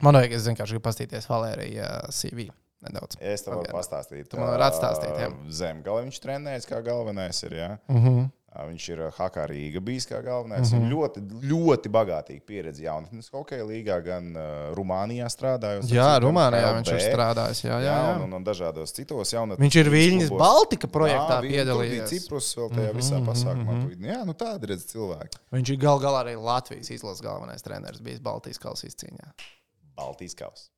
Man 0.05 0.15
vajag, 0.19 0.37
es 0.37 0.45
vienkārši 0.45 0.75
gribu 0.75 0.85
pastīties 0.85 1.25
Valērija 1.27 1.89
CV 2.13 2.47
nedaudz. 2.85 3.17
Es 3.19 3.43
tev 3.45 3.55
varu 3.57 3.71
pastāstīt. 3.73 4.27
Tu 4.29 4.39
man 4.39 4.51
vari 4.53 4.67
atstāstīt, 4.67 5.13
jā. 5.17 5.29
Zemgala 5.59 6.03
viņš 6.05 6.19
trenējas 6.23 6.67
kā 6.69 6.81
galvenais 6.85 7.41
ir, 7.47 7.55
jā. 7.57 7.69
Uh 7.89 8.03
-huh. 8.03 8.19
Viņš 8.57 8.85
ir 8.89 9.01
Hakā 9.17 9.43
Rīga 9.51 9.81
bijis 9.85 10.07
kā 10.09 10.21
galvenais. 10.25 10.71
Mm 10.71 10.79
-hmm. 10.79 10.89
Ļoti, 10.91 11.21
ļoti 11.51 11.89
bagātīga 11.93 12.41
pieredze 12.45 12.83
jaunatnes 12.83 13.29
hokeja 13.29 13.65
līgā, 13.65 13.97
gan 14.03 14.31
uh, 14.35 14.43
Rumānijā 14.77 15.27
strādājot. 15.29 15.83
Jā, 15.93 16.19
Rumānijā 16.23 16.71
viņš 16.77 16.91
ir 16.93 17.01
strādājis. 17.05 17.63
Jā, 17.63 17.77
jā, 17.77 17.81
Jā, 17.85 17.97
jā. 18.07 18.15
un, 18.15 18.21
un, 18.23 18.33
un 18.33 18.43
dažādos 18.43 18.93
citos 18.93 19.33
jaunatnes. 19.33 19.61
Viņš 19.61 19.75
ir 19.79 19.89
Viļņas 19.89 20.29
klubos. 20.29 20.47
Baltika 20.47 20.87
projektā 20.87 21.37
Jā, 21.37 21.41
piedalījies. 21.49 22.09
Ciprus 22.09 22.49
vēl 22.57 22.69
tajā 22.75 22.93
visā 22.93 23.19
pasākumā. 23.25 23.71
Mm 23.73 23.89
-hmm. 23.89 24.05
Jā, 24.13 24.25
nu 24.25 24.33
tāda 24.33 24.67
redz 24.67 24.85
cilvēki. 24.93 25.37
Viņš 25.51 25.69
ir 25.73 25.77
gal 25.77 25.99
galā 25.99 26.23
arī 26.25 26.35
Latvijas 26.41 26.89
izlases 26.89 27.21
galvenais 27.21 27.61
treneris, 27.61 28.01
bijis 28.01 28.19
Baltijas 28.19 28.57
kausa 28.59 28.87
izcīņā. 28.87 29.31
Baltijas 29.95 30.35
kausa. 30.35 30.69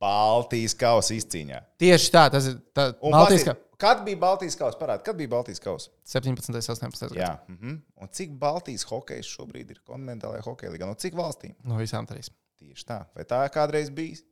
Baltijas 0.00 0.74
kausa 0.74 1.14
izcīņā. 1.14 1.60
Tieši 1.78 2.10
tā, 2.12 2.30
tas 2.30 2.46
ir 2.46 2.54
tā, 2.74 2.92
Baltijas 3.02 3.44
pati- 3.44 3.69
Kad 3.80 4.02
bija 4.04 4.18
Baltijas 4.20 4.58
kausa? 4.60 4.76
Parādi, 4.80 5.04
kad 5.06 5.16
bija 5.16 5.30
Baltijas 5.32 5.62
kausa? 5.64 5.90
17. 6.04 6.52
un 6.52 6.58
18. 6.60 7.08
gads. 7.08 7.16
Jā. 7.16 7.30
Mm 7.48 7.58
-hmm. 7.62 7.78
Un 8.02 8.08
cik 8.12 8.30
Baltijas 8.38 8.84
hokejs 8.84 9.30
šobrīd 9.36 9.70
ir 9.70 9.80
kontinentālajā 9.88 10.44
hokeja 10.44 10.72
līgā? 10.72 10.86
No 10.86 10.94
cik 10.94 11.14
valstīm? 11.14 11.54
No 11.64 11.78
visām 11.80 12.06
trīs. 12.06 12.30
Tieši 12.58 12.84
tā. 12.86 13.04
Vai 13.16 13.24
tā 13.24 13.40
kādreiz 13.48 13.90
bijis? 13.90 14.22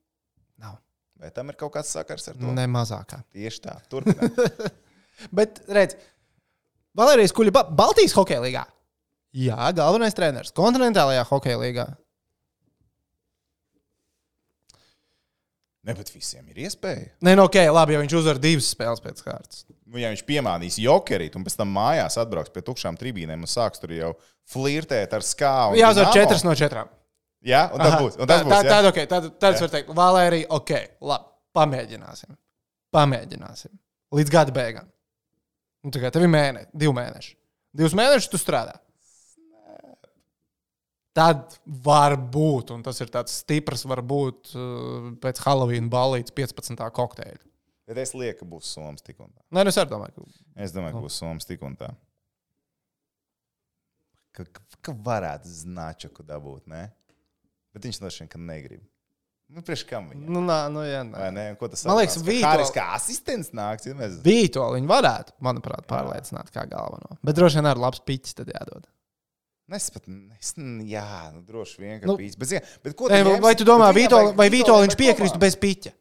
Nav. 0.56 0.76
Vai 1.18 1.30
tam 1.30 1.48
ir 1.48 1.56
kaut 1.56 1.72
kāds 1.72 1.88
sakars 1.90 2.28
ar 2.28 2.36
to? 2.36 2.52
Ne 2.52 2.66
mazākā. 2.66 3.22
Tieši 3.32 3.60
tā. 3.60 3.80
Turpināt. 3.88 4.36
Bet, 5.38 5.62
redz, 5.68 5.96
Valērijas 6.98 7.32
Kuļa, 7.32 7.52
ba 7.54 7.62
Baltijas 7.70 8.14
hokeja 8.18 8.42
līgā. 8.42 8.64
Jā, 9.38 9.72
galvenais 9.76 10.14
treneris. 10.14 10.52
Kontinentālajā 10.56 11.24
hokeja 11.28 11.58
līgā. 11.58 11.86
Ne, 15.88 15.96
bet 15.96 16.10
visiem 16.12 16.44
ir 16.52 16.60
iespēja. 16.66 17.08
Nē, 17.24 17.34
no 17.38 17.46
ok, 17.48 17.56
labi, 17.72 17.96
ja 17.96 18.02
viņš 18.02 18.16
uzvar 18.20 18.40
divas 18.42 18.68
spēles 18.74 19.02
pēc 19.04 19.22
kārtas. 19.24 19.64
Nu, 19.88 19.96
ja 20.00 20.12
viņš 20.12 20.22
piemānīs 20.28 20.76
jokerīt 20.82 21.38
un 21.38 21.46
pēc 21.46 21.56
tam 21.58 21.72
mājās 21.72 22.18
atbrauks 22.20 22.52
pie 22.52 22.62
tukšām 22.66 22.98
tribīnēm 23.00 23.46
un 23.46 23.50
sāks 23.50 23.80
tur 23.80 23.94
jau 23.96 24.12
flirtēt 24.52 25.16
ar 25.16 25.24
skābu. 25.24 25.78
Jā, 25.80 25.92
uzvar 25.94 26.12
četras 26.16 26.44
no 26.44 26.52
četrām. 26.58 26.92
Jā, 27.48 27.68
un 27.72 27.80
tas 27.80 27.94
Aha, 27.94 28.02
būs. 28.02 28.18
Un 28.18 28.28
tas 28.28 28.42
tā, 28.42 28.46
būs 28.48 28.54
tā, 28.54 28.60
jā. 28.66 28.70
tā, 28.74 28.92
okay, 28.92 29.08
tad 29.08 29.48
es 29.54 29.62
varu 29.62 29.72
teikt, 29.72 29.90
Valērija, 29.96 30.48
ok, 30.58 30.74
labi, 31.08 31.30
pamēģināsim. 31.56 32.36
Pamēģināsim. 32.94 33.72
Līdz 34.18 34.32
gada 34.34 34.54
beigām. 34.56 34.88
Nu, 35.86 35.92
tā 35.94 36.02
kā 36.02 36.10
tev 36.12 36.26
ir 36.26 36.32
mēneši, 36.32 36.70
divi 36.74 36.94
mēneši. 36.96 37.34
Divus 37.78 37.94
mēnešus 37.96 38.32
tu 38.32 38.40
strādā. 38.40 38.74
Tad 41.18 41.56
var 41.84 42.14
būt, 42.30 42.70
un 42.76 42.82
tas 42.86 43.00
ir 43.02 43.10
tāds 43.10 43.34
stiprs, 43.42 43.82
varbūt 43.90 44.52
uh, 44.54 45.08
pēc 45.22 45.40
Halloween 45.42 45.88
balītas 45.90 46.34
15. 46.36 46.78
kokteļa. 46.94 47.40
Bet 47.88 47.98
es 48.04 48.12
lieku, 48.14 48.42
ka 48.44 48.50
būs 48.52 48.68
somas 48.76 49.02
tik 49.02 49.16
un 49.24 49.30
tā. 49.32 49.40
Nē, 49.56 49.64
nu 49.64 49.72
es 49.72 49.78
arī 49.80 49.90
domāju, 49.90 50.14
ka. 50.20 50.44
Es 50.60 50.74
domāju, 50.76 50.98
ka 50.98 51.06
būs 51.06 51.16
somas 51.22 51.48
tik 51.48 51.64
un 51.66 51.74
tā. 51.80 51.88
Ka, 54.36 54.44
ka 54.84 54.94
varētu 55.08 55.50
značaku 55.50 56.22
dabūt, 56.28 56.68
ne? 56.70 56.84
Bet 57.74 57.88
viņš 57.88 58.00
no 58.04 58.12
šiem 58.12 58.46
negrib. 58.46 58.84
Nu, 59.48 59.62
priekš 59.64 59.86
kam 59.88 60.10
viņam? 60.12 60.28
Nu, 60.28 60.42
nā, 60.44 60.58
nu, 60.68 60.82
jā, 60.84 61.00
nē. 61.08 61.16
Vai 61.16 61.28
ne? 61.32 61.44
Ko 61.56 61.70
tas 61.72 61.86
Man 61.88 61.96
liekas, 62.02 62.18
Vīto- 62.20 62.50
Vītols 62.52 62.72
kā 62.74 62.84
asistents 62.98 63.48
nāks. 63.56 63.86
Ja 63.88 63.96
mēs... 63.96 64.18
Vītoliņu 64.26 64.90
varētu, 64.90 65.32
manuprāt, 65.46 65.86
pārliecināt 65.88 66.52
kā 66.52 66.66
galveno. 66.68 67.16
Bet 67.24 67.38
droši 67.38 67.62
vien 67.62 67.70
ar 67.70 67.80
labs 67.80 68.02
piķis 68.04 68.36
tad 68.36 68.52
jādod. 68.52 68.84
Es 69.68 69.90
pat, 69.92 70.06
es, 70.38 70.54
jā, 70.88 71.06
nu, 71.34 71.42
droši 71.44 71.82
vien, 71.82 71.98
ka 72.00 72.08
Nu, 72.08 72.14
nu, 72.14 72.20
pīts. 72.22 72.38
Bet, 72.40 72.68
bet 72.84 72.94
ko 72.96 73.10
Nē, 73.12 73.18
ņemsi? 73.20 73.42
vai 73.44 73.50
tu 73.58 73.66
domā, 73.68 73.90
vajag 73.92 74.30
vai 74.38 74.46
par 74.48 74.96
piekristu 74.96 75.34
komandu. 75.36 75.42
bez 75.44 75.56
piķa? 75.60 75.92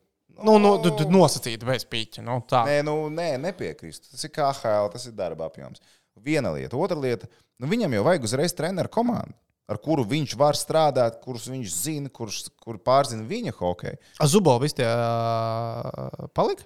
Nu, 0.47 0.53
nu, 0.61 0.71
tu, 0.79 0.93
tu 0.95 1.07
nosacītu 1.11 1.67
bez 1.67 1.83
piķa. 1.89 2.23
Nu, 2.23 2.37
tā. 2.47 2.61
Nē, 2.69 2.77
nu, 2.87 2.93
nē, 3.11 3.33
nepiekrīstu. 3.43 4.13
Tas 4.13 4.23
ir 4.23 4.31
KHL, 4.31 4.87
tas 4.93 5.09
ir 5.09 5.17
darba 5.17 5.49
apjoms. 5.49 5.83
Viena 6.23 6.53
lieta, 6.55 6.79
otra 6.79 6.95
lieta. 6.95 7.27
Nu, 7.59 7.67
viņam 7.67 7.97
jau 7.97 8.05
vajag 8.07 8.29
uzreiz 8.29 8.55
treneru 8.55 8.89
komandu, 8.93 9.35
ar 9.67 9.81
kuru 9.83 10.05
viņš 10.07 10.37
var 10.39 10.55
strādāt, 10.55 11.19
kurus 11.25 11.49
viņš 11.51 11.73
zina, 11.73 12.13
kurus 12.13 12.45
kur 12.63 12.79
pārzina 12.79 13.25
viņa 13.27 13.51
hokeju. 13.57 13.99
Zubo 14.31 14.55
viss 14.63 14.77
tie 14.77 14.87
uh, 14.87 16.29
palika? 16.37 16.63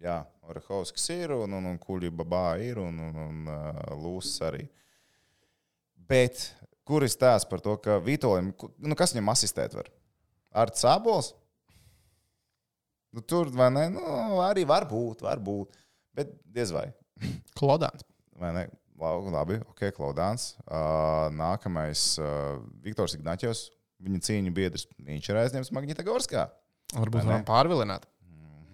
Jā, 0.00 0.22
Orehovskis 0.48 1.10
ir, 1.12 1.34
un, 1.36 1.52
un, 1.58 1.66
un 1.68 1.78
Kuļi 1.78 2.08
Babā 2.16 2.54
ir, 2.64 2.80
un, 2.80 2.96
un, 3.10 3.18
un 3.26 3.50
uh, 3.50 3.82
Lūsis 4.00 4.40
arī. 4.46 4.64
Bet 6.10 6.42
kur 6.88 7.06
ir 7.06 7.12
stāsts 7.12 7.48
par 7.48 7.62
to, 7.62 7.76
ka 7.82 8.00
Vitolim, 8.02 8.50
nu, 8.82 8.96
kas 8.98 9.14
viņam 9.14 9.30
asistēt 9.32 9.76
var? 9.78 9.90
Ar 10.50 10.72
Cābols? 10.74 11.32
Nu, 13.14 13.22
tur 13.26 13.50
vai 13.54 13.70
ne? 13.74 13.88
Nu, 13.94 14.02
arī 14.44 14.64
var 14.66 14.86
būt, 14.90 15.22
var 15.26 15.42
būt. 15.42 15.78
Bet 16.14 16.32
diez 16.50 16.70
vai. 16.74 16.88
Klodāns. 17.58 18.06
Vai 18.38 18.52
ne? 18.56 18.68
Labi, 19.00 19.56
ok, 19.70 19.86
Klaudāns. 19.96 20.54
Uh, 20.66 21.30
nākamais 21.32 22.18
uh, 22.20 22.58
Viktors 22.84 23.16
Ignaķos. 23.16 23.68
Viņa 24.04 24.20
cīņu 24.26 24.52
biedrs. 24.56 24.86
Viņš 25.04 25.30
ir 25.30 25.38
aizņemts 25.40 25.72
Magnita 25.76 26.04
Gorskā. 26.04 26.46
Varbūt 26.94 27.24
varam 27.24 27.46
pārvilināt. 27.48 28.06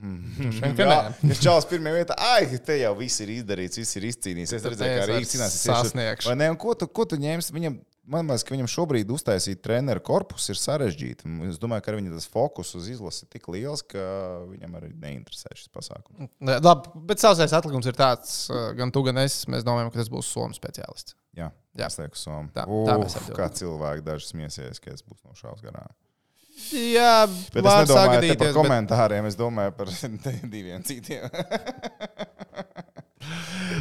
Ka 0.00 0.86
es 1.32 1.40
čāls 1.42 1.66
pirmā 1.70 1.92
vietā, 1.96 2.16
ai, 2.18 2.46
te 2.64 2.78
jau 2.80 2.94
viss 2.98 3.20
ir 3.24 3.32
izdarīts, 3.38 3.78
viss 3.80 3.96
ir 3.98 4.06
izcīnīts. 4.10 4.52
Es 4.56 4.64
redzēju, 4.66 5.02
vairs 5.02 5.10
Rīgas 5.12 5.34
cīnās. 5.34 5.58
sasniegšu. 5.66 6.28
Vai 6.30 6.36
ne? 6.42 6.50
Un 6.52 6.58
ko 6.60 6.74
tu, 6.78 6.86
ko 6.88 7.06
tu 7.08 7.16
ņemsi? 7.20 7.54
Viņam, 7.56 7.78
man 8.06 8.28
liekas, 8.30 8.44
ka 8.46 8.54
viņam 8.54 8.68
šobrīd 8.70 9.10
uztaisīt 9.16 9.62
treneru 9.64 10.02
korpusu 10.04 10.52
ir 10.54 10.60
sarežģīti. 10.60 11.32
Es 11.48 11.58
domāju, 11.62 11.82
ka 11.86 11.96
viņa 11.96 12.14
tas 12.14 12.28
fokus 12.30 12.74
uz 12.78 12.88
izlasi 12.92 13.24
ir 13.26 13.32
tik 13.34 13.48
liels, 13.52 13.82
ka 13.82 14.04
viņam 14.52 14.76
arī 14.78 14.92
neinteresē 14.94 15.54
šis 15.56 15.72
pasākums. 15.74 16.30
Labi, 16.40 16.92
bet 17.08 17.22
savs 17.24 17.40
atlikums 17.56 17.88
ir 17.90 17.96
tāds, 17.98 18.36
uh, 18.52 18.70
gan 18.78 18.92
tu, 18.94 19.02
gan 19.06 19.18
es. 19.24 19.44
Mēs 19.50 19.64
domājam, 19.66 19.90
ka 19.94 20.02
tas 20.02 20.12
būs 20.12 20.28
Somijas 20.30 20.60
speciālists. 20.60 21.16
Jā, 21.36 21.50
Jā. 21.76 21.86
es 21.90 21.98
lieku 22.00 22.16
somu. 22.16 22.48
Tā- 22.54 22.64
tā 22.64 22.94
Uf, 22.96 23.30
kā 23.36 23.50
cilvēki 23.52 24.04
daži 24.06 24.30
smiesies, 24.30 24.78
ka 24.80 24.94
es 24.94 25.02
būšu 25.04 25.26
no 25.28 25.34
šaus 25.36 25.60
garām. 25.60 25.90
Jā, 26.56 27.26
Bet 27.52 27.58
es 27.60 27.66
nedomāju 27.66 27.86
te 27.86 27.92
par 27.92 28.00
sagadīties, 28.00 28.38
bet- 28.40 28.54
komentāriem, 28.56 29.26
es 29.28 29.36
domāju 29.36 29.74
par 29.76 29.90
diviem 30.54 30.82
citiem. 30.88 31.28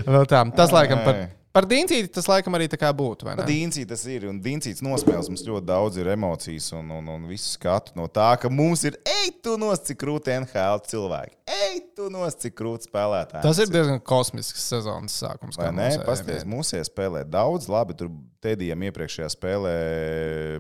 Vēl 0.06 0.28
tā. 0.30 0.42
Tas 0.58 0.74
laikam 0.76 1.02
par. 1.06 1.22
Par 1.56 1.68
Dīncīti 1.70 2.12
tas 2.12 2.28
laikam 2.28 2.58
arī 2.58 2.68
tā 2.72 2.78
kā 2.80 2.89
būtu. 2.96 3.30
Dīncīts 3.48 3.88
tas 3.89 4.04
ir, 4.12 4.28
un 4.30 4.41
Dīncīts 4.44 4.84
nosmēles 4.86 5.30
mums 5.32 5.46
ļoti 5.48 5.68
daudz 5.70 6.00
ir 6.02 6.10
emocijas 6.12 6.68
un, 6.76 6.91
un, 6.98 7.08
un 7.15 7.26
visu 7.30 7.54
skatu 7.56 7.96
no 7.96 8.10
tā, 8.12 8.34
ka 8.41 8.52
mums 8.52 8.84
ir, 8.89 8.98
ej, 9.08 9.32
tu 9.46 9.56
nos, 9.62 9.82
cik 9.88 10.02
krūti 10.04 10.36
NHL 10.36 10.84
cilvēki. 10.91 11.38
Ej, 11.56 11.82
tu 11.98 12.10
nos, 12.13 12.36
cik 12.41 12.58
krūti 12.60 12.89
spēlētāji. 12.89 13.44
Tas 13.46 13.63
ir 13.63 13.72
diezgan 13.72 14.02
kosmisks 14.04 14.68
sezonas 14.68 15.15
sākums. 15.24 15.60
Vai 15.62 15.72
mūsējiem, 15.72 16.06
Pasties, 16.06 16.44
jā. 16.44 16.52
mūsie 16.52 16.84
spēlē 16.88 17.26
daudz, 17.30 17.70
labi, 17.72 17.98
tur 17.98 18.12
Tedijam 18.46 18.84
iepriekšējā 18.86 19.32
spēlē 19.34 19.76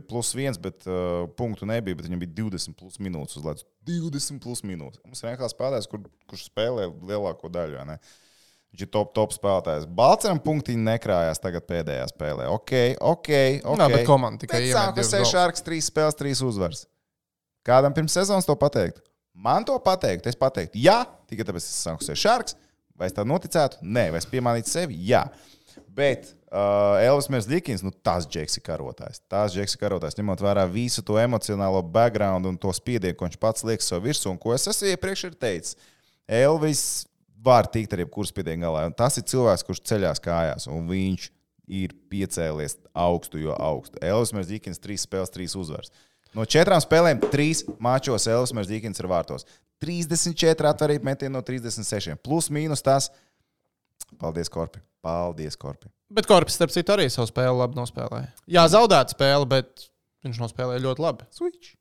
plus 0.09 0.31
viens, 0.37 0.57
bet 0.61 0.87
uh, 0.89 1.25
punktu 1.37 1.67
nebija, 1.69 1.99
bet 1.99 2.07
viņam 2.07 2.23
bija 2.23 2.37
20 2.39 2.79
plus 2.79 3.01
minūtes 3.03 3.37
uzlēts. 3.41 3.67
20 3.85 4.41
plus 4.41 4.63
minūtes. 4.65 5.03
Mums 5.05 5.21
ir 5.21 5.33
vienkārši 5.33 5.57
spēlētājs, 5.57 5.89
kur, 5.91 6.07
kurš 6.31 6.47
spēlē 6.47 6.87
lielāko 7.05 7.51
daļu. 7.53 7.77
vai 7.81 7.89
ne? 7.91 7.99
Viņš 8.75 8.83
ir 8.83 8.89
top, 8.91 9.13
top 9.15 9.31
spēlētājs. 9.31 9.85
Balčūskam 9.95 10.39
punktiņi 10.43 10.81
nekrājās 10.83 11.39
tagad 11.39 11.63
pēdējā 11.69 12.09
spēlē. 12.11 12.49
Ok, 12.51 12.73
ok. 12.99 13.29
okay. 13.31 13.53
Jā, 13.63 13.87
bet 13.93 14.03
komanda 14.03 14.41
tikai 14.41 14.59
Bet 14.59 14.65
iemet 14.67 14.75
sāka 14.75 14.95
divus 14.97 15.11
seši 15.13 15.21
golus. 15.21 15.31
šārks, 15.31 15.63
trīs 15.63 15.87
spēles, 15.87 16.17
trīs 16.19 16.41
uzvaras. 16.43 16.81
Kādam 17.63 17.95
pirms 17.95 18.17
sezonas 18.19 18.49
to 18.49 18.57
pateikt? 18.59 18.99
Man 19.31 19.63
to 19.67 19.77
pateikt, 19.79 20.27
es 20.27 20.35
pateiktu, 20.39 20.81
jā, 20.83 20.97
tikai 21.31 21.47
tāpēc 21.47 21.63
es 21.63 21.79
sāku 21.87 22.03
seši 22.03 22.25
šārks. 22.27 22.59
Vai 22.99 23.07
es 23.07 23.15
tā 23.15 23.23
noticētu? 23.27 23.79
Nē, 23.79 24.09
vai 24.11 24.19
es 24.19 24.27
piemānītu 24.27 24.71
sevi? 24.71 24.99
Jā. 25.07 25.23
Bet 25.95 26.29
uh, 26.51 26.99
Elvis 26.99 27.31
Mērslikins, 27.31 27.83
nu 27.83 27.95
tas 28.03 28.27
džeks 28.27 28.59
ir 28.59 28.67
karotājs. 28.67 29.23
Tas 29.31 29.55
džeks 29.55 29.75
ir 29.75 29.85
karotājs, 29.87 30.19
ņemot 30.19 30.43
vērā 30.43 30.67
visu 30.71 31.03
to 31.03 31.15
emocionālo 31.19 31.79
background 31.95 32.51
un 32.51 32.59
to 32.59 32.75
spiedienu, 32.75 33.15
ko 33.15 33.27
viņš 33.29 33.39
pats 33.39 33.63
liek 33.67 33.83
sev 33.83 34.03
virsū, 34.03 34.35
un 34.35 34.39
ko 34.39 34.51
es 34.55 34.67
esmu 34.67 34.91
iepriekš 34.91 35.29
ir 35.29 35.35
teicis. 35.39 35.79
Elvis 36.27 37.05
var 37.45 37.69
tikt 37.71 37.93
ar 37.93 38.03
jebkuru 38.03 38.29
spiedienu 38.29 38.65
galā. 38.65 38.85
Un 38.89 38.95
tas 38.97 39.17
ir 39.19 39.25
cilvēks, 39.29 39.65
kurš 39.67 39.83
ceļās 39.91 40.21
kājās, 40.23 40.67
un 40.71 40.89
viņš 40.89 41.29
ir 41.81 41.93
piecēlies 42.11 42.77
augstu, 43.05 43.39
jo 43.41 43.55
augstu. 43.57 43.99
Elvis 44.05 44.33
Mērslikins 44.35 44.81
trīs 44.81 45.05
spēles, 45.07 45.33
trīs 45.33 45.55
uzvaras. 45.57 45.93
No 46.35 46.43
četrām 46.43 46.81
spēlēm, 46.83 47.21
trīs 47.31 47.63
mačos 47.81 48.27
Elvis 48.27 48.53
Mērslikins 48.55 48.99
ir 49.01 49.09
vārtos. 49.11 49.47
34 49.83 50.71
atvarīti 50.71 51.07
metieni 51.07 51.33
no 51.35 51.41
36. 51.45 52.17
Plus 52.23 52.49
mīnus 52.53 52.83
tas. 52.85 53.09
Paldies, 54.19 54.51
Korpi. 54.51 54.81
Paldies, 55.05 55.57
Korpi. 55.59 55.89
Bet 56.15 56.27
Korpus, 56.29 56.57
starp 56.57 56.73
citu, 56.73 56.93
arī 56.95 57.07
savu 57.11 57.29
spēli 57.31 57.57
labi 57.59 57.79
nospēlēja. 57.79 58.29
Jā, 58.51 58.65
zaudēta 58.71 59.15
spēle, 59.15 59.47
bet 59.49 59.87
viņš 60.25 60.41
nospēlēja 60.43 60.83
ļoti 60.85 61.03
labi. 61.03 61.27
Switch. 61.33 61.73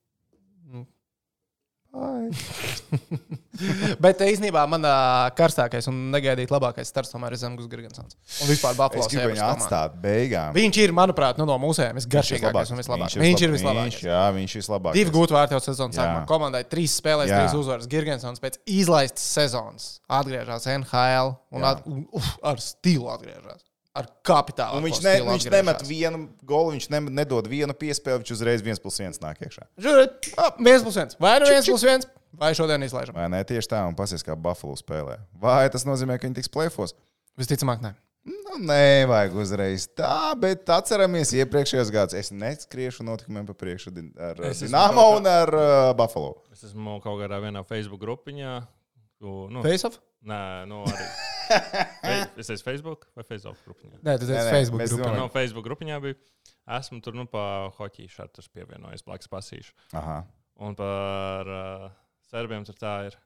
Bet 4.04 4.22
īstenībā 4.26 4.64
man 4.70 4.82
ā, 4.88 4.94
karstākais 5.38 5.86
un 5.90 5.98
negaidīt 6.10 6.50
labākais 6.50 6.88
starts 6.90 7.12
tomēr 7.14 7.36
ir 7.36 7.38
Zemgus 7.38 7.68
Gigantsons. 7.70 8.16
Un 8.42 8.50
vispār 8.50 8.74
Buffalo 8.78 9.06
gribu 9.06 9.28
viņu 9.30 9.44
atstāt 9.46 9.94
beigām. 10.02 10.54
Viņš 10.56 10.80
ir, 10.82 10.94
manuprāt, 10.96 11.38
nu, 11.38 11.46
no 11.48 11.54
mūsējiem 11.62 12.00
visgaršīgākais 12.00 12.72
un 12.74 12.80
vislabākais. 12.82 13.18
Viņš 13.22 13.44
ir 13.46 13.52
Viņš, 13.54 13.60
vislabākais. 13.60 14.00
jā, 14.08 14.24
viņš 14.38 14.56
ir 14.56 14.62
vislabākais. 14.64 14.98
Divi 14.98 15.14
gūti 15.14 15.36
vārti 15.36 15.56
jau 15.56 15.62
sezonas 15.62 16.00
sākumā. 16.00 16.24
Komandai 16.30 16.64
trīs 16.66 16.96
spēlēs, 16.98 17.30
Jā. 17.30 17.44
trīs 17.44 17.54
uzvaras. 17.60 17.86
Gigantsons 17.90 18.42
pēc 18.42 18.58
izlaistas 18.66 19.28
sezonas 19.38 19.86
atgriežas 20.10 20.66
NHL 20.74 21.36
un, 21.54 21.68
at, 21.70 21.86
un 21.86 22.02
uf, 22.10 22.32
ar 22.42 22.58
stilu 22.62 23.06
atgriežas. 23.14 23.62
Ar 23.94 24.08
kapitālu. 24.26 24.80
Un 24.80 24.88
viņš, 24.88 25.00
ne, 25.04 25.10
viņš 25.22 25.44
nemet 25.54 25.82
vienu 25.86 26.24
golu, 26.42 26.72
viņš 26.74 26.88
ne, 26.90 26.98
nedod 27.14 27.46
vienu 27.46 27.76
piespēli, 27.78 28.24
viņš 28.24 28.32
uzreiz 28.34 28.64
viens 28.66 28.82
plus 28.82 28.98
viens 28.98 29.20
nāk 29.22 29.38
iekšā. 29.46 29.68
Žuriet, 29.78 30.32
viens 30.58 30.82
plus 30.82 30.98
viens. 30.98 31.14
Vai 31.22 31.36
nu 31.38 31.46
viens 31.52 31.68
plus 31.70 31.84
viens, 31.86 32.08
vai 32.34 32.50
šodien 32.58 32.82
izlaižam? 32.82 33.14
Vai 33.14 33.28
ne 33.30 33.44
tieši 33.46 33.70
tā, 33.70 33.84
un 33.86 33.94
pasies, 33.94 34.26
kā 34.26 34.34
Buffalo 34.34 34.74
spēlē. 34.80 35.20
Vai 35.38 35.60
tas 35.70 35.86
nozīmē, 35.86 36.18
ka 36.18 36.26
viņi 36.26 36.40
tiks 36.40 36.50
plēfos? 36.50 36.96
Visticamāk, 37.38 37.86
nē. 37.86 37.94
Nu, 38.24 38.56
nevajag 38.66 39.34
uzreiz 39.36 39.84
tā, 39.94 40.32
bet 40.40 40.66
atceramies 40.72 41.30
iepriekšējos 41.36 41.90
gados. 41.94 42.16
Es 42.16 42.32
neskriešu 42.32 43.04
notikumiem 43.06 43.44
pa 43.46 43.54
priekšu 43.62 43.92
ar 44.16 44.40
kā- 44.40 45.10
un 45.18 45.28
ar 45.28 45.52
uh, 45.54 45.90
Buffalo. 45.98 46.38
Es 46.50 46.64
esmu 46.66 46.98
kaut 47.04 47.20
kādā 47.20 47.38
vienā 47.44 47.62
Facebook 47.68 48.00
grupiņā. 48.00 48.62
Ko, 49.20 49.48
Nu, 49.50 49.62
Face 49.66 49.86
off? 49.88 49.98
nē, 50.24 50.40
nu 50.70 50.82
arī. 50.88 51.06
Fe- 52.04 52.40
Es 52.40 52.48
esmu 52.50 52.64
Facebook 52.64 53.06
vai 53.16 53.24
Facebook 53.28 53.58
grupiņā. 53.66 53.98
Nē, 54.02 54.14
tas 54.18 54.28
Nē, 54.30 54.38
ir 54.38 54.46
nē, 54.48 54.54
Facebook. 54.54 54.80
grupā. 54.88 55.02
domājam- 55.04 55.18
No 55.20 55.28
Facebook 55.28 55.66
grupiņā 55.68 55.98
bija. 56.02 56.14
Esmu 56.78 57.02
tur 57.04 57.12
nu 57.18 57.26
pa 57.28 57.70
hoķiju 57.76 58.08
šādu 58.08 58.46
pievienojis, 58.54 59.02
blakus 59.04 59.28
pasīšu. 59.28 59.72
Aha. 59.92 60.22
Un 60.64 60.74
par 60.78 61.46
uh, 61.50 61.90
serbiem 62.30 62.64
tur 62.64 62.74
tā 62.80 63.06
ir. 63.10 63.16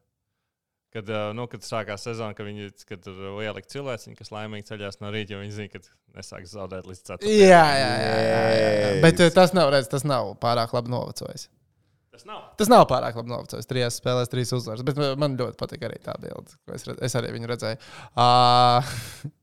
Kad, 0.91 1.05
uh, 1.13 1.33
nu, 1.37 1.45
kad 1.47 1.61
sākās 1.61 2.01
sezona, 2.09 2.33
kad 2.35 2.47
viņi 2.49 2.71
kad 2.89 3.03
tur 3.05 3.15
ielika 3.45 3.69
cilvēci, 3.69 4.15
kas 4.17 4.31
laimīgi 4.33 4.71
ceļās 4.71 4.99
no 5.03 5.11
rīta, 5.13 5.35
jo 5.37 5.43
viņi 5.43 5.53
zina, 5.53 5.69
ka 5.69 5.79
nesāks 6.17 6.55
zaudēt 6.57 6.89
līdz 6.89 7.03
4. 7.11 7.29
Jā, 7.29 7.61
jā, 7.77 7.91
jā. 8.01 8.15
jā, 8.25 8.39
jā. 8.97 9.03
Bet 9.05 9.21
eh, 9.21 9.31
tas 9.37 9.53
nav, 9.53 9.69
redz, 9.75 9.87
tas 9.93 10.03
nav 10.09 10.33
pārāk 10.41 10.73
labi 10.73 10.91
novecojis. 10.91 11.51
Tas 12.19 12.27
nav. 12.27 12.39
Tas 12.59 12.71
nav 12.73 12.85
pārāk 12.91 13.15
labi 13.15 13.31
novecojis. 13.31 13.69
Trijās 13.71 14.01
spēlēs, 14.01 14.31
trīs 14.33 14.51
uzvaras. 14.57 14.83
Bet 14.87 14.99
eh, 14.99 15.13
man 15.21 15.37
ļoti 15.39 15.55
patīk 15.61 15.85
arī 15.87 16.01
tā 16.03 16.17
bilde, 16.19 16.57
ko 16.67 16.75
es, 16.75 16.87
redz, 16.89 16.99
es 17.07 17.15
arī 17.19 17.31
viņu 17.37 17.51
redzēju. 17.53 17.79
Uh, 18.19 18.91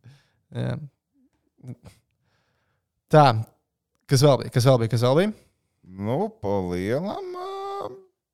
jā. 0.65 0.75
tā, 3.15 3.25
kas 4.11 4.25
vēl 4.27 4.41
bija? 4.43 4.55
Kas 4.57 4.67
vēl 4.67 4.81
bija? 4.83 4.93
Kas 4.97 5.07
vēl 5.07 5.21
bija? 5.21 5.33
Nu, 5.85 6.19
pa 6.43 6.59
lielam. 6.73 7.31
nu, 7.31 7.54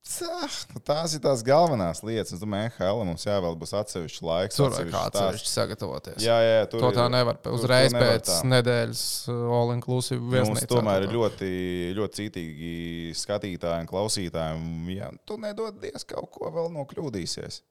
Tās 0.02 1.14
ir 1.14 1.22
tās 1.24 1.44
galvenās 1.46 2.02
lietas. 2.04 2.34
Es 2.34 2.42
domāju, 2.42 2.72
NHL 2.74 3.04
mums 3.06 3.24
jāvēl 3.28 3.54
būs 3.62 3.72
atsevišķs 3.78 4.24
laiks. 4.26 4.58
Tur 4.58 4.74
vajag 4.74 4.96
atsevišķi 4.98 5.52
sagatavoties. 5.52 6.18
Jā, 6.26 6.38
jā, 6.42 6.64
tur 6.72 6.82
To 6.82 6.90
tā 6.96 7.06
ir- 7.06 7.14
nevar 7.14 7.38
uzreiz 7.54 7.94
nevar 7.94 8.18
pēc 8.18 8.26
tā. 8.32 8.40
nedēļas 8.50 9.04
uh, 9.30 9.38
all-inclusive 9.60 10.20
Mums 10.20 10.34
viesnīcā. 10.50 10.68
tomēr 10.74 11.06
ir 11.06 11.14
ļoti, 11.16 11.52
ļoti 12.00 12.18
cītīgi 12.20 12.74
skatītāji 13.22 13.86
un 13.86 13.88
klausītāji. 13.88 14.58
un, 14.58 14.90
Ja 14.92 15.12
tu 15.26 15.38
nedodies 15.38 16.04
kaut 16.10 16.32
ko 16.32 16.50
vēl 16.52 16.72
nokļūdīsies. 16.76 17.62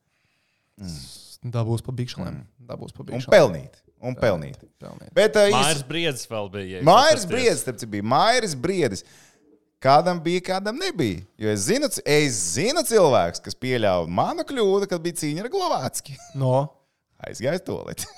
Dabūs 1.45 1.83
pa 1.85 1.93
bikšlēm. 1.93 2.35
Mm. 2.41 2.67
Dabūs 2.71 2.93
pa 2.95 3.03
Un 3.03 3.07
bikšlēm. 3.11 3.33
pelnīt. 3.35 3.81
Un 4.01 4.15
pelnīt. 4.17 4.57
Pelnīt. 4.81 5.11
Bet, 5.13 5.37
uh, 5.37 5.51
Mājas 5.53 5.83
briedis 5.85 6.25
vēl 6.31 6.49
bija. 6.51 6.81
paskaties. 6.85 7.27
Briedis, 7.29 7.61
starp 7.67 7.77
citu, 7.83 7.91
bija 7.91 8.03
Mairis 8.03 8.55
Briedis. 8.55 9.05
Kādam 9.81 10.19
bija, 10.21 10.43
kādam 10.45 10.77
nebija. 10.77 11.23
Jo 11.41 11.49
es 11.55 11.63
zinu, 11.65 11.89
es 12.05 12.37
zinu 12.59 12.83
cilvēks, 12.85 13.41
kas 13.41 13.57
pieļāva 13.57 14.05
manu 14.13 14.45
kļūdu, 14.45 14.89
kad 14.91 15.01
bija 15.01 15.17
cīņa 15.23 15.47
ar 15.47 15.51
Glovācki. 15.53 16.19
No. 16.37 16.57
Aizgājis 17.27 17.65
to 17.65 17.79
lietu. 17.87 18.09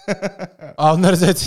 Ah, 0.74 0.96
neredzēt. 0.98 1.42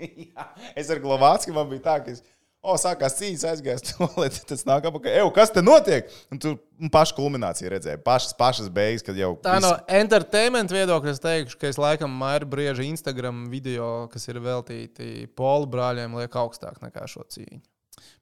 Jā, 0.00 0.44
es 0.76 0.92
ar 0.92 1.00
Glovācki 1.00 1.56
man 1.56 1.70
bija 1.72 1.86
tā, 1.88 1.98
ka 2.04 2.12
es, 2.12 2.20
O, 2.66 2.74
sākās 2.80 3.14
cīņas, 3.14 3.42
aizgājās 3.46 3.84
tualeti, 3.92 4.40
tas 4.50 4.64
nāk 4.66 4.88
apakaļ. 4.88 5.12
Eju, 5.20 5.28
kas 5.36 5.52
te 5.54 5.62
notiek? 5.62 6.08
Un 6.34 6.40
tu 6.42 6.56
un 6.82 6.90
pašu 6.90 7.14
kulmināciju 7.14 7.70
redzēji. 7.70 8.00
Pašas, 8.02 8.32
pašas 8.34 8.70
beigas, 8.74 9.04
kad 9.06 9.14
jau. 9.20 9.36
Tā 9.44 9.54
viss- 9.54 9.68
no 9.68 9.70
entertainment 10.00 10.74
viedokļa 10.74 11.12
es 11.14 11.22
teikšu, 11.22 11.60
ka 11.60 11.70
es 11.70 11.78
laikam 11.78 12.10
Maira 12.10 12.48
Brieža 12.48 12.82
Instagram 12.82 13.44
video, 13.52 14.08
kas 14.10 14.26
ir 14.32 14.40
veltīti 14.42 15.28
polu 15.38 15.68
brāļiem, 15.70 16.18
liek 16.18 16.34
augstāk 16.42 16.82
nekā 16.82 17.06
šo 17.12 17.22
cīņu. 17.36 17.62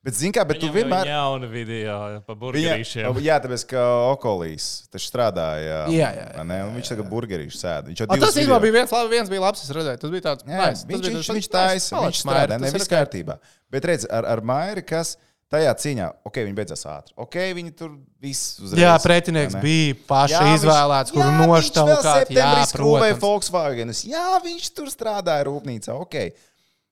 Bet, 0.04 0.12
zini, 0.18 0.34
kā, 0.36 0.42
bet 0.44 0.58
tu 0.60 0.68
Viņam 0.68 0.74
jau 0.74 0.84
vienmēr. 0.84 1.08
jauna 1.08 1.48
video 1.48 1.94
par 2.26 2.36
Viņa, 2.36 2.40
burgerīšiem. 2.42 3.20
jā, 3.24 3.36
tāpēc, 3.40 3.62
ka 3.70 3.84
Okolīs 4.12 4.66
strādāja. 5.00 5.78
Jā, 5.88 6.10
jā, 6.10 6.10
jā, 6.18 6.26
vai 6.36 6.44
ne? 6.50 6.58
Un 6.68 6.74
viņš 6.76 6.90
tagad 6.92 7.08
burgerīšu 7.08 7.56
sēda. 7.56 7.88
Viņš 7.88 8.02
jau 8.02 8.06
īstenībā 8.12 8.34
video- 8.36 8.60
bija 8.66 8.72
viens, 8.76 8.92
labi, 8.92 9.08
viens 9.16 9.30
bija 9.32 9.40
labs. 9.46 9.62
Es 9.64 9.70
redzēju, 9.72 10.00
tas 10.04 10.10
bija 10.12 10.24
tāds 10.28 10.44
Jā, 10.44 10.58
nice. 10.60 10.84
Tas 10.84 10.84
viņš, 10.92 11.08
viņš, 11.08 11.30
viņš 11.38 11.48
taisa, 11.56 12.02
viņš 12.04 12.20
strādā, 12.20 12.58
ir 12.60 12.76
ok. 12.76 12.92
kārtībā. 12.92 13.38
Bet 13.72 13.84
redz, 13.88 14.06
ar, 14.10 14.24
ar 14.26 14.40
Mairi, 14.42 14.82
kas 14.84 15.16
tajā 15.50 15.72
cīņā, 15.80 16.06
ok, 16.28 16.36
viņi 16.44 16.54
beidzās 16.60 16.84
ātri. 16.84 17.12
Ok, 17.16 17.34
viņi 17.56 17.74
tur 17.76 17.96
viss 18.20 18.60
uzreiz. 18.60 18.80
Jā, 18.84 18.92
pretinieks 19.00 19.54
ne? 19.54 19.60
bija 19.64 19.94
paši 20.06 20.36
Jā, 20.36 20.54
izvēlēts, 20.58 21.12
jā, 21.14 21.24
vēl 21.24 21.48
noštaukāt. 21.48 22.30
Jā, 22.30 22.66
protams. 22.76 23.20
Volkswagenus. 23.24 24.04
Jā, 24.04 24.40
viņš 24.44 24.68
tur 24.74 24.86
strādāja 24.92 25.48
rūpnīcā. 25.48 25.96
Ok. 25.96 26.32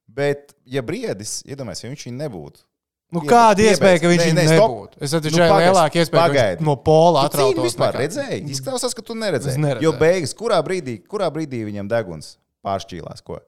Bet, 0.09 0.53
ja 0.69 0.81
briedis, 0.85 1.43
iedomājieties, 1.45 1.85
ja 1.85 1.91
viņš 1.93 2.05
viņu 2.09 2.19
nebūtu. 2.25 2.65
Nu, 3.13 3.21
kāda 3.29 3.61
iespēja, 3.61 4.01
ka 4.01 4.09
viņš 4.09 4.25
nē, 4.33 4.45
stop. 4.49 4.71
nebūtu? 4.71 4.97
Es 5.05 5.13
atceros, 5.13 5.37
Nu, 5.37 5.39
ka 5.43 5.49
pagaidi, 5.53 5.69
lielāka 5.69 6.01
iespēja, 6.01 6.23
viņš 6.33 6.61
no 6.65 6.77
pola 6.77 7.23
cīņu 7.27 7.29
atrautos. 7.29 7.65
vispār 7.69 7.93
nekā- 7.93 8.01
redzēji? 8.07 8.43
Izklausās, 8.55 8.95
ka 8.97 9.03
tu 9.03 9.15
neredzēji. 9.15 9.59
neredzēju. 9.61 9.83
Jo 9.83 9.93
beigas, 9.93 10.33
kurā 10.35 10.59
brīdī, 10.65 10.95
kurā 11.07 11.29
brīdī 11.31 11.61
viņam 11.69 11.89
deguns 11.93 12.37
pāršķīlās, 12.65 13.23
ko? 13.23 13.39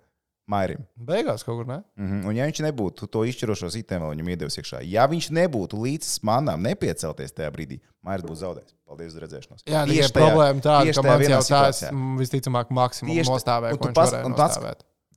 Mairim. 0.47 0.85
Beigās 1.01 1.41
kaut 1.43 1.57
kur, 1.57 1.67
ne? 1.67 1.79
Mm 1.97 2.05
-hmm. 2.11 2.27
Un, 2.29 2.37
ja 2.37 2.45
viņš 2.45 2.61
nebūtu 2.69 3.09
to 3.09 3.25
izšķirošo 3.25 3.71
vēl 4.05 4.13
viņam 4.13 4.29
iedevis 4.29 4.59
iekšā, 4.61 4.83
ja 4.85 5.07
viņš 5.09 5.31
nebūtu 5.33 5.73
līdz 5.81 6.21
manām 6.21 6.61
nepiecelties 6.61 7.33
tajā 7.33 7.51
brīdī, 7.51 7.81
Mairis 8.05 8.25
būtu 8.25 8.37
zaudējis. 8.45 8.75
Paldies 8.87 9.15
uz 9.15 9.21
redzēšanos. 9.23 9.65
Jā, 9.65 9.87
Tieši 9.89 10.13
tajā- 10.13 10.13
problēma 10.13 10.61
tāda, 10.61 10.93
ka 10.95 11.03
man 11.03 11.21
jau 11.23 11.41
situācijā. 11.41 11.91
mm, 11.91 12.19
visticamāk 12.19 12.69
maksimums 12.71 13.27
nostāvēja, 13.29 13.73
Un 13.73 13.79
tu 13.79 13.89
viņš 13.89 13.95
pats-. 14.37 14.77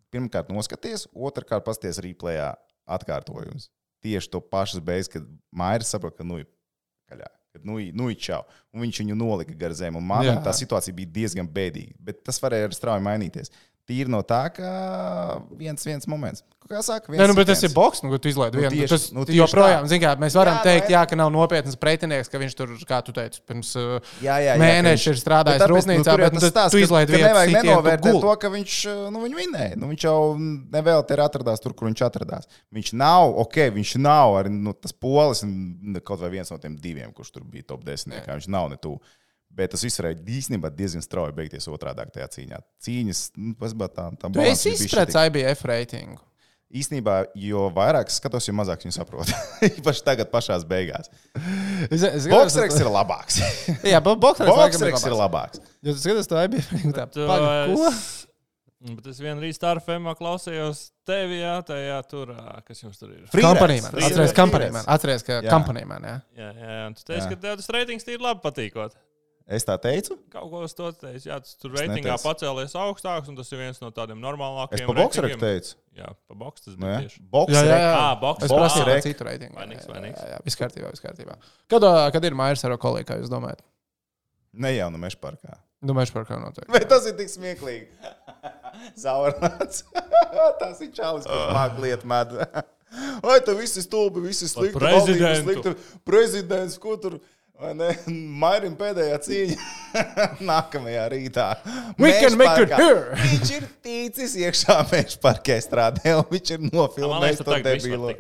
Pirmkārt, 0.10 0.48
noskaties, 0.48 1.08
otrkārt, 1.14 1.66
pasties 1.66 2.00
replējā 2.00 2.56
atkārtojums. 2.88 3.68
Tieši 4.06 4.32
to 4.34 4.42
pašu 4.44 4.82
beigas, 4.86 5.10
kad 5.12 5.26
Mairis 5.52 5.90
saprot, 5.94 6.16
ka 6.18 6.26
nu 6.28 6.42
ir 6.42 6.48
kaļā. 7.10 7.30
Kad 7.56 7.66
nu, 7.66 7.80
nu 7.98 8.12
čau. 8.14 8.44
Un 8.76 8.84
viņš 8.86 9.02
viņu 9.02 9.18
nolika 9.18 9.56
gar 9.58 9.74
zemi. 9.78 9.98
Un 9.98 10.06
man 10.06 10.28
tā 10.46 10.54
situācija 10.54 10.96
bija 10.96 11.14
diezgan 11.16 11.50
bēdīga. 11.50 11.96
Bet 12.10 12.22
tas 12.28 12.38
varēja 12.44 12.70
arī 12.70 12.78
strauji 12.78 13.06
mainīties. 13.08 13.54
Tīri 13.88 14.12
no 14.12 14.20
tā, 14.28 14.42
ka 14.52 14.70
viens, 15.56 15.84
viens 15.88 16.08
moments. 16.12 16.44
Kā 16.68 16.82
saka, 16.84 17.08
viens 17.08 17.22
Nē, 17.22 17.30
nu, 17.32 17.36
bet 17.38 17.48
tas 17.48 17.62
ir 17.64 17.72
boks, 17.72 18.02
nu, 18.04 18.10
ko 18.12 18.18
tu 18.20 18.28
izlaidi 18.28 18.58
Nu, 18.58 18.66
vienu. 18.66 18.74
tieši- 18.76 18.92
tas 18.92 19.04
nu, 19.16 19.24
tieši 19.24 19.40
joprojām, 19.40 19.86
zin 19.88 20.02
kā, 20.04 20.10
mēs 20.20 20.36
varam 20.36 20.58
Jā, 20.58 20.60
nu, 20.60 20.68
teikt, 20.68 20.90
jā. 20.92 21.04
ka 21.08 21.16
nav 21.16 21.30
nopietnas 21.32 21.78
pretinieks, 21.80 22.28
ka 22.28 22.42
viņš 22.42 22.56
tur, 22.60 22.74
kā 22.84 23.00
tu 23.08 23.14
teici, 23.16 23.40
pirms 23.48 23.70
uh, 23.80 24.02
Jā, 24.20 24.36
jā, 24.44 24.58
mēneša 24.60 25.14
ir 25.14 25.22
strādājis 25.22 25.62
Bet 25.62 25.64
tāpēc, 25.64 25.72
rūpnīcā, 25.72 26.04
tur 26.04 26.20
jau 26.20 26.28
bet 26.28 26.36
nu, 26.36 26.42
tas 26.44 26.52
stāsts, 26.52 26.76
tu 26.76 26.82
ka 26.84 27.06
vienu 27.08 27.24
Nevajag 27.24 27.54
nenovērtēt 27.56 28.20
to, 28.20 28.34
ka 28.44 28.52
viņš 28.52 28.76
nu, 29.16 29.22
viņu 29.24 29.40
vinēja. 29.40 29.78
Nu, 29.80 29.88
viņš 29.88 30.04
jau 30.04 30.20
nevēl 30.76 31.06
te 31.08 31.16
atradās 31.24 31.64
tur, 31.64 31.72
kur 31.72 31.88
viņš 31.88 32.04
atradās. 32.04 32.52
Viņš 32.76 32.92
nav, 33.00 33.32
ok, 33.48 33.56
viņš 33.80 33.96
nav 34.04 34.36
arī 34.42 34.52
nu, 34.52 34.74
tas 34.76 34.92
polis, 34.92 35.44
un 35.48 35.96
kaut 36.04 36.20
vai 36.20 36.34
viens 36.36 36.52
no 36.52 36.58
tiem 36.60 36.76
diviem, 36.76 37.16
kurš 37.16 37.32
tur 37.32 37.48
bija 37.48 37.64
top 37.64 37.88
10. 37.88 38.12
Viņš 38.28 38.52
nav 38.52 38.68
ne 38.70 38.76
tuvu. 38.76 39.00
Bet 39.50 39.72
tas 39.74 39.82
viss 39.82 39.98
varēja 39.98 40.20
īstenībā 40.22 40.70
diezgan 40.76 41.02
strauji 41.02 41.34
beigties 41.38 41.66
otrādi 41.72 42.06
tajā 42.14 42.28
cīņā. 42.36 42.60
Cīņas, 42.84 43.22
nu, 43.42 43.56
tas 43.58 43.74
bija 43.74 43.90
tā, 43.90 44.08
tā 44.22 44.30
Tu 44.36 44.44
esi 44.46 44.74
izpratējis 44.76 45.30
IBF 45.32 45.64
reitingu. 45.72 46.22
Īstenībā, 46.68 47.14
jo 47.40 47.70
vairāk 47.72 48.10
es 48.12 48.18
skatos, 48.20 48.44
jo 48.50 48.54
mazāk 48.54 48.82
viņu 48.84 48.98
saprotu. 48.98 49.32
Īpaši 49.80 50.04
tagad, 50.04 50.28
pašās 50.34 50.66
beigās. 50.68 51.08
Es, 51.88 52.04
es, 52.04 52.28
Boksreks 52.28 52.76
ir 52.84 52.90
labāks. 52.92 53.40
Jā, 53.94 54.02
bo- 54.04 54.18
boksreks 54.20 54.52
laikam 54.52 54.82
Boksreks 54.84 55.06
ir 55.08 55.16
labāks. 55.16 55.62
Jo 55.80 55.96
tu 55.96 56.02
skaties 56.04 56.28
to 56.28 56.42
IBF 56.44 56.74
reitingu 56.76 56.98
tā, 57.00 57.08
ko? 57.16 57.88
es- 57.88 58.26
Bet 58.78 59.08
es 59.10 59.18
vienā 59.18 59.42
rītā 59.42 59.72
ar 59.74 59.80
FMā 59.82 60.12
klausījos 60.20 60.92
tevi, 61.08 61.40
jā, 61.40 61.56
tajā 61.66 61.96
tur, 62.12 62.30
kas 62.68 62.84
jums 62.84 63.00
tur 63.02 63.10
ir. 63.16 63.24
Freelance. 63.32 63.90
Atceries, 64.86 65.24
ka 65.26 65.40
Jā. 65.40 65.50
kampanija 65.50 65.88
man, 65.90 66.06
jā. 66.06 66.18
Jā, 66.38 66.50
jā. 66.54 66.76
Tu 67.00 67.08
teici, 67.08 67.24
Jā. 67.24 67.30
ka 67.32 67.40
tev 67.42 67.56
tas 67.58 67.72
reitings 67.74 68.06
tīri 68.06 68.22
labi 68.22 68.44
patīkot. 68.44 68.94
Es 69.48 69.64
tā 69.64 69.78
teicu. 69.80 70.18
Kaut 70.34 70.50
ko 70.52 70.62
es 70.66 70.74
to 70.76 70.90
teicu. 70.92 71.24
Jā, 71.30 71.38
tas 71.40 71.54
tur 71.56 71.72
reitingā 71.78 72.18
pacēlies 72.20 72.74
augstāks, 72.76 73.30
un 73.32 73.38
tas 73.38 73.48
ir 73.56 73.62
viens 73.62 73.78
no 73.80 73.94
tādiem 73.96 74.20
normālākiem. 74.20 74.76
Es 74.76 74.84
pa 74.84 74.96
reitingiem. 74.98 75.40
teicu. 75.40 75.78
Jā, 75.96 76.10
pa 76.28 76.36
boks 76.42 76.66
tas 76.66 76.74
Nu, 76.76 76.82
bija 76.84 76.98
jā. 76.98 77.06
tieši. 77.06 77.22
Boks 77.32 77.56
Jā, 77.56 77.62
jā, 77.64 77.78
jā. 77.80 77.94
Ā, 77.96 78.10
boks, 78.20 78.44
Es 78.44 78.52
prasīju 78.52 78.90
par 78.90 79.06
citu 79.06 79.28
reitingu. 79.30 79.56
Vainīgs, 79.56 79.88
Jā, 79.88 79.94
vainīgs. 79.94 80.20
Jā, 80.20 80.34
jā, 80.36 80.42
viss 80.46 80.60
kārtībā, 80.60 80.92
viss 80.92 81.06
kārtībā. 81.06 81.38
Kad, 81.72 81.88
kad 82.18 82.28
ir 82.28 82.36
Mairs 82.36 82.66
ar 82.68 82.76
kolēģi, 82.76 83.08
kā 83.08 83.18
jūs 83.22 83.32
domājat? 83.32 83.64
Ne 84.58 84.76
jau 84.76 84.92
no 84.92 85.00
meža 85.00 85.20
parkā. 85.22 85.56
Domāju, 85.86 86.12
par 86.16 86.26
kā 86.26 86.40
notiek. 86.42 86.66
Bet 86.74 86.88
tas 86.90 87.06
ir 87.06 87.14
tik 87.18 87.30
smieklīgi. 87.30 87.88
Zaurāts. 89.04 89.84
tas 90.62 90.82
ir 90.82 90.92
čalis, 90.92 91.28
kurš 91.30 91.54
māk 91.54 91.78
lietu 91.84 92.10
med. 92.10 92.34
Oi, 93.28 93.38
tu 93.46 93.54
visi 93.58 93.84
stulbi, 93.84 94.24
visi 94.24 94.48
slikti. 94.50 95.74
Prezidents, 96.08 96.78
ko 96.82 96.96
tur. 97.02 97.20
Mairim 98.44 98.76
pēdējā 98.78 99.18
cīņa. 99.26 99.56
Nākamajā 100.50 101.06
rītā. 101.14 101.46
We 101.98 102.12
can 102.20 102.36
make 102.38 102.54
it 102.62 102.70
Mežparkā. 102.70 102.78
here. 102.78 103.18
Viņš 103.24 103.52
ir 103.56 103.66
ticis 103.86 104.36
iekšā 104.44 104.76
meža 104.92 105.18
parkē 105.24 105.58
strādē, 105.66 106.14
un 106.20 106.28
viņš 106.30 106.52
ir 106.54 106.68
nofilmējis 106.68 107.42
to 107.48 107.58
debilo. 107.66 108.14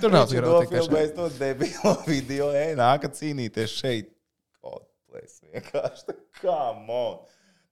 Tur 0.00 0.14
nav 0.14 0.30
grūti. 0.32 0.70
nofilmējis 0.70 1.12
to 1.18 1.28
debilo 1.36 1.92
video. 2.12 2.48
Ej, 2.56 2.72
nākat 2.80 3.18
cīnīties 3.20 3.76
šeit. 3.82 4.08
God 4.64 4.86
bless. 5.12 5.42
Vienkārši 5.52 6.08
tā 6.08 6.16
kā 6.40 6.58
mon. 6.80 7.20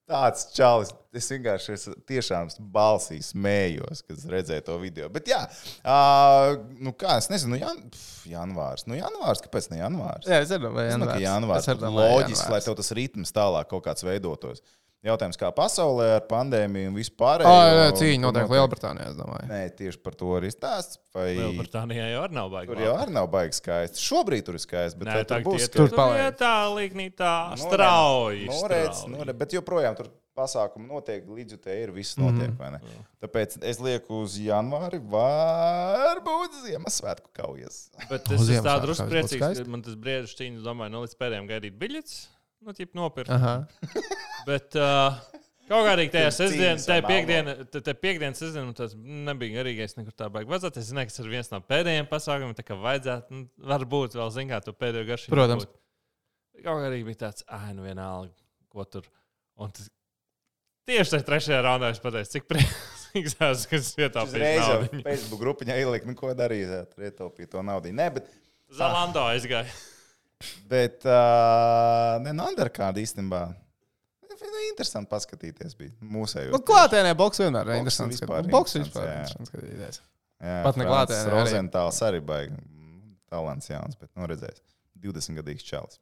Tāds 0.08 0.48
čalis. 0.56 0.94
Es 1.18 1.26
vienkārši 1.32 1.72
es 1.74 1.84
tiešām 2.08 2.50
balsī 2.72 3.18
smējos, 3.24 4.02
kad 4.06 4.24
redzēju 4.32 4.64
to 4.66 4.76
video. 4.80 5.08
Bet 5.12 5.28
jā, 5.28 5.40
uh, 5.82 6.54
nu 6.84 6.92
kā 6.96 7.16
es 7.20 7.30
nezinu, 7.32 7.54
nu, 7.54 7.60
jan... 7.62 7.80
Pff, 7.92 8.26
janvārs. 8.30 8.84
Nu, 8.88 8.96
janvārs, 8.96 9.42
kāpēc 9.44 9.70
ne 9.72 9.80
janvārs? 9.80 10.28
Jā, 10.28 10.42
es 10.44 10.52
domāju, 10.52 11.00
ka 11.08 11.18
janvārs 11.22 11.68
ir 11.72 11.80
domāju, 11.80 12.12
loģiski, 12.12 12.36
janvārs. 12.36 12.52
lai 12.54 12.60
tev 12.64 12.76
tas 12.78 12.92
ritms 13.00 13.34
tālāk 13.36 13.72
kaut 13.72 13.84
kāds 13.88 14.06
veidotos. 14.06 14.62
Jautājums, 15.06 15.36
kā 15.38 15.48
pasaulē 15.54 16.08
ar 16.16 16.24
pandēmiju 16.26 16.90
un 16.90 16.96
vispār. 16.98 17.44
Ā, 17.46 17.58
jā, 17.70 17.82
cīņa 18.00 18.22
notiek 18.24 18.50
Lielbritānijā, 18.50 19.12
es 19.12 19.18
domāju. 19.18 19.46
Nē, 19.46 19.60
tieši 19.78 20.00
par 20.02 20.16
to 20.18 20.32
arī 20.34 20.50
stāsts. 20.50 20.98
Vai... 21.14 21.28
Lielbritānijā 21.38 22.08
jau 22.10 22.24
arī 22.26 22.34
nav 22.34 22.48
baigta. 22.50 22.72
Tur 22.72 22.82
jau 22.82 22.94
arī 22.98 23.14
nav 23.14 23.28
baigi 23.30 23.60
skaisti. 23.60 24.02
Šobrīd 24.02 24.48
tur 24.48 24.58
ir 24.58 24.64
skaisti, 24.64 24.98
bet 24.98 25.12
Nē, 25.12 25.20
tur 25.30 25.44
būs 25.46 25.68
tur 25.70 25.94
paliek. 25.94 26.34
Tā 26.40 26.54
līknī 26.74 27.12
tā 27.14 27.34
strauji. 27.62 28.48
Nu, 28.50 28.58
redz, 28.74 29.04
bet 29.38 29.54
joprojām 29.54 30.00
tur 30.00 30.10
pasākumi 30.38 30.86
notiek, 30.90 31.26
līdzjutēji 31.26 31.84
ir, 31.86 31.92
viss 31.94 32.18
notiek. 32.18 32.50
Mhm. 32.50 32.58
Mm 32.58 32.80
-hmm. 32.82 33.06
Tāpēc 33.22 33.58
es 33.70 33.80
lieku 33.82 34.22
uz 34.24 34.34
janvāri, 34.38 34.98
varbūt 35.14 36.58
Ziemassvētku 36.64 37.30
kaujas. 37.38 37.90
Bet 38.10 38.30
es 38.30 38.48
esmu 38.48 38.80
drusku 38.82 39.06
priecīgs, 39.10 39.62
ka 39.62 39.70
man 39.70 39.82
tas 39.82 39.94
brīdis 39.94 40.34
cīņas, 40.38 40.66
domāju, 40.66 40.94
nu 40.94 41.04
līdz 41.06 41.16
pēdējiem 41.22 41.48
gaidīt 41.50 41.78
biļetes. 41.78 42.18
Nu, 42.64 42.72
tip 42.76 42.94
nopirkt. 42.98 43.30
Aha. 43.30 43.52
Bet 44.48 44.74
uh, 44.78 45.18
kaut 45.68 45.84
kā 45.86 45.92
arī 45.94 46.06
tajā 46.12 46.30
sestdienā, 46.34 46.78
tajā 46.82 47.04
piekdienā, 47.06 47.54
te- 47.70 47.82
te 47.84 47.94
piekdienas 47.94 48.40
sestdienā, 48.40 48.72
tas 48.76 48.94
nebija 48.98 49.60
garīgais 49.60 49.94
nekur 49.98 50.14
tā 50.16 50.30
baigi 50.32 50.50
vajadzētu. 50.50 50.80
Es 50.82 50.88
zinu, 50.90 51.04
ka 51.04 51.12
tas 51.12 51.22
ir 51.24 51.30
viens 51.32 51.52
no 51.52 51.60
pēdējiem 51.68 52.08
pasākumiem, 52.10 52.56
tā 52.58 52.64
kā 52.66 52.78
vajadzētu, 52.80 53.34
nu, 53.36 53.46
varbūt 53.72 54.16
vēl 54.18 54.32
zin 54.34 54.50
kā 54.52 54.60
to 54.64 54.74
pēdējo 54.74 55.08
garšu. 55.12 55.32
Protams. 55.34 55.68
Kaut 56.58 56.80
kā 56.82 56.88
arī 56.88 57.02
bija 57.06 57.20
tāds, 57.28 57.44
ah, 57.54 57.68
nu 57.76 57.84
vienalga, 57.86 58.32
ko 58.74 58.86
tur. 58.90 59.04
Un 59.62 59.70
tas, 59.76 59.86
tieši 60.88 61.14
tajā 61.14 61.26
trešajā 61.28 61.60
raundā 61.68 61.92
es 61.94 62.00
pateicu, 62.02 62.32
cik 62.34 62.48
priecīgs 62.50 63.36
esmu, 63.50 63.68
ka 63.70 63.78
es 63.78 63.92
Es 63.92 63.94
ietaupīju 64.00 64.42
reiz 64.42 64.64
jau 64.64 64.80
naudu. 64.80 65.04
Facebook 65.06 65.44
grupiņā 65.44 65.76
ieliku, 65.84 66.10
nu, 66.10 66.16
ko 66.18 66.32
darīt, 66.38 66.72
ietaupīt 66.98 67.52
to 67.54 67.62
naudu. 67.62 67.92
Nē, 67.94 68.08
bet, 68.16 68.32
Zalando 68.74 69.22
aizgāja. 69.30 69.70
Bet 70.70 71.06
uh, 71.08 72.18
ne, 72.24 72.34
no 72.36 72.48
underkārda 72.52 73.02
īstenībā. 73.02 73.42
Nu, 74.28 74.50
interesanti 74.68 75.10
paskatīties 75.10 75.74
mūsējos. 75.98 76.52
Nu, 76.54 76.60
klātienē 76.64 77.14
boks 77.18 77.42
vienmēr 77.42 77.72
ir 77.72 77.80
interesants. 77.80 78.20
vispār 78.20 78.46
Boks 78.52 78.76
vispār 78.78 79.06
ir 79.06 79.10
jā. 79.10 79.20
interesants 79.24 79.52
skatīties. 79.52 80.00
Jā, 80.38 80.58
Pat 80.66 80.78
ne 80.78 80.86
klātienē. 80.86 81.32
Rozentāls 81.34 81.98
arī 82.06 82.20
baigi. 82.22 82.54
mm, 82.54 83.16
Talants 83.32 83.70
jauns, 83.70 83.98
bet 83.98 84.12
nu 84.14 84.28
redzēs. 84.30 84.62
20 85.02 85.40
gadīgs 85.40 85.66
čalis. 85.66 85.98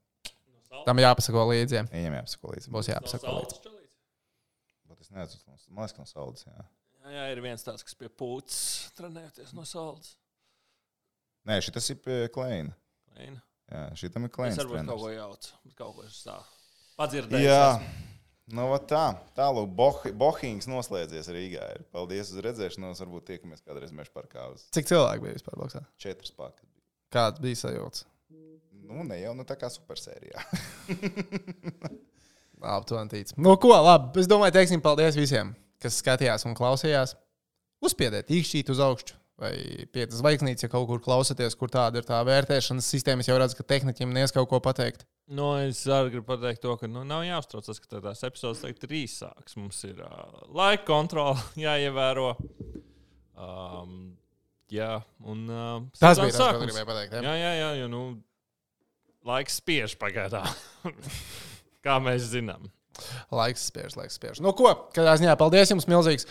Tam 0.86 1.00
jāpasako 1.00 1.46
līdzi. 1.50 1.86
Viņam 1.90 2.18
jāapsako 2.20 2.52
līdzi. 2.52 2.72
Būs 2.74 2.90
jāpasako 2.92 3.38
līdzi. 3.40 3.72
Bet 4.86 5.00
es 5.02 5.10
nezinu, 5.10 5.56
man 5.72 5.86
liekas, 5.86 5.96
no 5.98 6.06
saules. 6.10 6.44
Jā. 6.46 6.66
Jā, 7.06 7.12
jā, 7.16 7.24
ir 7.32 7.40
viens 7.44 7.62
tāds, 7.62 7.84
kas 7.86 7.96
pie 7.98 8.08
pūces 8.10 8.92
trenējoties 8.98 9.52
no 9.56 9.64
saules. 9.68 10.14
Nē, 11.46 11.60
šis 11.62 11.92
ir 11.94 12.00
pie 12.02 12.16
Kleina. 12.34 12.74
Kleina. 13.12 13.40
Jā, 13.66 13.84
šitam 13.98 14.26
ir 14.26 14.30
Es 14.30 14.36
Kleins. 14.36 14.58
varbūt 14.60 14.86
kaut 14.86 15.00
ko 15.02 15.10
jaucu, 15.10 15.54
bet 15.64 15.78
kaut 15.78 15.96
ko 15.96 16.04
es 16.06 16.20
tā 16.26 16.36
padzirdēju. 17.00 17.46
Jā, 17.48 17.80
Nu, 18.46 18.68
tā, 18.86 19.16
tālāk, 19.34 19.66
Boh 19.74 20.04
Bohings 20.14 20.68
noslēdzies 20.70 21.26
Rīgā. 21.34 21.64
Ir. 21.74 21.80
Paldies 21.90 22.28
uz 22.30 22.38
redzēšanos. 22.46 23.00
Varbūt 23.02 23.24
tiekamies 23.32 23.64
kādreiz 23.66 23.90
meža 23.90 24.12
parkā 24.14 24.44
uz 24.52 24.68
Cik 24.70 24.86
cilvēki 24.86 25.24
bija 25.24 25.34
vispār 25.34 25.56
boxā? 25.58 25.82
četras 25.98 26.30
pakas. 26.30 26.68
Kāds 27.10 27.42
bija 27.42 27.58
sajūta? 27.58 28.04
Nu, 28.86 29.02
ne 29.02 29.18
jau 29.18 29.32
nu, 29.34 29.42
tā 29.42 29.56
kā 29.58 29.66
supersērijā. 29.66 30.38
Aptuveni. 32.76 33.24
Nu, 33.36 33.56
ko, 33.58 33.74
labi. 33.82 34.22
Es 34.22 34.30
domāju, 34.30 34.54
teiksim 34.54 34.80
paldies 34.84 35.18
visiem, 35.18 35.50
kas 35.82 35.98
skatījās 35.98 36.46
un 36.46 36.54
klausījās. 36.54 37.16
Uzspiediet 37.82 38.30
īkšķīt 38.30 38.70
uz 38.70 38.78
augšu. 38.80 39.18
Vai 39.36 39.52
piecas 39.92 40.16
zvaigznītes, 40.22 40.64
ja 40.64 40.70
kaut 40.72 40.86
kur 40.88 41.00
klausāties, 41.04 41.54
kur 41.60 41.68
tāda 41.68 42.00
ir 42.00 42.06
tā 42.08 42.22
vērtēšanas 42.24 42.86
sistēma. 42.88 43.20
Es 43.20 43.28
jau 43.28 43.36
redzu, 43.36 43.58
ka 43.58 43.66
tehniķim 43.68 44.14
nes 44.16 44.32
kaut 44.32 44.48
ko 44.48 44.62
pateikt. 44.64 45.04
Nu, 45.28 45.50
es 45.60 45.82
arī 45.92 46.14
gribu 46.14 46.30
pateikt, 46.30 46.62
to, 46.62 46.72
ka 46.80 46.88
nu, 46.88 47.02
nav 47.04 47.24
jāuztraucas, 47.26 47.82
ka 47.82 48.00
tās 48.00 48.24
epizodes 48.24 48.62
tagad 48.64 48.86
ir 48.88 48.94
īsākas. 49.02 49.58
Mums 49.60 49.82
ir 49.88 50.00
uh, 50.06 50.38
laika 50.56 50.86
kontrole 50.88 51.42
jāievēro. 51.66 52.30
Um, 53.36 53.98
jā, 54.72 54.94
un 55.28 55.44
uh, 55.50 55.74
Tas 56.00 56.22
bija 56.22 56.32
tas, 56.32 56.56
ko 56.56 56.64
gribēju 56.64 56.88
pateikt. 56.88 57.18
Jā. 57.18 57.26
Jā, 57.26 57.36
jā, 57.42 57.52
jā, 57.60 57.68
jo 57.82 57.90
nu, 57.92 58.02
laiks 59.28 59.60
spiež 59.60 59.98
pagaidām. 60.00 60.48
Kā 61.84 61.98
mēs 62.00 62.30
zinām. 62.32 62.70
Laiks 63.34 63.68
spiež, 63.68 64.00
laiks 64.00 64.16
spiež. 64.16 64.40
Nu, 64.40 64.56
ko? 64.56 64.72
Kādā 64.96 65.18
ziņā 65.20 65.36
paldies 65.36 65.76
jums 65.76 65.90
milzīgs. 65.90 66.24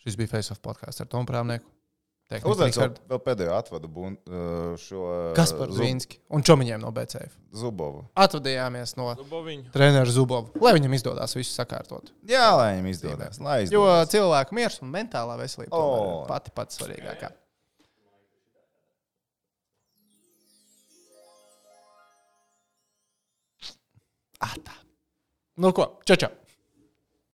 Šis 0.00 0.16
bija 0.16 0.38
Face 0.38 0.54
of 0.54 0.64
podkāsts 0.64 1.04
ar 1.04 1.12
Tomu 1.12 1.28
Prāmnieku. 1.28 1.73
Uzliek 2.34 2.72
vēl, 2.74 2.94
vēl 3.12 3.18
pēdējo 3.22 3.52
atvadu 3.54 3.88
bun, 3.92 4.14
šo 4.80 5.02
Kasparu 5.36 5.74
Zub- 5.76 5.84
Zīnski 5.84 6.18
un 6.34 6.42
Čomiņiem 6.42 6.80
no 6.82 6.90
BCF. 6.90 7.36
Zubovu. 7.54 8.06
Atvadījāmies 8.16 8.96
no 8.96 9.10
Zuboviņu. 9.20 9.70
treneru 9.76 10.10
Zubovu, 10.10 10.50
lai 10.64 10.72
viņam 10.78 10.96
izdodas 10.96 11.36
visu 11.36 11.52
sakārtot. 11.54 12.10
Jā, 12.26 12.48
lai 12.56 12.72
viņam 12.78 12.90
izdodas. 12.90 13.38
Lai 13.44 13.60
Jo 13.60 13.68
izdodas. 13.84 14.08
cilvēku 14.16 14.56
miers 14.56 14.80
un 14.82 14.90
mentālā 14.90 15.36
veselība 15.38 15.76
O. 15.76 15.84
tomēr 15.84 16.22
ir 16.24 16.28
pati 16.32 16.50
pati 16.56 16.80
svarīgākā. 16.80 17.30
Ah, 24.40 24.54
tā. 24.64 24.74
Nu 25.56 25.70
ko, 25.72 26.00
čau, 26.04 26.16
čau! 26.18 26.32